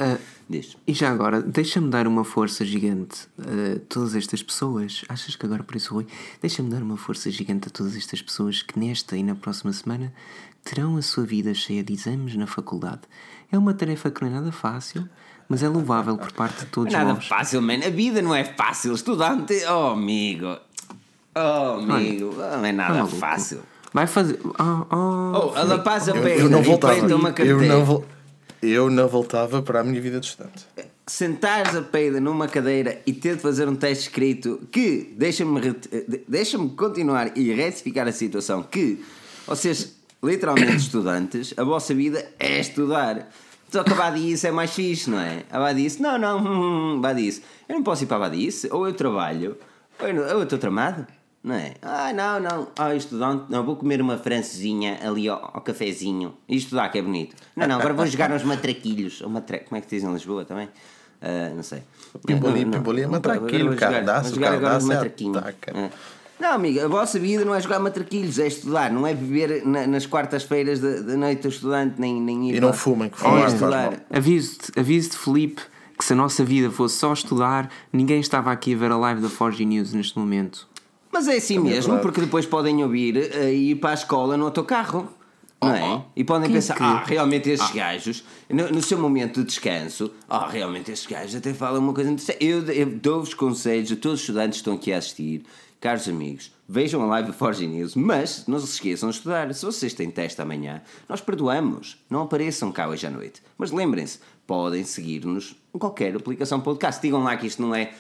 [0.50, 0.76] Diz.
[0.86, 5.04] E já agora, deixa-me dar uma força gigante a todas estas pessoas.
[5.08, 6.06] Achas que agora por isso Rui?
[6.42, 10.14] Deixa-me dar uma força gigante a todas estas pessoas que nesta e na próxima semana
[10.64, 13.02] terão a sua vida cheia de exames na faculdade.
[13.52, 15.08] É uma tarefa que não é nada fácil,
[15.48, 17.28] mas é louvável por parte de todos é nada nós.
[17.28, 17.80] fácil, man.
[17.86, 18.94] A vida não é fácil.
[18.94, 20.58] Estudante, oh amigo.
[21.36, 23.16] Oh amigo, não é nada maluco.
[23.16, 23.60] fácil.
[23.94, 24.40] Vai fazer.
[24.44, 26.96] Oh, oh, Oh, ela passa a Eu, peida eu não e voltava.
[26.98, 28.06] Eu não, vol-
[28.62, 30.66] eu não voltava para a minha vida de estudante.
[31.06, 35.60] sentares a peida numa cadeira e ter de fazer um teste escrito que deixa-me
[36.28, 39.04] deixa-me continuar e retificar a situação que
[39.46, 43.30] vocês literalmente estudantes a vossa vida é estudar
[43.70, 45.44] só que a Badice é mais fixe, não é?
[45.52, 48.88] A Badice, não, não, hum, hum, Badice eu não posso ir para a Badice, ou
[48.88, 49.58] eu trabalho
[50.00, 51.06] ou eu estou tramado
[51.44, 51.74] não é?
[51.82, 56.56] Ah, não, não, ah, estudante, não, vou comer uma francesinha ali ao, ao cafezinho e
[56.56, 57.36] estudar que é bonito.
[57.56, 59.22] Não, não, agora vou jogar uns matraquilhos.
[59.22, 59.60] Ou matra...
[59.60, 60.70] Como é que se diz em Lisboa também?
[61.22, 61.84] Ah, não sei.
[62.26, 64.58] Pimbolim, Não, não, pimbolim é matraquilho, agora vou cara, jogar- dá-se, vou o jogar cara
[64.58, 65.38] agora uns dá-se, matraquinhos.
[65.38, 65.74] ataca.
[65.76, 65.90] Ah.
[66.40, 69.88] Não, amiga, a vossa vida não é jogar matraquilhos, é estudar, não é viver na-
[69.88, 73.40] nas quartas-feiras da, noite do estudante, nem, nem ir E não fumem, que é fumar
[73.42, 74.06] faz estudar.
[74.12, 75.62] Aviso-te, aviso-te, Felipe,
[75.98, 79.22] que se a nossa vida fosse só estudar, ninguém estava aqui a ver a live
[79.22, 80.68] da Forge News neste momento.
[81.14, 82.08] Mas é assim Também é mesmo, verdade.
[82.08, 85.08] porque depois podem ouvir eh, e ir para a escola no autocarro.
[85.62, 86.04] Não é?
[86.14, 90.92] E podem pensar, ah, realmente estes gajos, no, no seu momento de descanso, ah, realmente
[90.92, 92.44] estes gajos até falam uma coisa interessante.
[92.44, 95.44] Eu, eu dou-vos conselhos a todos os estudantes que estão aqui a assistir,
[95.80, 99.54] caros amigos, vejam a live do Forge News, mas não se esqueçam de estudar.
[99.54, 101.98] Se vocês têm teste amanhã, nós perdoamos.
[102.10, 103.42] Não apareçam cá hoje à noite.
[103.58, 107.02] Mas lembrem-se, podem seguir-nos em qualquer aplicação podcast.
[107.02, 107.94] Digam lá que isto não é.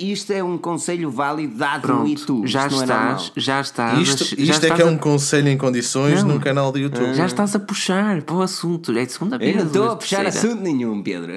[0.00, 2.46] Isto é um conselho válido dado no Pronto, YouTube.
[2.48, 3.98] já isto não é estás, já estás.
[4.00, 6.34] Isto, a- já isto é que é a- um conselho em condições Não.
[6.34, 7.14] no canal do YouTube.
[7.14, 8.90] Já estás a puxar para o assunto.
[8.98, 9.52] É a segunda vez.
[9.54, 10.48] Eu não estou a puxar terceira.
[10.48, 11.32] assunto nenhum, Pedro.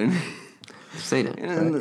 [0.92, 1.32] Terceira.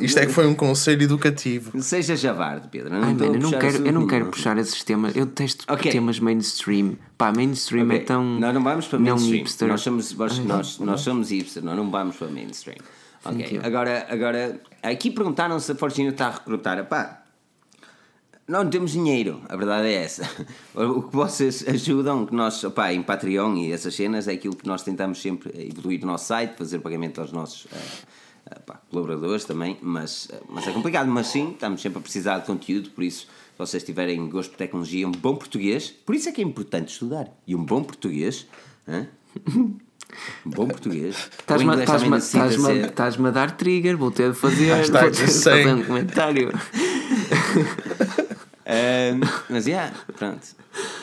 [0.02, 1.82] Isto é que foi um conselho educativo.
[1.82, 2.94] Seja javarde, Pedro.
[2.94, 5.16] Eu não Ai, mano, eu não quero, eu não quero puxar esses temas.
[5.16, 5.92] Eu detesto Ok.
[5.92, 6.94] temas mainstream.
[7.18, 8.24] Pá, mainstream Ok, é tão.
[8.40, 9.38] Nós não vamos para não mainstream.
[9.40, 9.68] hipster.
[9.68, 12.78] Nós somos, nós, nós, nós somos hipster, nós não vamos para mainstream.
[13.24, 16.84] Ok, agora, agora aqui perguntaram se a Fortune está a recrutar.
[16.88, 17.22] Pá,
[18.48, 20.30] nós não temos dinheiro, a verdade é essa.
[20.76, 24.68] O que vocês ajudam, que nós, opá, em Patreon e essas cenas, é aquilo que
[24.68, 27.78] nós tentamos sempre evoluir o nosso site, fazer pagamento aos nossos eh,
[28.52, 31.08] eh, pá, colaboradores também, mas, eh, mas é complicado.
[31.08, 34.58] Mas sim, estamos sempre a precisar de conteúdo, por isso, se vocês tiverem gosto por
[34.58, 37.28] tecnologia, um bom português, por isso é que é importante estudar.
[37.46, 38.48] E um bom português,
[38.88, 39.08] hã?
[40.46, 41.30] bom português.
[41.40, 41.72] Estás-me
[42.68, 46.52] ser- estás-me a dar trigger, vou ter de fazer, vou ter de fazer um comentário.
[48.66, 49.20] Ahm,
[49.50, 50.48] mas, yeah, pronto.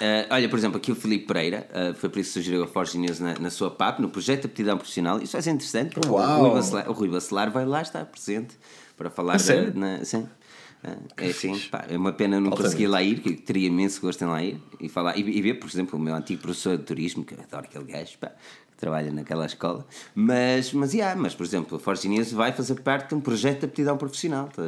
[0.00, 2.66] Ah, olha, por exemplo, aqui o Filipe Pereira, ah, foi por isso que sugeriu a
[2.66, 5.20] Forge News na, na sua PAP, no projeto de aptidão profissional.
[5.20, 5.98] Isso vai ser interessante.
[5.98, 6.38] Uau!
[6.40, 8.56] O Rui, Bacelar, o Rui Bacelar vai lá estar presente
[8.96, 9.36] para falar
[9.74, 10.26] na- sim.
[10.84, 14.00] Ah, é assim, pá, é uma pena não conseguir lá ir, que eu teria imenso
[14.00, 15.18] gosto em lá ir e falar.
[15.18, 17.84] E, e ver, por exemplo, o meu antigo professor de turismo, que eu adoro aquele
[17.84, 18.30] gajo, pá,
[18.78, 19.84] trabalha naquela escola.
[20.14, 23.60] Mas, mas, yeah, mas por exemplo, a Forge News vai fazer parte de um projeto
[23.60, 24.48] de aptidão profissional.
[24.48, 24.62] tá?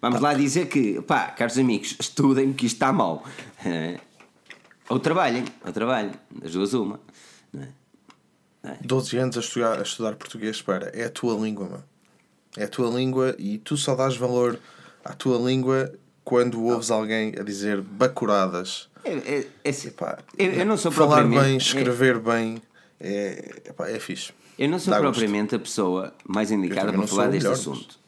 [0.00, 3.24] Vamos lá dizer que, pá, caros amigos, estudem que isto está mal.
[4.88, 6.12] Ou trabalhem, ou trabalhem,
[6.42, 6.98] as duas uma.
[7.52, 8.78] não é?
[8.82, 11.84] 12 anos a estudar, a estudar português, espera, é a tua língua, mano.
[12.56, 14.58] É a tua língua e tu só dás valor
[15.04, 15.92] à tua língua
[16.24, 18.88] quando ouves alguém a dizer bacuradas.
[19.04, 22.60] É, é, é assim, Epá, eu, eu não sou falar bem, é- escrever bem,
[23.00, 24.32] é, epá, é fixe.
[24.58, 25.12] Eu não sou Dá gosto.
[25.12, 27.98] propriamente a pessoa mais indicada para falar deste melhor, assunto.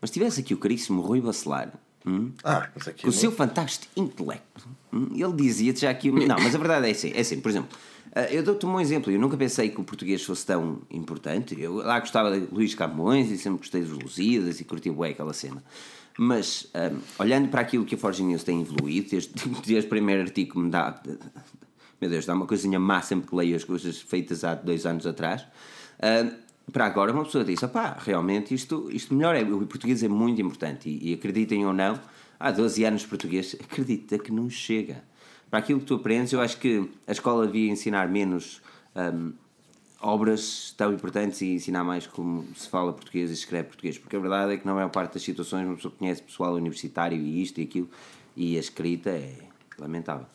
[0.00, 1.72] Mas tivesse aqui o caríssimo Rui Bacelar,
[2.04, 2.68] hum, Ah,
[3.00, 6.10] com o seu fantástico intelecto, hum, ele dizia-te já aqui.
[6.10, 7.70] Não, mas a verdade é assim, é assim por exemplo,
[8.14, 9.12] ah, eu dou-te um bom exemplo.
[9.12, 11.58] Eu nunca pensei que o português fosse tão importante.
[11.58, 15.32] Eu lá gostava de Luís Camões e sempre gostei dos Lusíadas e curti bem aquela
[15.32, 15.62] cena.
[16.18, 19.30] Mas, ah, olhando para aquilo que a Forge News tem evoluído, desde,
[19.64, 21.00] desde o primeiro artigo que me dá.
[22.02, 25.06] Meu Deus, dá uma coisinha má sempre que leio as coisas feitas há dois anos
[25.06, 25.46] atrás.
[26.00, 26.32] Ah,
[26.72, 29.42] para agora, uma pessoa diz: opá, realmente isto, isto melhor é.
[29.42, 31.96] O português é muito importante e, e acreditem ou não,
[32.40, 35.04] há 12 anos português, acredita que não chega.
[35.48, 38.60] Para aquilo que tu aprendes, eu acho que a escola devia ensinar menos
[38.96, 39.30] ahm,
[40.00, 44.18] obras tão importantes e ensinar mais como se fala português e escreve português, porque a
[44.18, 47.60] verdade é que na maior parte das situações uma pessoa conhece pessoal universitário e isto
[47.60, 47.88] e aquilo,
[48.36, 49.36] e a escrita é
[49.78, 50.26] lamentável.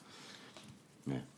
[1.10, 1.37] É.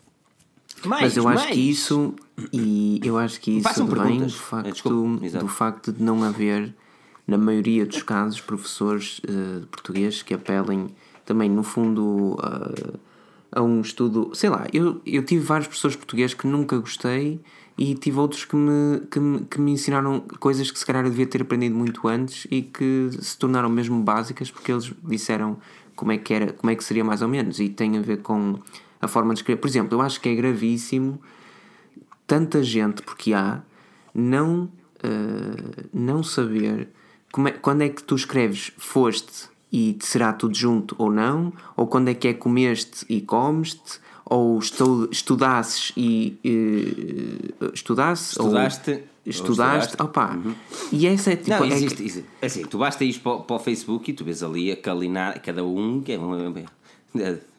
[0.88, 1.54] Mais, Mas eu acho mais.
[1.56, 2.14] que isso,
[2.54, 5.46] e eu acho que isso vem do facto, Eh, desculpe, exato.
[5.46, 6.74] do facto de não haver,
[7.28, 10.88] na maioria dos casos, professores eh, de português que apelem
[11.26, 12.98] também, no fundo, a
[13.52, 14.30] a um estudo.
[14.36, 17.42] Sei lá, eu, eu tive vários professores portugueses que nunca gostei
[17.76, 21.10] e tive outros que me, que, me, que me ensinaram coisas que se calhar eu
[21.10, 25.58] devia ter aprendido muito antes e que se tornaram mesmo básicas porque eles disseram
[25.96, 28.18] como é que era, como é que seria mais ou menos e tem a ver
[28.22, 28.60] com
[29.02, 29.60] a forma de escrever.
[29.60, 31.20] Por exemplo, eu acho que é gravíssimo
[32.26, 33.62] tanta gente, porque há,
[34.14, 34.64] não,
[35.04, 36.90] uh, não saber
[37.46, 42.10] é, quando é que tu escreves foste e será tudo junto ou não, ou quando
[42.10, 46.38] é que é comeste e comeste, ou estu, estudasses e
[47.62, 50.54] uh, estudasse, estudaste, ou estudaste, opa, uhum.
[50.92, 51.50] e essa é tipo.
[51.50, 52.30] Não, existe, é existe.
[52.42, 55.64] Assim, tu basta ir para, para o Facebook e tu vês ali a calinar, cada
[55.64, 56.54] um que é um.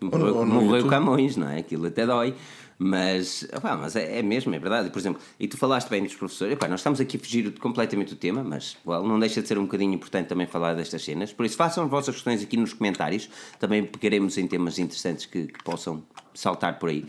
[0.01, 1.59] Morreu, morreu Camões, não é?
[1.59, 2.35] Aquilo até dói.
[2.83, 4.89] Mas, opá, mas é, é, mesmo, é verdade.
[4.89, 8.15] Por exemplo, e tu falaste bem dos professores, opá, nós estamos aqui a fugir completamente
[8.15, 11.31] do tema, mas well, não deixa de ser um bocadinho importante também falar destas cenas.
[11.31, 13.29] Por isso, façam as vossas questões aqui nos comentários.
[13.59, 16.03] Também pegaremos em temas interessantes que, que possam
[16.33, 17.05] saltar por aí.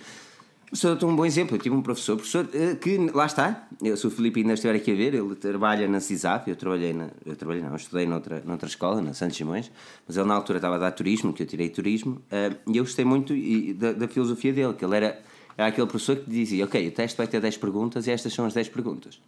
[0.73, 1.55] Sou um bom exemplo.
[1.55, 3.67] Eu tive um professor, professor eh, que lá está.
[3.81, 5.13] Eu sou o Filipe ainda estiver aqui a ver.
[5.13, 6.49] Ele trabalha na CISAF.
[6.49, 9.69] Eu trabalhei, na, eu trabalhei, não, eu estudei noutra, noutra escola, na Santos Simões.
[10.07, 12.21] Mas ele na altura estava a dar turismo, que eu tirei turismo.
[12.31, 13.33] Eh, e eu gostei muito
[13.75, 15.21] da, da filosofia dele, que ele era
[15.57, 18.45] era aquele professor que dizia: Ok, o teste vai ter 10 perguntas e estas são
[18.45, 19.19] as 10 perguntas.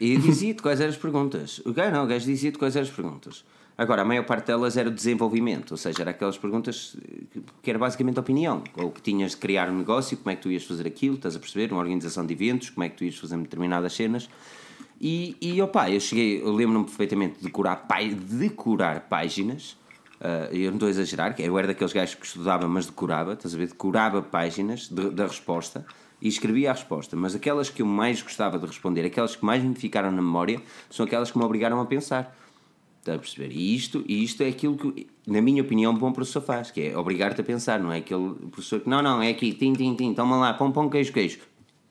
[0.00, 1.60] E dizia-te quais eram as perguntas.
[1.64, 3.44] O gajo não, o gajo dizia-te quais eram as perguntas.
[3.78, 6.96] Agora, a maior parte delas era o desenvolvimento, ou seja, era aquelas perguntas
[7.62, 8.64] que era basicamente opinião.
[8.76, 11.36] Ou que tinhas de criar um negócio, como é que tu ias fazer aquilo, estás
[11.36, 11.70] a perceber?
[11.72, 14.28] Uma organização de eventos, como é que tu ias fazer determinadas cenas.
[15.00, 17.86] E, e opa, eu cheguei, eu lembro-me perfeitamente de decorar,
[18.28, 19.78] decorar páginas
[20.18, 23.54] Uh, eu não estou a exagerar, eu era daqueles gajos que estudava, mas decorava, estás
[23.54, 23.68] a ver?
[23.68, 25.86] Decorava páginas de, da resposta
[26.20, 27.16] e escrevia a resposta.
[27.16, 30.60] Mas aquelas que eu mais gostava de responder, aquelas que mais me ficaram na memória,
[30.90, 32.36] são aquelas que me obrigaram a pensar.
[33.08, 33.52] Estás a perceber?
[33.56, 36.88] E isto, e isto é aquilo que, na minha opinião, um bom professor faz, que
[36.88, 39.94] é obrigar-te a pensar, não é aquele professor que, não, não, é aqui, tim, tim,
[39.94, 41.38] tim, toma lá, pão, pão, queijo, queijo.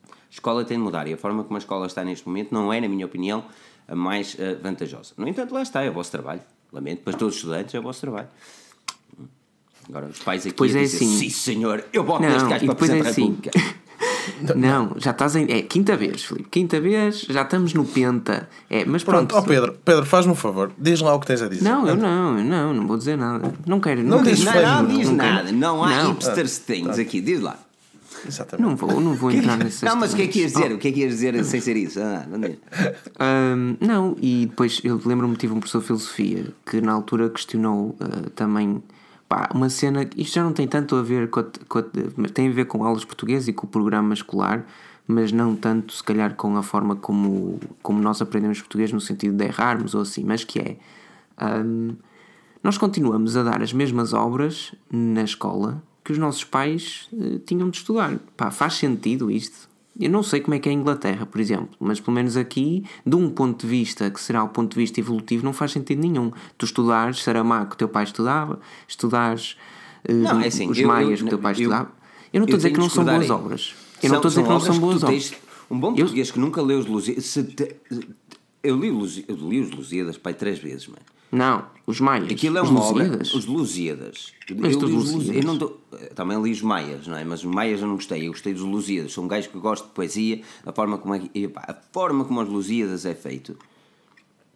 [0.08, 2.72] A escola tem de mudar e a forma como a escola está neste momento não
[2.72, 3.44] é, na minha opinião,
[3.88, 5.14] a mais uh, vantajosa.
[5.16, 6.42] No entanto, lá está, é o vosso trabalho.
[6.72, 8.28] Lamento, para todos os estudantes é o vosso trabalho.
[9.88, 11.18] Agora, os pais aqui depois é dizer, assim.
[11.18, 13.38] sim senhor, eu boto não, este gajo para depois é assim.
[14.56, 15.50] Não, já estás em.
[15.50, 16.48] É quinta vez, Filipe.
[16.50, 18.48] Quinta vez, já estamos no penta.
[18.68, 19.28] É, mas pronto.
[19.28, 19.44] pronto.
[19.44, 20.70] Oh, Pedro, Pedro, faz-me um favor.
[20.78, 21.64] Diz lá o que tens a dizer.
[21.64, 23.52] Não, eu não, eu não, não vou dizer nada.
[23.66, 24.02] Não quero.
[24.02, 25.52] Não, não diz, não, não, não diz nada.
[25.52, 26.10] Não há não.
[26.12, 27.20] hipsters things aqui.
[27.20, 27.58] Diz lá.
[28.26, 28.68] Exatamente.
[28.68, 30.72] Não vou, não vou entrar nesse Não, mas o que é que ias dizer?
[30.72, 30.74] Oh.
[30.74, 32.00] O que é que ias dizer sem ser isso?
[32.00, 32.48] Ah, não,
[33.20, 37.96] um, não, e depois eu lembro-me tive um professor de filosofia que na altura questionou
[38.00, 38.82] uh, também
[39.28, 40.08] pá, uma cena.
[40.16, 41.82] Isto já não tem tanto a ver com, a, com a,
[42.32, 44.66] tem a ver com aulas portuguesas e com o programa escolar,
[45.06, 49.36] mas não tanto se calhar com a forma como, como nós aprendemos português no sentido
[49.36, 50.76] de errarmos ou assim, mas que é.
[51.40, 51.94] Um,
[52.62, 57.70] nós continuamos a dar as mesmas obras na escola que os nossos pais uh, tinham
[57.70, 58.18] de estudar.
[58.36, 59.67] Pá, faz sentido isto?
[59.98, 62.84] Eu não sei como é que é a Inglaterra, por exemplo, mas pelo menos aqui,
[63.04, 66.00] de um ponto de vista que será o ponto de vista evolutivo, não faz sentido
[66.00, 66.30] nenhum.
[66.56, 69.56] Tu estudares Saramago, que o teu pai estudava, estudares
[70.08, 71.90] uh, não, é assim, os eu, Maias, eu, que o teu pai eu, estudava.
[72.32, 73.74] Eu não estou a dizer que não são boas obras.
[74.02, 75.34] Eu não estou a dizer que não são boas obras.
[75.70, 77.36] Um bom português que nunca leu os Lusíadas.
[78.62, 78.88] Eu li,
[79.28, 81.02] eu li os Lusíadas, pai, três vezes, mano.
[81.30, 82.30] Não, os maias.
[82.30, 83.20] Aquilo é uma obra.
[83.22, 84.32] Os Lusíadas.
[84.56, 85.44] Mas eu, li os Lusíadas.
[85.44, 85.80] não dou,
[86.14, 87.24] também li os maias, não é?
[87.24, 88.26] Mas os maias eu não gostei.
[88.26, 89.12] Eu gostei dos Lusíadas.
[89.12, 90.40] Sou um gajo que gosta de poesia.
[90.64, 91.20] A forma como, é,
[91.56, 93.56] a forma como os Lusíadas é feito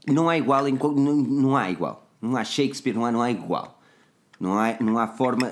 [0.07, 0.67] não há igual.
[0.69, 2.09] Em, não, não há igual.
[2.21, 3.81] Não há Shakespeare, não há, não há igual.
[4.41, 5.51] Não há, não há forma.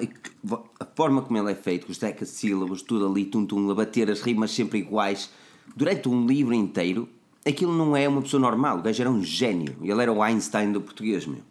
[0.79, 4.21] A forma como ele é feito, com os decassílabos, tudo ali, tum-tum, a bater as
[4.21, 5.31] rimas sempre iguais,
[5.77, 7.09] durante um livro inteiro
[7.47, 8.79] aquilo não é uma pessoa normal.
[8.79, 9.77] O gajo era um gênio.
[9.83, 11.43] Ele era o Einstein do português, meu.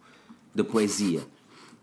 [0.54, 1.22] Da poesia.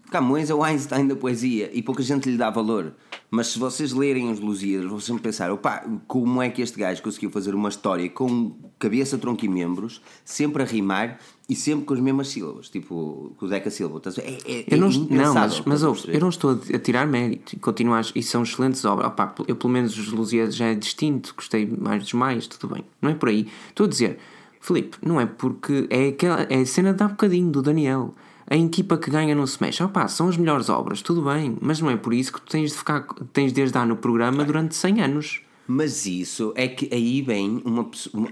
[0.10, 2.94] Camões é o Einstein da poesia e pouca gente lhe dá valor.
[3.30, 7.04] Mas se vocês lerem os Lusíadas, vocês vão pensar: opá, como é que este gajo
[7.04, 11.94] conseguiu fazer uma história com cabeça, tronco e membros, sempre a rimar e sempre com
[11.94, 14.02] as mesmas sílabas, tipo com o Deca Silva.
[14.18, 17.56] É, é, eu não, é não mas, mas ouve, eu não estou a tirar mérito
[17.56, 19.08] e continuas, e são excelentes obras.
[19.08, 22.84] Opá, eu, pelo menos, os Lusíadas já é distinto, gostei mais dos mais, tudo bem.
[23.02, 23.48] Não é por aí.
[23.70, 24.20] Estou a dizer,
[24.60, 28.14] Filipe, não é porque é, aquela, é a cena de há bocadinho do Daniel
[28.50, 29.84] a equipa que ganha não se mexe.
[29.84, 32.72] Opá, são as melhores obras, tudo bem, mas não é por isso que tu tens
[32.72, 35.42] de ficar, tens de dar no programa durante 100 anos.
[35.68, 38.30] Mas isso é que aí vem uma, uma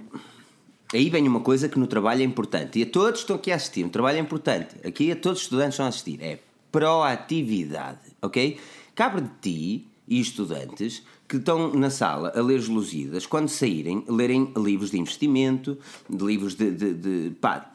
[0.94, 2.80] aí vem uma coisa que no trabalho é importante.
[2.80, 4.76] E a todos estão aqui a assistir, um trabalho é importante.
[4.86, 6.20] Aqui a todos os estudantes estão a assistir.
[6.22, 6.40] É
[6.72, 8.58] proatividade, ok?
[8.94, 14.52] Cabe de ti e estudantes que estão na sala a ler Lusíadas, quando saírem, lerem
[14.56, 15.78] livros de investimento,
[16.10, 17.72] de livros de, de, de pá,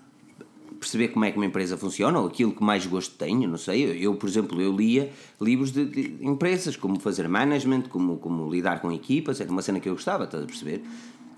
[0.78, 4.04] perceber como é que uma empresa funciona ou aquilo que mais gosto tenho, não sei.
[4.04, 8.80] Eu, por exemplo, eu lia livros de, de, empresas, como fazer management, como, como lidar
[8.80, 10.82] com equipas, era uma cena que eu gostava, estás a perceber?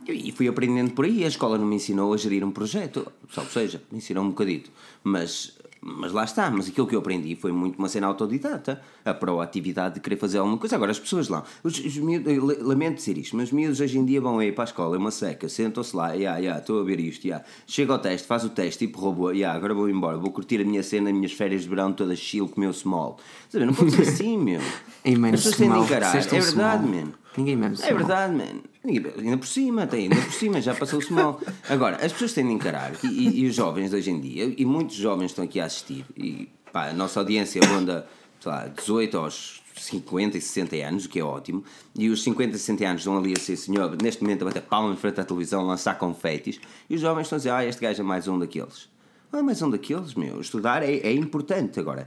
[0.08, 1.24] E fui aprendendo por aí.
[1.24, 4.70] A escola não me ensinou a gerir um projeto, só seja, me ensinou um bocadito.
[5.04, 5.54] Mas
[5.84, 9.96] mas lá está, mas aquilo que eu aprendi foi muito uma cena autodidata, a proatividade
[9.96, 10.76] de querer fazer alguma coisa.
[10.76, 14.04] Agora, as pessoas lá, os, os miúdos, lamento dizer isto, mas os miúdos hoje em
[14.04, 16.84] dia vão aí para a escola, é uma seca, sentam-se lá, yeah, yeah, estou a
[16.84, 17.44] ver isto, yeah.
[17.66, 20.64] chega ao teste, faz o teste, tipo robô, yeah, agora vou embora, vou curtir a
[20.64, 23.18] minha cena, as minhas férias de verão todas chill com o meu small.
[23.48, 24.60] Sabe, não pode ser assim, meu.
[25.02, 27.06] As pessoas têm de encarar, é verdade, small.
[27.06, 27.21] man.
[27.36, 27.84] Ninguém mesmo.
[27.84, 28.62] É verdade, mano.
[28.84, 31.40] Ainda por cima, tem, ainda por cima, já passou o small.
[31.68, 34.52] Agora, as pessoas têm de encarar, e, e, e os jovens de hoje em dia,
[34.56, 38.06] e muitos jovens estão aqui a assistir, e pá, a nossa audiência ronda,
[38.40, 41.64] sei lá, 18 aos 50 e 60 anos, o que é ótimo,
[41.96, 44.62] e os 50 e 60 anos estão ali a ser senhor, neste momento a bater
[44.62, 46.60] palma em frente à televisão, lançar confetes,
[46.90, 48.90] e os jovens estão a dizer, ah, este gajo é mais um daqueles.
[49.32, 50.42] Ah, mais um daqueles, meu.
[50.42, 51.80] Estudar é, é importante.
[51.80, 52.06] Agora,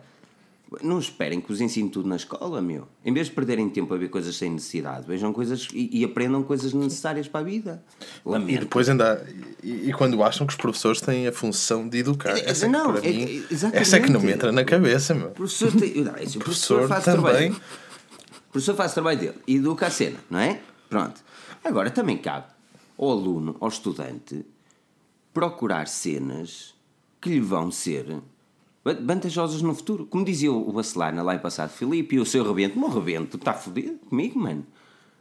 [0.82, 2.88] não esperem que vos ensine tudo na escola, meu.
[3.04, 6.44] Em vez de perderem tempo a ver coisas sem necessidade, vejam coisas e, e aprendam
[6.44, 7.84] coisas necessárias para a vida.
[8.26, 8.60] E Lamento.
[8.62, 9.26] depois ainda.
[9.64, 12.36] E, e quando acham que os professores têm a função de educar.
[12.38, 13.44] É, Essa, não, é, que mim,
[13.74, 15.28] é- essa é que não me entra na cabeça, meu.
[15.28, 17.36] O professor, tem, não, isso, o professor, Professor faz o trabalho.
[17.38, 17.52] também.
[17.52, 20.60] O professor faz o trabalho dele e educa a cena, não é?
[20.90, 21.22] Pronto.
[21.64, 22.48] Agora também cabe
[22.98, 24.46] ao aluno, ao estudante,
[25.34, 26.74] procurar cenas
[27.22, 28.06] que lhe vão ser
[28.94, 30.06] vantajosas no futuro.
[30.06, 33.54] Como dizia o Bacelar na live passado, Filipe, e o seu rebento, meu rebento está
[33.54, 34.66] fodido comigo, mano.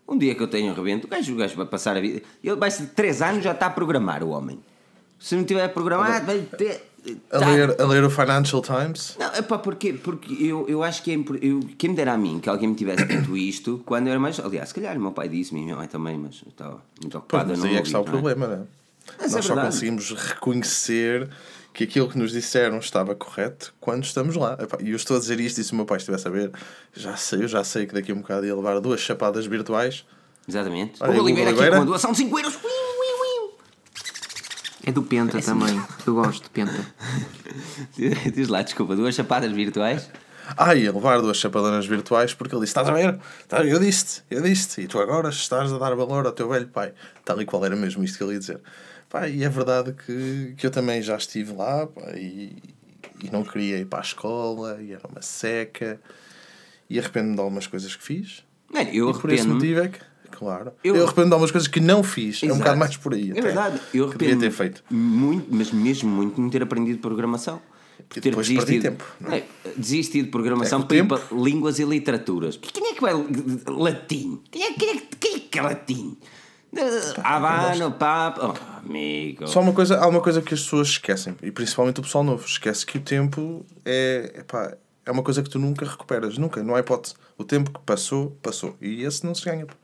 [0.06, 2.20] Um dia que eu tenho um rebento, o gajo, o gajo vai passar a vida.
[2.42, 4.58] Ele vai ser de 3 anos já está a programar o homem.
[5.18, 6.90] Se não tiver programado, vai ter.
[7.30, 9.16] A, tá- ler, a ler o Financial Times.
[9.18, 12.18] não, é pá, porque, porque eu, eu acho que é eu, quem me dera a
[12.18, 14.38] mim que alguém me tivesse dito isto quando eu era mais.
[14.40, 17.16] Aliás, se calhar o meu pai disse-me e minha mãe também, mas eu estava muito
[17.16, 17.50] ocupado.
[17.50, 18.04] mas aí é que está o é?
[18.04, 18.62] problema, não é?
[19.18, 21.30] Mas Nós é só conseguimos reconhecer
[21.74, 24.56] que aquilo que nos disseram estava correto quando estamos lá.
[24.80, 26.52] E eu estou a dizer isto e se o meu pai estivesse a ver,
[26.94, 30.06] já sei, eu já sei que daqui a um bocado ia levar duas chapadas virtuais.
[30.48, 31.02] Exatamente.
[31.02, 31.76] Olha, o Oliveira Hugo aqui Oliveira.
[31.76, 32.58] com a doação de 5 euros.
[34.86, 35.82] É do Penta também.
[36.06, 36.86] Eu gosto de Penta.
[38.34, 40.10] Diz lá, desculpa, duas chapadas virtuais.
[40.58, 43.18] Ah, ia levar duas chapadonas virtuais porque ele disse: Estás a ver?
[43.48, 44.82] Tá, Eu disse-te, eu disse-te.
[44.82, 46.92] E tu agora estás a dar valor ao teu velho pai.
[47.24, 48.60] Tal e qual era mesmo isto que ele ia dizer.
[49.14, 52.50] Pá, e é verdade que, que eu também já estive lá pá, e,
[53.22, 56.00] e não queria ir para a escola e era uma seca.
[56.90, 58.42] E arrependo-me de algumas coisas que fiz.
[58.68, 60.00] Mano, eu E por esse motivo é que,
[60.32, 60.72] claro.
[60.82, 62.42] Eu- Eu, arrependo de algumas coisas que não fiz.
[62.42, 62.58] É um Exato.
[62.58, 63.28] bocado mais por aí.
[63.28, 64.82] É até, verdade, eu arrependo ter feito.
[64.90, 67.62] muito, mas mesmo muito, de não ter aprendido programação.
[68.08, 69.44] Por depois perdi tempo, não É,
[69.76, 72.56] desisti de programação É para para línguas e literaturas.
[72.60, 73.12] Quem é que vai
[73.68, 74.42] latim?
[74.50, 76.16] Quem é, quem é, quem é que é latim?
[77.22, 78.54] Havana, Papa.
[78.54, 79.46] Oh, amigo.
[79.46, 82.44] Só uma coisa, há uma coisa que as pessoas esquecem, e principalmente o pessoal novo,
[82.46, 84.76] esquece que o tempo é, epá,
[85.06, 87.14] é uma coisa que tu nunca recuperas, nunca, não há hipótese.
[87.36, 88.76] O tempo que passou, passou.
[88.80, 89.66] E esse não se ganha.
[89.66, 89.74] pá.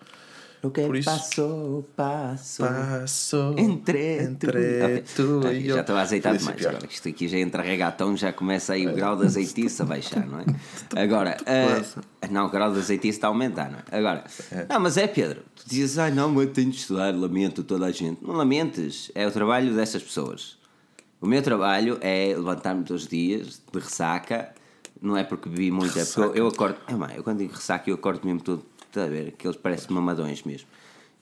[0.63, 2.67] O que isso- passou, passou.
[2.67, 5.41] Passou Entre, entre tu.
[5.41, 5.75] tu e eu.
[5.77, 6.69] Já estava a azeitar ser demais pior.
[6.71, 6.87] agora.
[6.87, 10.27] que Isto aqui já entra regatão, já começa aí o grau de azeitice a baixar,
[10.27, 10.45] não é?
[11.03, 13.99] Agora, ah, não, o grau de azeitice está a aumentar, não é?
[13.99, 14.25] Agora,
[14.69, 17.91] não, mas é Pedro, tu dizes, ai não, eu tenho de estudar, lamento toda a
[17.91, 18.23] gente.
[18.23, 20.59] Não lamentes, é o trabalho dessas pessoas.
[21.23, 24.53] O meu trabalho é levantar-me todos os dias de ressaca,
[25.01, 27.55] não é porque bebi muito, é porque eu, eu acordo, é, mãe, eu quando digo
[27.55, 30.69] ressaca eu acordo mesmo todo, está a ver, aqueles parecem mamadões mesmo.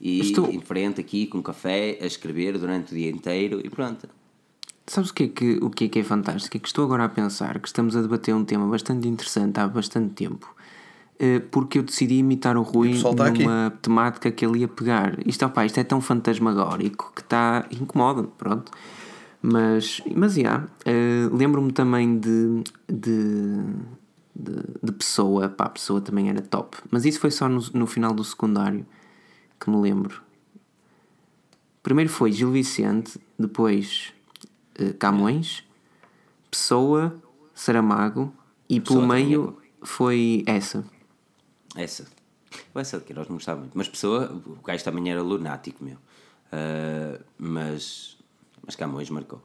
[0.01, 4.07] E tu- em frente aqui com café a escrever durante o dia inteiro e pronto.
[4.87, 6.57] Sabes o que, é que, o que é que é fantástico?
[6.57, 9.67] É que estou agora a pensar que estamos a debater um tema bastante interessante há
[9.67, 10.51] bastante tempo.
[11.19, 13.43] eh, Porque eu decidi imitar o Rui o pessoal está aqui.
[13.43, 15.15] numa temática que ele ia pegar.
[15.27, 18.71] Isto, opá, isto é tão fantasmagórico que está incomoda, pronto.
[19.41, 23.61] Mas, mas já, eh, lembro-me também de, de,
[24.39, 26.77] de, de Pessoa, pá, Pessoa também era top.
[26.89, 28.85] Mas isso foi só no, no final do secundário
[29.59, 30.21] que me lembro.
[31.83, 34.13] Primeiro foi Gil Vicente, depois
[34.75, 35.63] eh, Camões,
[36.49, 37.15] Pessoa,
[37.53, 38.33] Saramago
[38.69, 40.83] e pelo Pessoa também meio foi essa.
[41.75, 42.05] Essa.
[42.73, 43.77] Essa de Queiroz não gostava muito.
[43.77, 45.97] Mas pessoa, o gajo também era lunático, meu.
[46.51, 48.17] Ah, mas.
[48.65, 49.41] Mas Camões marcou.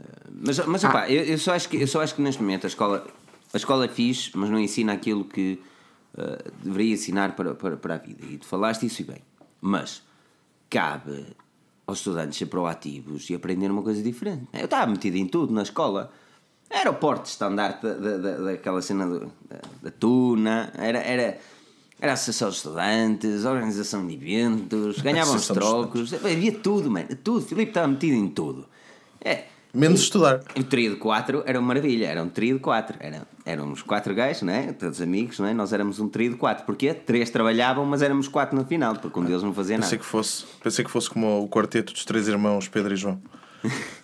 [0.00, 2.64] Ah, mas, mas opá, eu, eu, só acho que, eu só acho que neste momento
[2.64, 3.06] a escola,
[3.52, 5.60] a escola é fixe, mas não ensina aquilo que
[6.16, 8.24] ah, deveria ensinar para, para, para a vida.
[8.26, 9.18] E tu falaste isso e bem.
[9.60, 10.02] Mas
[10.70, 11.26] cabe
[11.86, 14.46] aos estudantes ser proativos e aprender uma coisa diferente.
[14.52, 16.12] Eu estava metido em tudo na escola.
[16.70, 21.38] Era o porte estandarte da, da, da- daquela cena do- da, da tuna, era, era,
[22.00, 27.44] era a associação de estudantes, organização de eventos, ganhavam os trocos, havia tudo, mano, tudo.
[27.44, 28.66] Filipe estava metido em tudo.
[29.20, 29.44] É,
[29.74, 30.40] Menos estudar.
[30.54, 32.96] O trio de quatro era uma maravilha, era um trio de quatro.
[33.00, 34.72] Era, éramos quatro gajos, não é?
[34.72, 35.54] Todos amigos, não é?
[35.54, 36.66] Nós éramos um trio de quatro.
[36.66, 36.92] Porquê?
[36.92, 39.86] Três trabalhavam, mas éramos quatro no final, porque um deles não fazia nada.
[39.86, 43.20] Pensei que fosse, pensei que fosse como o quarteto dos três irmãos Pedro e João.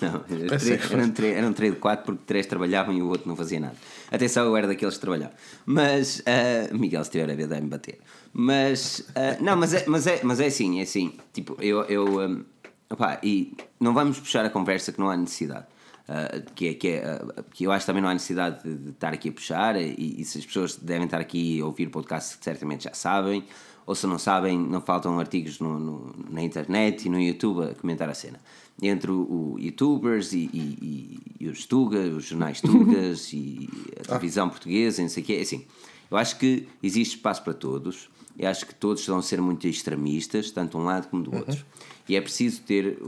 [0.00, 2.46] Não, era, Pensei três- que era um trio, era um trio de quatro porque três
[2.46, 3.76] trabalhavam e o outro não fazia nada.
[4.10, 5.34] Atenção, eu era daqueles que trabalhavam.
[5.66, 7.98] Mas, ah, Miguel, se estiver a ver, deve-me bater.
[8.32, 11.12] Mas, ah, não, mas é, mas, é, mas é assim, é assim.
[11.34, 11.82] Tipo, eu.
[11.84, 12.40] eu ah,
[12.90, 15.66] opá, e não vamos puxar a conversa que não há necessidade.
[16.08, 18.74] Ah, que, é, que, é, ah, que eu acho que também não há necessidade de,
[18.74, 19.76] de estar aqui a puxar.
[19.80, 23.44] E, e se as pessoas devem estar aqui a ouvir o podcast, certamente já sabem.
[23.86, 27.74] Ou se não sabem, não faltam artigos no, no- na internet e no YouTube a
[27.74, 28.40] comentar a cena.
[28.82, 33.68] Entre o, o youtubers e, e- e- os tugas, os jornais tugas e
[34.00, 35.32] a televisão portuguesa, e não sei o quê.
[35.34, 35.64] É Assim,
[36.10, 38.08] eu acho que existe espaço para todos.
[38.38, 41.64] Eu acho que todos vão ser muito extremistas, tanto de um lado como do outro.
[42.10, 42.98] E é preciso ter,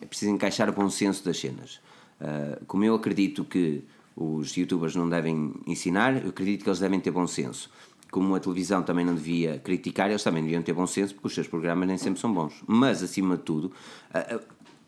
[0.00, 1.80] é preciso encaixar o bom senso das cenas.
[2.20, 3.82] Ah, como eu acredito que
[4.14, 7.68] os youtubers não devem ensinar, eu acredito que eles devem ter bom senso.
[8.12, 11.34] Como a televisão também não devia criticar, eles também deviam ter bom senso, porque os
[11.34, 12.62] seus programas nem sempre são bons.
[12.64, 13.72] Mas, acima de tudo,
[14.14, 14.38] ah,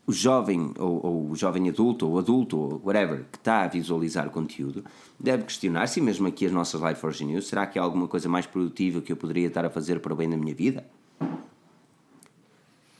[0.07, 4.29] o jovem, ou, ou o jovem adulto, ou adulto, ou whatever, que está a visualizar
[4.29, 4.81] o conteúdo,
[5.19, 8.45] deve questionar-se, mesmo aqui as nossas Live Forge News, será que há alguma coisa mais
[8.45, 10.85] produtiva que eu poderia estar a fazer para o bem da minha vida?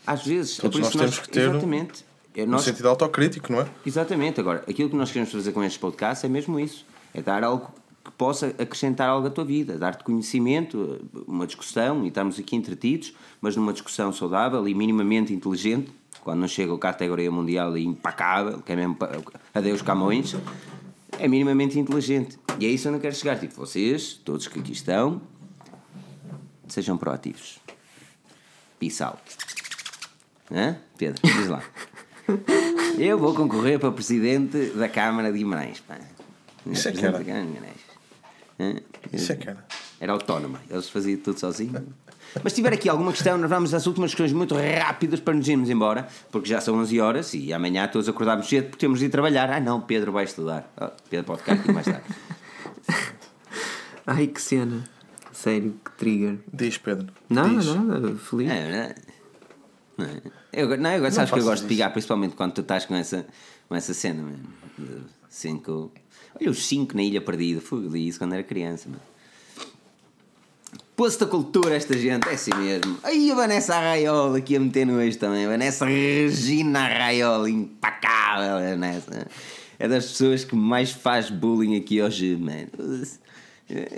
[0.05, 2.05] Às vezes, Todos é por isso nós que temos que ter um- Exatamente.
[2.33, 3.67] É, No nós, sentido autocrítico, não é?
[3.85, 7.43] Exatamente, agora, aquilo que nós queremos fazer com estes podcasts é mesmo isso: é dar
[7.43, 7.69] algo
[8.03, 13.13] que possa acrescentar algo à tua vida, dar-te conhecimento, uma discussão, e estamos aqui entretidos,
[13.41, 15.91] mas numa discussão saudável e minimamente inteligente,
[16.23, 18.97] quando não chega a categoria mundial e impacável, que é mesmo
[19.53, 20.35] adeus Camões,
[21.19, 22.39] é minimamente inteligente.
[22.59, 23.37] E é isso que eu não quero chegar.
[23.39, 25.21] Tipo, vocês, todos que aqui estão,
[26.67, 27.59] sejam proativos.
[28.79, 29.21] Peace out.
[30.51, 30.77] Hã?
[30.97, 31.61] Pedro, diz lá.
[32.97, 35.79] Eu vou concorrer para presidente da Câmara de Guimarães.
[35.79, 35.95] Pá.
[36.65, 37.17] Isso é que Presidente era.
[37.19, 37.81] da Câmara de Guimarães.
[38.59, 38.75] Hã?
[39.13, 39.65] Isso é que era.
[39.99, 41.85] Era autónoma, eles faziam tudo sozinho.
[42.43, 45.47] Mas se tiver aqui alguma questão, nós vamos às últimas questões muito rápidas para nos
[45.47, 49.05] irmos embora, porque já são 11 horas e amanhã todos acordarmos cedo porque temos de
[49.05, 49.49] ir trabalhar.
[49.51, 50.71] Ah, não, Pedro vai estudar.
[50.79, 52.03] Oh, Pedro pode ficar aqui mais tarde.
[54.07, 54.83] Ai que cena.
[55.31, 56.39] Sério, que trigger.
[56.53, 57.07] Diz, Pedro.
[57.29, 57.75] Nada, Diz.
[57.75, 58.49] nada, feliz.
[58.51, 58.95] É, não é?
[59.97, 60.07] Não?
[60.53, 61.67] Eu, não, eu, sabes que eu gosto de isso.
[61.67, 63.25] pigar, principalmente quando tu estás com essa,
[63.67, 64.39] com essa cena, mano.
[64.77, 65.91] De Cinco.
[66.39, 67.61] Olha, os cinco na Ilha Perdida.
[67.61, 69.01] Fui li isso quando era criança, mano.
[70.95, 72.97] Pôs-te a cultura, esta gente, é assim mesmo.
[73.01, 75.47] Aí a Vanessa Arraiola aqui a meter no eixo também.
[75.47, 79.27] Vanessa Regina Arraiola, impacável, Vanessa.
[79.79, 82.67] É das pessoas que mais faz bullying aqui hoje, mano.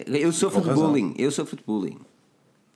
[0.06, 1.98] Eu sofro de bullying, eu sofro de bullying.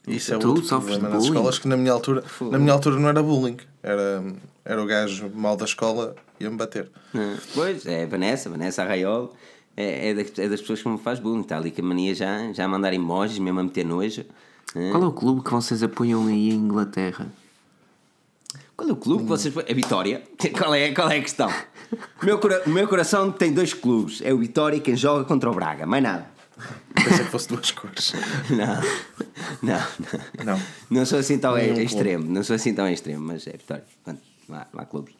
[0.08, 1.36] Isso é Tu outro sofres de problema nas bullying?
[1.38, 3.56] escolas que na minha altura, na minha altura não era bullying.
[3.82, 4.24] Era,
[4.64, 6.90] era o gajo mal da escola ia-me bater.
[7.14, 9.34] Ah, Pois, é a Vanessa, Vanessa Arraiol,
[9.76, 11.42] é, é, das, é das pessoas que me faz bullying.
[11.42, 14.24] Está ali com a mania já, já a mandar emojis, mesmo a meter nojo.
[14.76, 17.26] Ah, Qual é o clube que vocês apoiam aí em Inglaterra?
[18.76, 19.52] Qual é o clube que vocês.
[19.56, 20.22] A Vitória?
[20.56, 21.48] Qual é, qual é a questão?
[22.22, 25.24] O meu, cora- o meu coração tem dois clubes: é o Vitória e quem joga
[25.24, 26.26] contra o Braga, mais nada.
[26.94, 28.12] Pensei que fosse duas cores.
[28.50, 28.80] Não,
[29.62, 29.78] não,
[30.44, 30.54] não.
[30.56, 30.62] Não.
[30.90, 31.84] Não sou assim tão Nenhum clube.
[31.84, 33.84] extremo, não sou assim tão extremo, mas é Vitória.
[34.04, 35.14] Pronto, Lá, lá há clubes.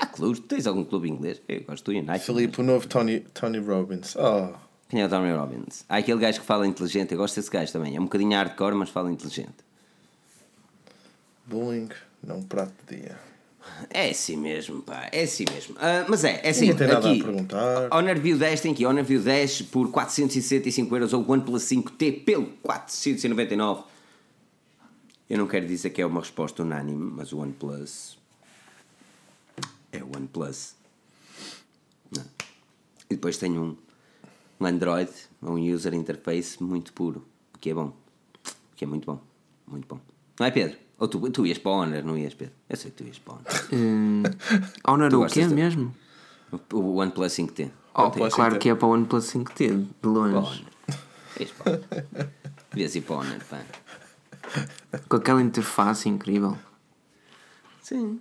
[0.00, 1.40] Há clubes, tens algum clube inglês?
[1.48, 2.20] Eu gosto do United.
[2.24, 4.16] Filipe, o novo Tony, Tony Robbins.
[4.16, 4.52] Oh,
[4.88, 5.84] Quem é o Tony Robbins?
[5.88, 7.94] Há aquele gajo que fala inteligente, eu gosto desse gajo também.
[7.96, 9.54] É um bocadinho hardcore, mas fala inteligente.
[11.46, 11.88] bullying,
[12.22, 13.18] não prato de dia.
[13.90, 15.74] É assim mesmo, pá, é assim mesmo.
[15.78, 17.88] Ah, mas é, é assim, tem nada aqui, a perguntar.
[17.92, 22.24] Honor View 10 tem aqui, Honor View 10 por 465 euros ou o OnePlus 5T
[22.24, 23.84] pelo 499.
[25.28, 28.18] Eu não quero dizer que é uma resposta unânime, mas o OnePlus
[29.92, 30.74] é o OnePlus.
[32.14, 32.24] Não.
[33.10, 33.76] E depois tenho um,
[34.60, 35.10] um Android,
[35.42, 37.26] um user interface muito puro,
[37.60, 37.92] que é bom,
[38.76, 39.20] que é muito bom,
[39.66, 40.00] muito bom.
[40.38, 40.83] Não é Pedro?
[40.98, 42.54] Ou tu, tu ias para o Honor, não ias Pedro?
[42.68, 43.68] Eu sei que tu ias para o Honor.
[43.72, 44.22] Hum,
[44.86, 45.94] Honor o quê de- mesmo?
[46.72, 47.70] O OnePlus 5T.
[47.94, 48.58] Oh, OnePlus claro 5T.
[48.60, 50.36] que é para o OnePlus 5T, de Para o longe.
[50.36, 50.60] Honor.
[51.40, 52.28] Ias para o Honor.
[52.70, 53.60] Devias ir para o Honor, pá.
[55.08, 56.56] Com aquela interface incrível.
[57.82, 58.20] Sim.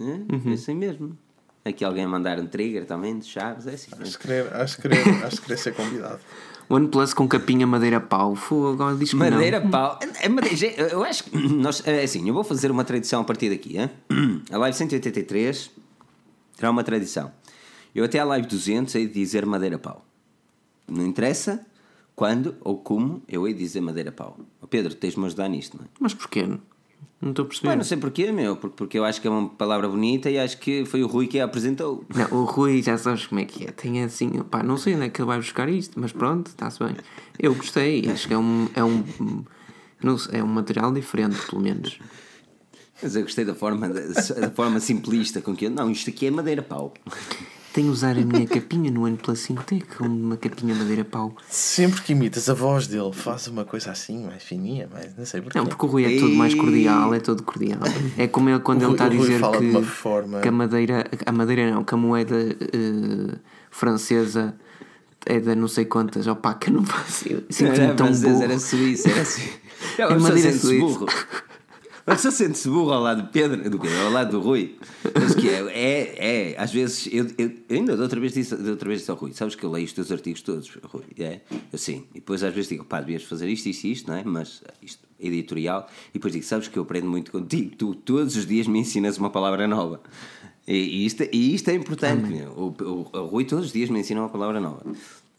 [0.00, 1.16] É, é assim mesmo.
[1.64, 3.90] Aqui alguém a mandar um trigger também de chaves, é assim.
[3.98, 6.20] Acho que querer, acho que querer, acho que querer ser convidado.
[6.68, 8.34] OnePlus com capinha madeira pau.
[8.34, 9.70] Fu, agora diz que Madeira, não.
[9.70, 9.98] pau.
[10.20, 13.24] É madeira, gente, eu acho que nós, é assim, eu vou fazer uma tradição a
[13.24, 13.76] partir daqui.
[13.78, 13.90] Hein?
[14.50, 15.70] A live 183
[16.56, 17.30] terá uma tradição.
[17.94, 20.04] Eu até a live 200 hei de dizer madeira pau.
[20.88, 21.64] Não interessa
[22.16, 24.38] quando ou como eu hei de dizer madeira pau.
[24.68, 25.88] Pedro, tens-me a ajudar nisto, não é?
[26.00, 26.46] Mas porquê?
[27.24, 27.68] Não estou a perceber.
[27.68, 30.38] Pá, não sei porquê, meu, porque, porque eu acho que é uma palavra bonita e
[30.38, 32.04] acho que foi o Rui que a apresentou.
[32.14, 33.72] Não, o Rui já sabes como é que é.
[33.72, 36.84] Tem assim, pá, não sei onde é que ele vai buscar isto, mas pronto, está-se
[36.84, 36.94] bem.
[37.38, 38.68] Eu gostei, acho que é um.
[38.74, 39.02] É um
[40.02, 41.98] não sei, é um material diferente, pelo menos.
[43.02, 45.70] Mas eu gostei da forma, da, da forma simplista com que eu.
[45.70, 46.92] Não, isto aqui é madeira pau.
[47.74, 51.34] Tenho usar a minha capinha no ano 5T com uma capinha madeira pau.
[51.48, 55.10] Sempre que imitas a voz dele, faz uma coisa assim, mais fininha, mais.
[55.18, 55.58] Não sei porquê.
[55.58, 57.80] Não, porque o Rui é todo mais cordial, é todo cordial.
[58.16, 60.52] É como ele quando O ele está a Rui- Rui dizer que, forma- que a
[60.52, 63.34] madeira, a madeira não, que a moeda eh,
[63.72, 64.54] francesa
[65.26, 67.24] é da não sei quantas, opá, que eu não faço.
[67.50, 68.42] Sinto-me Era tão burro.
[68.42, 69.58] era suíço, era suíço.
[69.98, 70.78] É Uma madeira suíça.
[70.86, 71.06] burro.
[72.06, 74.76] Uma pessoa sente-se burro ao lado de Pedro, do Pedro, ao lado do Rui.
[75.14, 79.00] Mas que é, é, é às vezes, eu, eu, ainda outra vez disse, outra vez
[79.00, 81.40] disse ao Rui, sabes que eu leio os teus artigos todos, Rui, é?
[81.72, 84.22] Assim, e depois às vezes digo, pá, devias fazer isto, isto e isto, não é?
[84.22, 88.46] Mas isto, editorial, e depois digo, sabes que eu aprendo muito contigo, tu todos os
[88.46, 90.00] dias me ensinas uma palavra nova.
[90.66, 92.32] E, e isto, e isto é importante.
[92.56, 94.82] O, o, o Rui todos os dias me ensina uma palavra nova.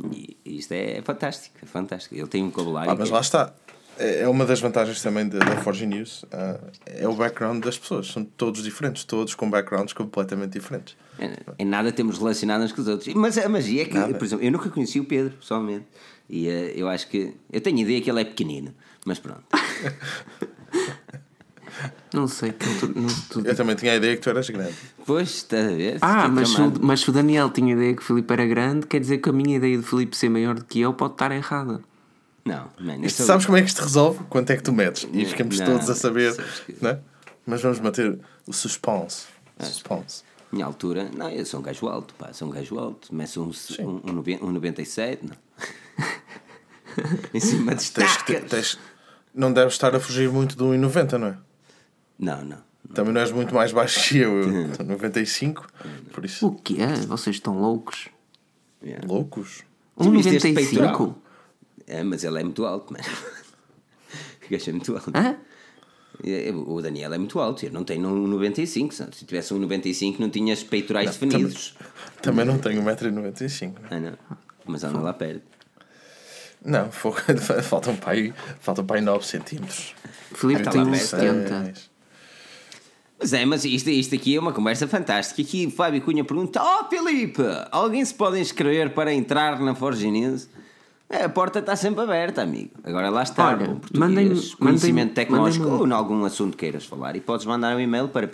[0.03, 2.15] E isto é fantástico, é fantástico.
[2.15, 2.91] Ele tem um vocabulário.
[2.91, 3.53] Ah, mas lá está.
[3.97, 6.25] É é uma das vantagens também da, da Forge News.
[6.31, 8.07] ah, é o background das pessoas.
[8.07, 10.95] São todos diferentes, todos com backgrounds completamente diferentes.
[11.19, 13.13] É, Em nada temos relacionado uns com os outros.
[13.15, 14.13] Mas a magia é que, Nada.
[14.13, 15.85] por exemplo, eu nunca conheci o Pedro, pessoalmente.
[16.29, 17.33] E eh, eu acho que.
[17.51, 18.73] Eu tenho ideia que ele é pequenino.
[19.05, 19.43] Mas pronto.
[22.13, 24.49] Não sei, que eu tô- não, tu- Eu também tinha a ideia que tu eras
[24.49, 24.73] grande.
[25.05, 25.97] Pois, estás a ver?
[26.01, 28.87] Ah, mas se, o, mas se o Daniel tinha ideia que o Filipe era grande,
[28.87, 31.31] quer dizer que a minha ideia de Filipe ser maior do que eu pode estar
[31.33, 31.81] errada.
[32.45, 34.23] Não, man, Isto, sou- sabes como é que isto resolve?
[34.29, 35.07] Quanto é que tu metes?
[35.11, 36.35] E ficamos Não, todos a saber.
[36.81, 36.99] Não é?
[37.45, 39.25] Mas vamos manter o suspense.
[39.59, 40.23] Suspense.
[40.51, 43.13] Minha altura, não, eu sou um gajo alto, pá, sou um gajo alto.
[43.13, 43.51] Meço um,
[43.83, 45.35] um, um, um 97, não.
[47.33, 48.79] em cima de Tens que tens-
[49.33, 51.37] não deves estar a fugir muito do 1,90, não é?
[52.17, 52.57] Não, não.
[52.93, 54.31] Também não és muito mais baixo que eu.
[54.53, 55.67] Eu estou 95.
[56.13, 56.93] Por isso, O que é?
[56.95, 58.07] Vocês estão loucos?
[58.83, 59.05] Yeah.
[59.07, 59.63] loucos.
[59.97, 61.15] Tu viste este 1,95?
[61.87, 63.05] É, mas ele é muito alto, mano.
[64.45, 65.11] O gajo é muito alto.
[65.15, 65.35] Hã?
[66.23, 68.93] É, O Daniel é muito alto, eu não tenho um 95.
[68.93, 71.75] Se se tivesse um 95, não tinhas peitorais definidos.
[72.21, 73.73] Também não tenho 1,95m.
[73.89, 74.13] Ah, não.
[74.67, 75.41] Mas anda lá perto.
[76.63, 79.93] Não, faltam para aí, faltam para aí 9 centímetros.
[80.33, 81.05] Filipe Tá tem lá um perto.
[81.05, 81.73] 70.
[83.19, 85.41] Mas é, mas isto, isto aqui é uma conversa fantástica.
[85.41, 87.41] Aqui o Fábio Cunha pergunta: Oh Filipe,
[87.71, 89.71] alguém se pode inscrever para entrar na?
[89.71, 89.75] É,
[91.23, 92.71] a porta está sempre aberta, amigo.
[92.83, 97.15] Agora lá está, Olha, português, mandem-me- conhecimento tecnológico ou em algum assunto queiras falar.
[97.15, 98.27] E podes mandar um e-mail para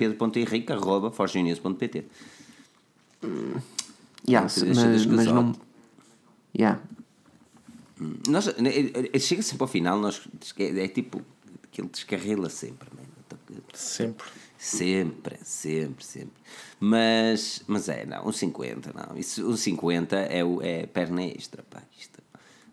[4.27, 5.53] Yeah, te se- deixa mas, mas não.
[6.57, 6.79] Yeah.
[8.27, 8.53] Nós, eh,
[9.13, 10.21] eh, chega sempre ao final, nós,
[10.59, 11.21] é tipo
[11.71, 12.87] que ele descarrila sempre.
[13.73, 14.27] Sempre.
[14.57, 16.41] Sempre, sempre, sempre.
[16.79, 19.17] Mas, mas é, não, um 50, não.
[19.17, 21.81] Isso, um 50 é, o, é perna extra, pá.
[21.97, 22.19] Isto,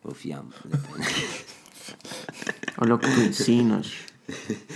[0.04, 0.56] o fiambre.
[2.80, 3.92] Olha o que tu ensinas.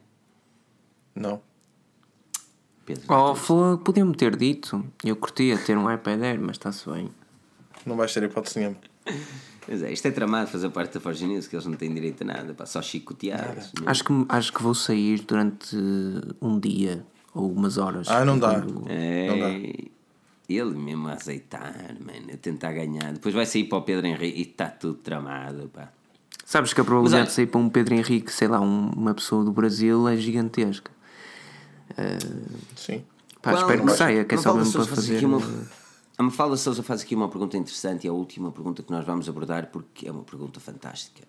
[1.15, 1.41] Não.
[2.85, 4.85] Pedro, oh, foi, podia-me ter dito.
[5.03, 7.09] Eu curtia ter um iPad Air, mas está-se bem.
[7.83, 8.77] Não vais ter hipótese nenhuma.
[9.65, 12.21] Pois é, isto é tramado fazer parte da Forge News, que eles não têm direito
[12.21, 13.71] a nada, pá, só chicoteados.
[13.87, 15.75] Acho que, acho que vou sair durante
[16.39, 17.03] um dia
[17.33, 18.07] ou umas horas.
[18.07, 18.61] Ah, não dá.
[18.61, 18.85] Quando...
[18.87, 19.94] É, não dá.
[20.47, 23.13] Ele mesmo a azeitar, mano, a tentar ganhar.
[23.13, 25.91] Depois vai sair para o Pedro Henrique e está tudo tramado, pá.
[26.45, 29.43] Sabes que a probabilidade de sair para um Pedro Henrique, sei lá, um, uma pessoa
[29.43, 30.91] do Brasil é gigantesca.
[31.91, 33.03] Uh, Sim.
[33.41, 35.25] Pá, Qual, espero que saia, que é só mesmo para fazer.
[35.25, 35.39] Uma...
[36.17, 39.27] A Mafalda Souza faz aqui uma pergunta interessante e a última pergunta que nós vamos
[39.27, 41.27] abordar porque é uma pergunta fantástica.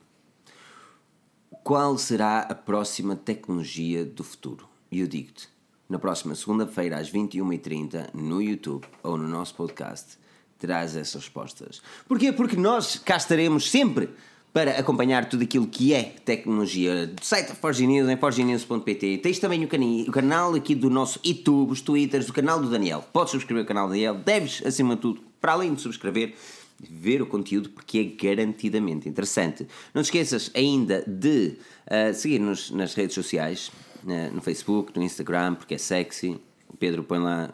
[1.65, 4.69] Qual será a próxima tecnologia do futuro?
[4.91, 5.49] E eu digo-te,
[5.89, 10.19] na próxima segunda-feira às 21h30 no YouTube ou no nosso podcast
[10.59, 11.83] terás essas respostas.
[12.09, 12.33] Porquê?
[12.33, 14.09] Porque nós cá estaremos sempre
[14.53, 19.19] para acompanhar tudo aquilo que é tecnologia do site da Forge News, em forgenews.pt.
[19.19, 23.05] Tens também o, o canal aqui do nosso YouTube, os Twitters, do canal do Daniel.
[23.13, 26.35] Podes subscrever o canal do Daniel, deves, acima de tudo, para além de subscrever,
[26.81, 29.67] ver o conteúdo porque é garantidamente interessante.
[29.93, 31.57] Não te esqueças ainda de
[31.87, 33.71] uh, seguir-nos nas redes sociais,
[34.05, 36.41] no Facebook, no Instagram, porque é sexy.
[36.69, 37.51] O Pedro põe lá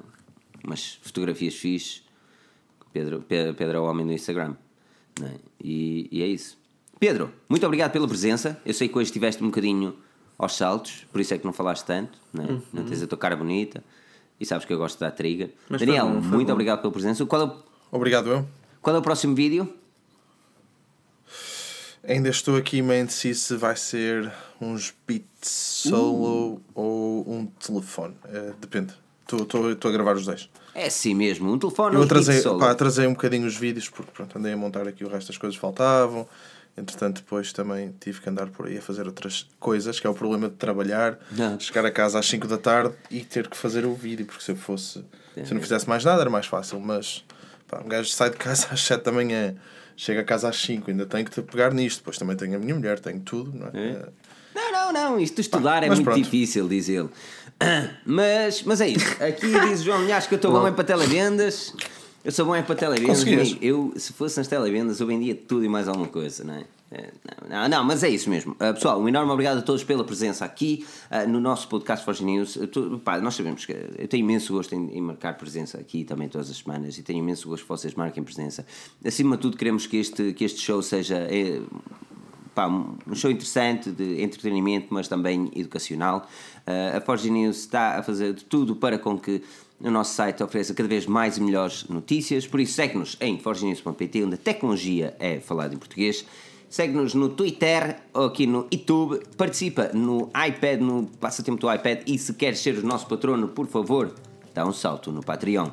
[0.65, 2.03] umas fotografias fixes.
[2.93, 4.55] Pedro, Pedro, Pedro é o homem do Instagram.
[5.23, 5.31] É?
[5.63, 6.59] E, e é isso.
[6.99, 8.61] Pedro, muito obrigado pela presença.
[8.65, 9.97] Eu sei que hoje estiveste um bocadinho
[10.39, 12.49] aos saltos, por isso é que não falaste tanto, não, é?
[12.49, 12.63] uhum.
[12.73, 13.83] não tens a tua cara bonita
[14.41, 15.51] e sabes que eu gosto de dar triga.
[15.69, 16.53] Mas Daniel, bom, muito bom.
[16.53, 17.25] obrigado pela presença.
[17.27, 17.57] Qual é o...
[17.93, 18.49] Obrigado, eu.
[18.81, 19.73] Qual é o próximo vídeo?
[22.03, 24.33] Ainda estou aqui meio indeciso se vai ser
[24.65, 26.63] uns beats solo uh.
[26.75, 28.15] ou um telefone.
[28.27, 28.95] É, depende.
[29.23, 30.49] Estou a gravar os dois.
[30.75, 32.59] É assim mesmo, um telefone eu um solo.
[32.59, 35.39] Pá, trazei um bocadinho os vídeos porque pronto, andei a montar aqui o resto das
[35.39, 36.27] coisas que faltavam.
[36.77, 40.15] Entretanto, depois também tive que andar por aí a fazer outras coisas, que é o
[40.15, 41.61] problema de trabalhar, não.
[41.61, 44.53] chegar a casa às 5 da tarde e ter que fazer o vídeo, porque se
[44.53, 45.05] eu fosse,
[45.37, 45.45] é.
[45.45, 47.25] se eu não fizesse mais nada era mais fácil, mas
[47.69, 49.55] pá, um gajo sai de casa às 7 da manhã,
[49.95, 52.59] chega a casa às 5, ainda tenho que te pegar nisto, depois também tenho a
[52.59, 53.91] minha mulher, tenho tudo, não é?
[53.91, 54.09] é.
[54.83, 56.21] Não, não, isto estudar pá, é muito pronto.
[56.21, 57.09] difícil, diz ele.
[58.05, 59.23] Mas, mas é isso.
[59.23, 61.73] Aqui diz João Linhares que eu estou bom é para televendas.
[62.25, 63.57] Eu sou bom é para televendas.
[63.61, 66.65] Eu, se fosse nas televendas, eu vendia tudo e mais alguma coisa, não é?
[66.91, 67.11] é
[67.49, 68.53] não, não, mas é isso mesmo.
[68.55, 72.25] Uh, pessoal, um enorme obrigado a todos pela presença aqui uh, no nosso podcast Forge
[72.25, 72.59] News.
[72.73, 76.29] Tu, pá, nós sabemos que eu tenho imenso gosto em, em, marcar presença aqui também
[76.29, 78.67] todas as semanas e tenho imenso gosto que vocês marquem presença.
[79.05, 81.61] Acima de tudo, queremos que este, que este show seja é,
[82.55, 86.27] pá, um show interessante de entretenimento, mas também educacional.
[86.67, 89.43] Uh, a Forge News está a fazer de tudo para com que
[89.81, 94.25] o nosso site ofereça cada vez mais e melhores notícias, por isso segue-nos em forgenews.pt,
[94.25, 96.25] onde a tecnologia é falada em português.
[96.73, 99.21] Segue-nos no Twitter ou aqui no YouTube.
[99.37, 102.01] Participa no iPad, no passatempo do iPad.
[102.07, 104.15] E se queres ser o nosso patrono, por favor,
[104.55, 105.69] dá um salto no Patreon.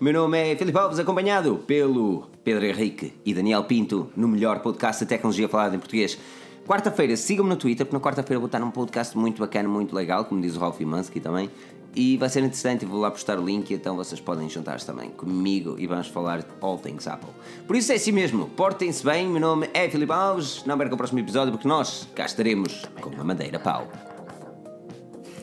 [0.00, 5.04] Meu nome é Filipe Alves, acompanhado pelo Pedro Henrique e Daniel Pinto, no melhor podcast
[5.04, 6.18] de tecnologia falada em português.
[6.66, 10.24] Quarta-feira, sigam-me no Twitter, porque na quarta-feira vou estar num podcast muito bacana, muito legal,
[10.24, 11.50] como diz o Ralph Mansky também.
[11.94, 15.74] E vai ser interessante, vou lá postar o link, então vocês podem juntar-se também comigo
[15.76, 17.30] e vamos falar de all things Apple.
[17.66, 20.96] Por isso é assim mesmo, portem-se bem, meu nome é Filipe Alves, não percam o
[20.96, 23.88] próximo episódio porque nós cá estaremos com uma madeira pau.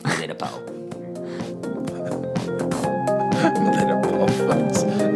[0.02, 0.62] Madeira pau.
[3.62, 5.07] madeira pau,